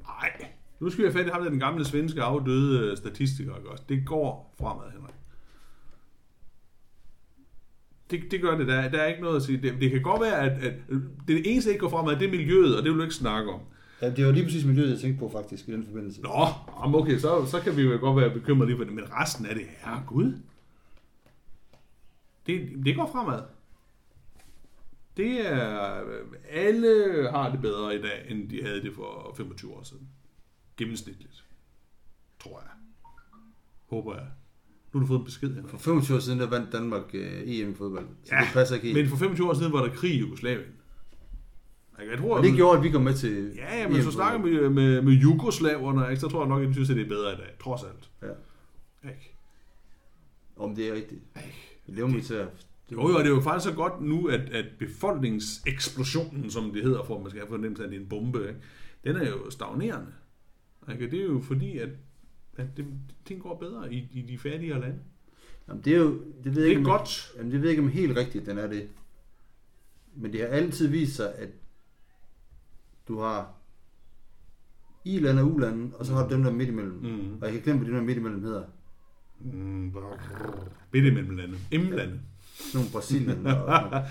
Nej. 0.07 0.50
Nu 0.81 0.89
skal 0.89 1.03
vi 1.03 1.09
have 1.09 1.13
fat 1.19 1.27
i 1.27 1.29
ham, 1.29 1.41
der 1.43 1.49
den 1.49 1.59
gamle 1.59 1.85
svenske 1.85 2.21
afdøde 2.21 2.79
øh, 2.91 2.97
statistiker, 2.97 3.57
ikke 3.57 3.69
også? 3.69 3.83
Det 3.89 4.05
går 4.05 4.55
fremad, 4.59 4.91
Henrik. 4.91 5.13
Det, 8.11 8.31
det 8.31 8.41
gør 8.41 8.57
det. 8.57 8.67
Der, 8.67 8.73
er- 8.75 8.89
der 8.89 8.97
er 8.99 9.07
ikke 9.07 9.21
noget 9.21 9.35
at 9.35 9.41
sige. 9.43 9.61
Det, 9.61 9.73
det 9.81 9.91
kan 9.91 10.01
godt 10.01 10.21
være, 10.21 10.39
at, 10.39 10.63
at 10.63 10.73
det 11.27 11.51
eneste, 11.51 11.69
der 11.69 11.73
ikke 11.73 11.81
går 11.81 11.89
fremad, 11.89 12.15
det 12.15 12.25
er 12.27 12.31
miljøet, 12.31 12.77
og 12.77 12.83
det 12.83 12.91
vil 12.91 12.97
du 12.97 13.03
ikke 13.03 13.15
snakke 13.15 13.51
om. 13.51 13.59
Ja, 14.01 14.09
det 14.09 14.25
var 14.25 14.31
lige 14.31 14.43
præcis 14.43 14.65
miljøet, 14.65 14.89
jeg 14.91 14.99
tænkte 14.99 15.19
på 15.19 15.29
faktisk 15.29 15.67
i 15.67 15.71
den 15.71 15.85
forbindelse. 15.85 16.21
Nå, 16.21 16.45
okay, 16.83 17.17
så, 17.17 17.45
så 17.45 17.59
kan 17.59 17.77
vi 17.77 17.81
jo 17.81 17.97
godt 17.99 18.17
være 18.21 18.29
bekymret 18.29 18.67
lige 18.67 18.77
for 18.77 18.83
det, 18.83 18.93
men 18.93 19.03
resten 19.13 19.45
af 19.45 19.55
det, 19.55 19.65
herre 19.77 20.03
Gud. 20.07 20.33
Det, 22.47 22.69
det 22.85 22.95
går 22.95 23.09
fremad. 23.11 23.41
Det 25.17 25.51
er, 25.51 26.01
alle 26.49 27.27
har 27.31 27.51
det 27.51 27.61
bedre 27.61 27.95
i 27.95 28.01
dag, 28.01 28.25
end 28.29 28.49
de 28.49 28.63
havde 28.63 28.81
det 28.81 28.93
for 28.95 29.33
25 29.37 29.73
år 29.73 29.83
siden. 29.83 30.07
Gennemsnitligt. 30.77 31.45
Tror 32.43 32.59
jeg. 32.59 32.69
Håber 33.89 34.15
jeg. 34.15 34.27
Nu 34.93 34.99
har 34.99 35.05
du 35.05 35.07
fået 35.07 35.19
en 35.19 35.25
besked 35.25 35.55
her. 35.55 35.61
For 35.67 35.77
25 35.77 36.17
år 36.17 36.19
siden, 36.21 36.39
der 36.39 36.49
vandt 36.49 36.71
Danmark 36.71 37.03
øh, 37.13 37.41
EM 37.45 37.71
i 37.71 37.75
fodbold. 37.75 38.07
Så 38.23 38.35
Ja, 38.35 38.41
det 38.41 38.49
passer 38.53 38.75
ikke 38.75 38.87
helt. 38.87 38.97
Men 38.97 39.07
for 39.09 39.17
25 39.17 39.49
år 39.49 39.53
siden 39.53 39.73
var 39.73 39.83
der 39.83 39.93
krig 39.93 40.11
i 40.11 40.19
Jugoslavien. 40.19 40.71
Jeg 42.09 42.19
tror, 42.19 42.37
Og 42.37 42.43
det 42.43 42.53
gjorde, 42.55 42.77
at 42.77 42.83
vi 42.83 42.89
kom 42.89 43.01
med 43.01 43.13
til 43.13 43.51
Ja, 43.55 43.87
men 43.87 43.97
du 43.97 44.05
EM 44.05 44.11
snakker 44.11 44.41
fodbold. 44.41 44.69
med, 44.69 44.69
med, 44.69 45.01
med 45.01 45.13
jugoslaverne, 45.13 46.09
ikke, 46.09 46.19
så 46.19 46.27
tror 46.27 46.41
jeg 46.41 46.49
nok, 46.49 46.61
at 46.61 46.67
de 46.67 46.73
synes, 46.73 46.89
at 46.89 46.95
det 46.95 47.05
er 47.05 47.09
bedre 47.09 47.33
i 47.33 47.35
dag. 47.35 47.49
Trods 47.63 47.83
alt. 47.83 48.09
Ja. 48.21 49.09
Ikke? 49.09 49.35
Om 50.55 50.75
det 50.75 50.87
er 50.89 50.93
rigtigt. 50.93 51.21
Ej. 51.35 51.41
Det 51.87 51.97
er 51.97 52.01
jo 52.01 52.21
til 52.21 52.33
at... 52.33 52.47
Jo, 52.91 53.09
jo, 53.09 53.17
det 53.17 53.25
er 53.25 53.29
jo 53.29 53.41
faktisk 53.41 53.69
så 53.69 53.75
godt 53.75 54.01
nu, 54.01 54.27
at, 54.27 54.39
at 54.39 54.65
befolkningseksplosionen, 54.79 56.49
som 56.49 56.71
det 56.71 56.83
hedder, 56.83 57.03
for 57.03 57.15
at 57.15 57.21
man 57.21 57.29
skal 57.29 57.41
have 57.41 57.49
fornemmelse 57.49 57.83
af, 57.83 57.87
at 57.87 57.91
det 57.91 57.97
er 57.97 58.01
en 58.01 58.09
bombe, 58.09 58.39
ikke? 58.47 58.59
den 59.03 59.15
er 59.15 59.29
jo 59.29 59.49
stagnerende. 59.49 60.07
Ikke? 60.91 61.11
Det 61.11 61.19
er 61.19 61.25
jo 61.25 61.41
fordi, 61.41 61.77
at, 61.77 61.89
at 62.57 62.67
det, 62.77 62.85
ting 63.25 63.41
går 63.41 63.55
bedre 63.57 63.93
i, 63.93 64.07
i 64.11 64.21
de 64.21 64.37
fattigere 64.37 64.81
lande. 64.81 64.99
Jamen, 65.67 65.83
det 65.85 65.93
er 65.93 65.97
jo... 65.97 66.11
Det 66.43 66.45
ved 66.45 66.51
Det 66.55 66.55
jeg 66.55 66.65
er 66.65 66.69
ikke, 66.69 66.79
om- 66.79 66.85
godt. 66.97 67.31
Jamen, 67.37 67.51
det 67.51 67.59
ved 67.61 67.67
jeg 67.67 67.71
ikke, 67.77 67.83
om 67.83 67.89
helt 67.89 68.17
rigtigt, 68.17 68.45
den 68.45 68.57
er 68.57 68.67
det. 68.67 68.87
Men 70.15 70.31
det 70.33 70.39
har 70.41 70.47
altid 70.47 70.87
vist 70.87 71.15
sig, 71.15 71.35
at 71.35 71.49
du 73.07 73.19
har 73.19 73.53
i-lande 75.05 75.41
og 75.41 75.47
u-lande, 75.47 75.91
og 75.97 76.05
så 76.05 76.13
har 76.13 76.27
du 76.27 76.33
dem, 76.33 76.43
der 76.43 76.49
er 76.49 76.55
midt 76.55 76.69
imellem. 76.69 76.93
Mm. 76.93 77.09
Mm. 77.09 77.37
Og 77.41 77.45
jeg 77.45 77.51
kan 77.53 77.61
glemme, 77.61 77.79
hvad 77.83 77.91
de 77.93 77.97
der 77.97 78.03
midt 78.03 78.17
imellem 78.17 78.43
hedder. 78.43 78.63
Mm. 79.39 79.93
Bitte 80.91 81.11
mellem 81.11 81.35
lande. 81.37 81.53
M-lande. 81.71 82.19
Sådan 82.55 82.71
nogle 82.73 82.89
Brasilien 82.91 83.29
og 83.29 83.35
sådan 83.37 83.89
noget. 83.91 84.05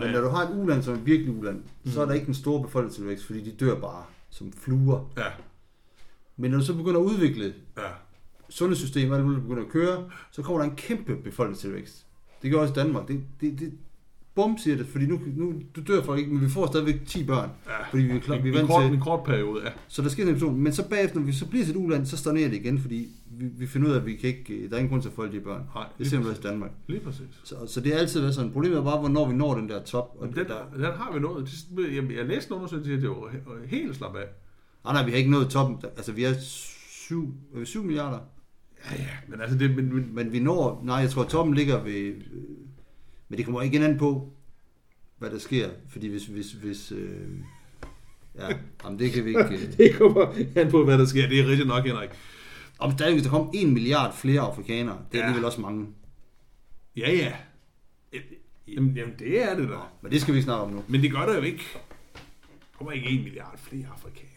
Men 0.00 0.10
når 0.12 0.20
du 0.20 0.28
har 0.28 0.42
et 0.48 0.56
uland, 0.62 0.82
som 0.82 0.94
er 0.94 0.98
virkelig 0.98 1.34
uland, 1.38 1.62
så 1.86 2.02
er 2.02 2.06
der 2.06 2.12
ikke 2.12 2.28
en 2.28 2.34
stor 2.34 2.62
befolkningstilvækst, 2.62 3.24
fordi 3.26 3.44
de 3.44 3.52
dør 3.52 3.80
bare 3.80 4.04
som 4.30 4.52
fluer. 4.52 5.12
Ja, 5.16 5.26
Men 6.36 6.50
når 6.50 6.58
du 6.58 6.64
så 6.64 6.74
begynder 6.74 7.00
at 7.00 7.04
udvikle 7.04 7.44
ja. 7.76 7.82
sundhedssystem, 8.48 9.10
og 9.10 9.20
muligt 9.24 9.42
begynder 9.42 9.62
at 9.62 9.68
køre, 9.68 10.04
så 10.30 10.42
kommer 10.42 10.62
der 10.62 10.70
en 10.70 10.76
kæmpe 10.76 11.16
befolkningstilvækst. 11.16 12.06
Det 12.42 12.50
gør 12.50 12.58
også 12.58 12.72
i 12.72 12.76
Danmark. 12.84 13.08
Det, 13.08 13.20
det, 13.40 13.58
det, 13.60 13.72
bum, 14.34 14.58
siger 14.58 14.76
det, 14.76 14.86
fordi 14.86 15.06
nu, 15.06 15.20
nu 15.36 15.52
du 15.76 15.80
dør 15.86 16.02
folk 16.02 16.18
ikke, 16.18 16.32
men 16.32 16.40
vi 16.44 16.48
får 16.48 16.66
stadigvæk 16.66 17.06
10 17.06 17.24
børn, 17.24 17.50
ja. 17.66 17.84
fordi 17.90 18.02
vi 18.02 18.16
er, 18.16 18.20
klar, 18.20 18.38
vi 18.38 18.48
er 18.48 18.52
en, 18.52 18.58
vant 18.58 18.68
kort, 18.68 18.82
til. 18.84 18.94
en 18.94 19.00
kort 19.00 19.24
periode, 19.24 19.62
ja. 19.64 19.70
Så 19.88 20.02
der 20.02 20.08
sker 20.08 20.22
en 20.22 20.28
evolution, 20.28 20.60
men 20.60 20.72
så 20.72 20.88
bagefter, 20.88 21.18
når 21.18 21.26
vi 21.26 21.32
så 21.32 21.46
bliver 21.48 21.64
til 21.64 21.74
et 21.76 21.80
uland, 21.80 22.06
så 22.06 22.16
stagnerer 22.16 22.48
det 22.48 22.56
igen, 22.56 22.78
fordi 22.78 23.08
vi, 23.30 23.44
vi 23.58 23.66
finder 23.66 23.88
ud 23.88 23.92
af, 23.92 23.98
at 23.98 24.06
vi 24.06 24.14
kan 24.16 24.28
ikke, 24.28 24.68
der 24.68 24.74
er 24.74 24.78
ingen 24.78 24.90
grund 24.90 25.02
til 25.02 25.08
at 25.08 25.14
folde 25.14 25.32
de 25.32 25.40
børn. 25.40 25.62
Nej, 25.74 25.84
Det 25.98 26.06
ser 26.10 26.18
man 26.18 26.28
også 26.28 26.40
i 26.40 26.42
Danmark. 26.50 26.70
Lige 26.86 27.00
præcis. 27.00 27.26
Så, 27.44 27.54
så 27.66 27.80
det 27.80 27.92
har 27.92 27.98
altid 28.00 28.20
været 28.20 28.34
sådan. 28.34 28.52
Problemet 28.52 28.78
er 28.78 28.84
bare, 28.84 28.98
hvornår 29.00 29.28
vi 29.28 29.34
når 29.34 29.54
den 29.54 29.68
der 29.68 29.82
top. 29.82 30.16
Og 30.20 30.28
det, 30.28 30.36
den, 30.36 30.46
der, 30.46 30.56
den 30.74 30.84
har 30.84 31.10
vi 31.14 31.20
nået. 31.20 31.66
Det- 31.76 31.94
Jeg, 31.96 32.16
jeg 32.16 32.24
læste 32.26 32.50
en 32.50 32.56
undersøgelse, 32.56 32.92
at 32.92 33.00
det 33.02 33.10
var 33.10 33.16
he- 33.16 33.66
helt 33.66 33.96
slap 33.96 34.16
af. 34.16 34.26
Ah, 34.84 34.94
nej, 34.94 35.04
vi 35.04 35.10
har 35.10 35.18
ikke 35.18 35.30
nået 35.30 35.50
toppen. 35.50 35.78
Altså, 35.96 36.12
vi 36.12 36.24
er 36.24 36.34
7, 36.40 37.34
er 37.54 37.58
vi 37.58 37.64
7 37.64 37.82
milliarder. 37.84 38.18
Ja, 38.90 39.02
ja, 39.02 39.08
men 39.28 39.40
altså 39.40 39.58
det... 39.58 39.76
Men, 39.76 39.94
men, 39.94 40.14
Men 40.14 40.32
vi 40.32 40.40
når, 40.40 40.80
nej, 40.84 40.96
jeg 40.96 41.10
tror, 41.10 41.24
toppen 41.24 41.54
ligger 41.54 41.82
ved, 41.82 41.92
øh, 41.92 42.14
men 43.28 43.36
det 43.38 43.44
kommer 43.44 43.62
ikke 43.62 43.84
an 43.84 43.98
på, 43.98 44.32
hvad 45.18 45.30
der 45.30 45.38
sker. 45.38 45.70
Fordi 45.88 46.08
hvis, 46.08 46.26
hvis, 46.26 46.52
hvis 46.52 46.92
øh, 46.92 47.28
ja, 48.38 48.48
jamen 48.84 48.98
det 48.98 49.12
kan 49.12 49.24
vi 49.24 49.28
ikke. 49.28 49.44
Øh. 49.44 49.72
det 49.78 49.94
kommer 49.98 50.34
an 50.56 50.70
på, 50.70 50.84
hvad 50.84 50.98
der 50.98 51.04
sker. 51.04 51.28
Det 51.28 51.40
er 51.40 51.46
rigtigt 51.48 51.68
nok, 51.68 51.84
Henrik. 51.86 52.10
Om 52.78 52.92
stadig, 52.92 53.12
hvis 53.12 53.22
der 53.22 53.30
kom 53.30 53.50
en 53.54 53.74
milliard 53.74 54.14
flere 54.16 54.40
afrikanere, 54.40 54.98
det 55.12 55.18
er 55.18 55.22
Ja. 55.22 55.26
alligevel 55.26 55.44
også 55.44 55.60
mange. 55.60 55.86
Ja, 56.96 57.12
ja. 57.12 57.32
Jamen, 58.68 58.96
jamen, 58.96 59.14
det 59.18 59.42
er 59.42 59.56
det 59.56 59.68
da. 59.68 59.74
Men 60.02 60.12
det 60.12 60.20
skal 60.20 60.34
vi 60.34 60.38
ikke 60.38 60.44
snakke 60.44 60.62
om 60.64 60.70
nu. 60.72 60.84
Men 60.88 61.02
det 61.02 61.12
gør 61.12 61.26
der 61.26 61.34
jo 61.36 61.42
ikke. 61.42 61.64
Der 62.14 62.20
kommer 62.78 62.92
ikke 62.92 63.08
en 63.08 63.22
milliard 63.22 63.58
flere 63.58 63.86
afrikanere. 63.92 64.33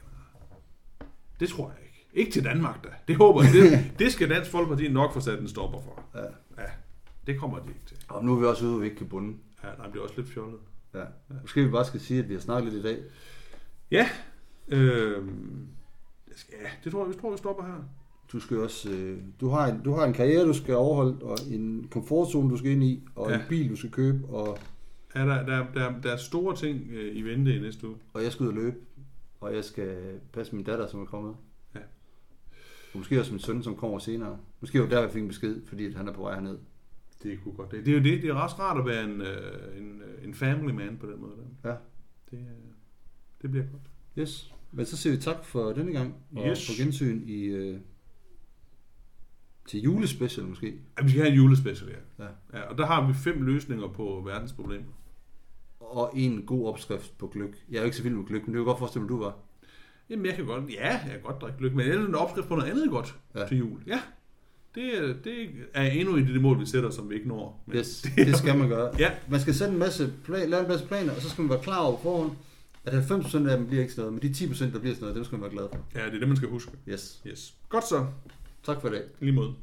Det 1.39 1.49
tror 1.49 1.69
jeg 1.69 1.77
ikke. 1.85 2.07
Ikke 2.13 2.31
til 2.31 2.43
Danmark 2.43 2.83
da. 2.83 2.89
Det 3.07 3.15
håber 3.15 3.43
jeg. 3.43 3.53
Det, 3.53 3.83
det 3.99 4.11
skal 4.11 4.29
Dansk 4.29 4.51
Folkeparti 4.51 4.87
nok 4.87 5.13
få 5.13 5.19
sat 5.19 5.39
en 5.39 5.47
stopper 5.47 5.79
for. 5.81 6.03
Ja. 6.15 6.21
Ja, 6.63 6.67
det 7.27 7.39
kommer 7.39 7.59
de 7.59 7.67
ikke 7.67 7.81
til. 7.85 7.97
Og 8.07 8.25
nu 8.25 8.35
er 8.35 8.39
vi 8.39 8.45
også 8.45 8.63
ude, 8.63 8.71
hvor 8.71 8.79
vi 8.79 8.85
ikke 8.85 8.97
kan 8.97 9.07
bunde. 9.07 9.35
Ja, 9.63 9.67
nej, 9.77 9.87
det 9.87 9.95
er 9.95 10.01
også 10.03 10.13
lidt 10.17 10.29
fjollet. 10.29 10.59
Ja. 10.93 11.03
Måske 11.41 11.63
vi 11.65 11.71
bare 11.71 11.85
skal 11.85 11.99
sige, 11.99 12.19
at 12.19 12.29
vi 12.29 12.33
har 12.33 12.41
snakket 12.41 12.73
lidt 12.73 12.85
i 12.85 12.87
dag. 12.87 12.97
Ja. 13.91 14.09
Det 16.29 16.35
skal- 16.35 16.55
ja, 16.63 16.69
det 16.83 16.91
tror 16.91 17.05
jeg, 17.05 17.13
vi 17.15 17.19
tror, 17.21 17.31
vi 17.31 17.37
stopper 17.37 17.63
her. 17.63 17.83
Du 18.31 18.39
skal 18.39 18.57
også, 18.57 18.89
øh, 18.91 19.17
du, 19.41 19.49
har 19.49 19.67
en, 19.67 19.81
du 19.85 19.93
har 19.93 20.05
en 20.05 20.13
karriere, 20.13 20.47
du 20.47 20.53
skal 20.53 20.75
overholde, 20.75 21.17
og 21.21 21.37
en 21.51 21.87
komfortzone, 21.91 22.49
du 22.49 22.57
skal 22.57 22.71
ind 22.71 22.83
i, 22.83 23.03
og. 23.15 23.29
Ja. 23.31 23.35
en 23.35 23.41
bil, 23.49 23.69
du 23.69 23.75
skal 23.75 23.91
købe, 23.91 24.27
og, 24.27 24.57
Ja, 25.15 25.21
der, 25.25 25.45
der, 25.45 25.65
der, 25.73 26.01
der 26.03 26.11
er 26.11 26.17
store 26.17 26.55
ting 26.55 26.81
øh, 26.91 27.15
i 27.17 27.21
vente 27.21 27.55
i 27.55 27.59
næste 27.59 27.87
uge. 27.87 27.95
og 28.13 28.23
jeg 28.23 28.31
skal 28.31 28.43
ud 28.43 28.47
og 28.49 28.53
løbe, 28.55 28.75
og 29.39 29.55
jeg 29.55 29.63
skal 29.63 30.19
passe 30.33 30.55
min 30.55 30.65
datter, 30.65 30.87
som 30.87 31.01
er 31.01 31.05
kommet. 31.05 31.35
Ja. 31.75 31.79
måske 32.95 33.19
også 33.19 33.31
min 33.31 33.39
søn, 33.39 33.63
som 33.63 33.75
kommer 33.75 33.99
senere. 33.99 34.39
Måske 34.59 34.81
var 34.81 34.87
der, 34.87 35.01
jeg 35.01 35.11
fik 35.11 35.21
en 35.21 35.27
besked, 35.27 35.65
fordi 35.65 35.85
at 35.85 35.93
han 35.93 36.07
er 36.07 36.13
på 36.13 36.21
vej 36.21 36.33
herned. 36.33 36.57
Det 37.23 37.39
kunne 37.43 37.53
godt. 37.53 37.71
Det, 37.71 37.85
det 37.85 37.91
er 37.93 37.97
jo 37.97 38.03
det. 38.03 38.21
Det 38.21 38.29
er 38.29 38.33
ret 38.43 38.59
rart 38.59 38.77
at 38.79 38.85
være 38.85 39.03
en, 39.03 39.21
øh, 39.21 39.77
en, 39.77 40.01
øh, 40.01 40.23
en 40.23 40.33
family 40.33 40.71
man 40.73 40.97
på 40.97 41.11
den 41.11 41.21
måde. 41.21 41.33
Der. 41.63 41.69
Ja. 41.69 41.75
Det, 42.31 42.37
øh, 42.37 42.71
det 43.41 43.51
bliver 43.51 43.65
godt. 43.71 43.81
Yes. 44.19 44.53
Men 44.71 44.85
så 44.85 44.97
siger 44.97 45.15
vi 45.15 45.21
tak 45.21 45.45
for 45.45 45.73
denne 45.73 45.91
gang, 45.91 46.15
og 46.35 46.47
Yes. 46.47 46.67
på 46.67 46.83
gensyn 46.83 47.21
i, 47.27 47.43
øh, 47.43 47.79
til 49.67 49.81
julespecial 49.81 50.45
måske. 50.47 50.81
Ja, 50.97 51.03
vi 51.03 51.09
skal 51.09 51.21
have 51.21 51.31
en 51.31 51.35
julespecial, 51.37 51.89
ja. 51.89 52.25
Ja. 52.25 52.29
ja. 52.53 52.61
Og 52.61 52.77
der 52.77 52.85
har 52.85 53.07
vi 53.07 53.13
fem 53.13 53.41
løsninger 53.41 53.87
på 53.87 54.21
verdens 54.25 54.53
problemer. 54.53 54.91
Og 55.89 56.11
en 56.15 56.41
god 56.45 56.67
opskrift 56.67 57.17
på 57.17 57.27
gløk. 57.27 57.49
Jeg 57.69 57.77
er 57.77 57.81
jo 57.81 57.85
ikke 57.85 57.97
så 57.97 58.03
vild 58.03 58.13
med 58.15 58.25
gløk, 58.25 58.41
men 58.41 58.53
det 58.53 58.59
er 58.59 58.63
jo 58.63 58.65
godt 58.65 58.79
forestille 58.79 59.01
mig, 59.01 59.09
du 59.09 59.19
var. 59.23 59.35
Jamen, 60.09 60.25
jeg 60.25 60.35
kan 60.35 60.45
godt, 60.45 60.63
ja, 60.73 60.87
jeg 60.91 61.09
kan 61.11 61.21
godt 61.23 61.41
drikke 61.41 61.61
lykke, 61.61 61.77
men 61.77 61.85
ellers 61.87 62.07
en 62.07 62.15
opskrift 62.15 62.47
på 62.47 62.55
noget 62.55 62.71
andet 62.71 62.89
godt 62.89 63.15
Ja. 63.35 63.47
til 63.47 63.57
jul. 63.57 63.79
Ja, 63.87 63.99
det, 64.75 64.97
er- 64.97 65.13
det 65.23 65.47
er 65.73 65.83
endnu 65.83 66.15
et 66.15 66.21
af 66.27 66.33
de 66.33 66.39
mål, 66.39 66.59
vi 66.59 66.65
sætter, 66.65 66.89
som 66.89 67.09
vi 67.09 67.15
ikke 67.15 67.27
når. 67.27 67.63
Men, 67.65 67.77
Yes, 67.77 68.01
det 68.15 68.37
skal 68.37 68.57
man 68.57 68.69
gøre. 68.69 68.91
Ja. 68.99 69.11
Man 69.29 69.39
skal 69.39 69.53
sætte 69.55 69.73
en 69.73 69.79
masse, 69.79 70.13
plan, 70.23 70.49
lave 70.49 70.61
en 70.63 70.67
masse 70.69 70.85
planer, 70.85 71.15
og 71.15 71.21
så 71.21 71.29
skal 71.29 71.41
man 71.41 71.49
være 71.49 71.61
klar 71.63 71.79
over 71.79 71.97
forhånd, 71.99 72.31
at 72.85 72.93
90% 73.11 73.49
af 73.49 73.57
dem 73.57 73.67
bliver 73.67 73.81
ikke 73.81 73.93
sådan 73.93 74.11
noget, 74.11 74.23
men 74.23 74.33
de 74.33 74.45
10%, 74.45 74.73
der 74.73 74.79
bliver 74.79 74.93
sådan 74.95 75.01
noget, 75.01 75.15
dem 75.15 75.23
skal 75.23 75.35
man 75.35 75.41
være 75.41 75.51
glad 75.51 75.67
for. 75.73 75.99
Ja, 75.99 76.05
det 76.05 76.15
er 76.15 76.19
det, 76.19 76.27
man 76.27 76.37
skal 76.37 76.49
huske. 76.49 76.71
Yes. 76.89 77.21
Yes. 77.27 77.53
Godt 77.69 77.87
så. 77.87 78.05
Tak 78.63 78.81
for. 78.81 78.89
I 78.89 78.99
lige 79.19 79.31
måde. 79.35 79.53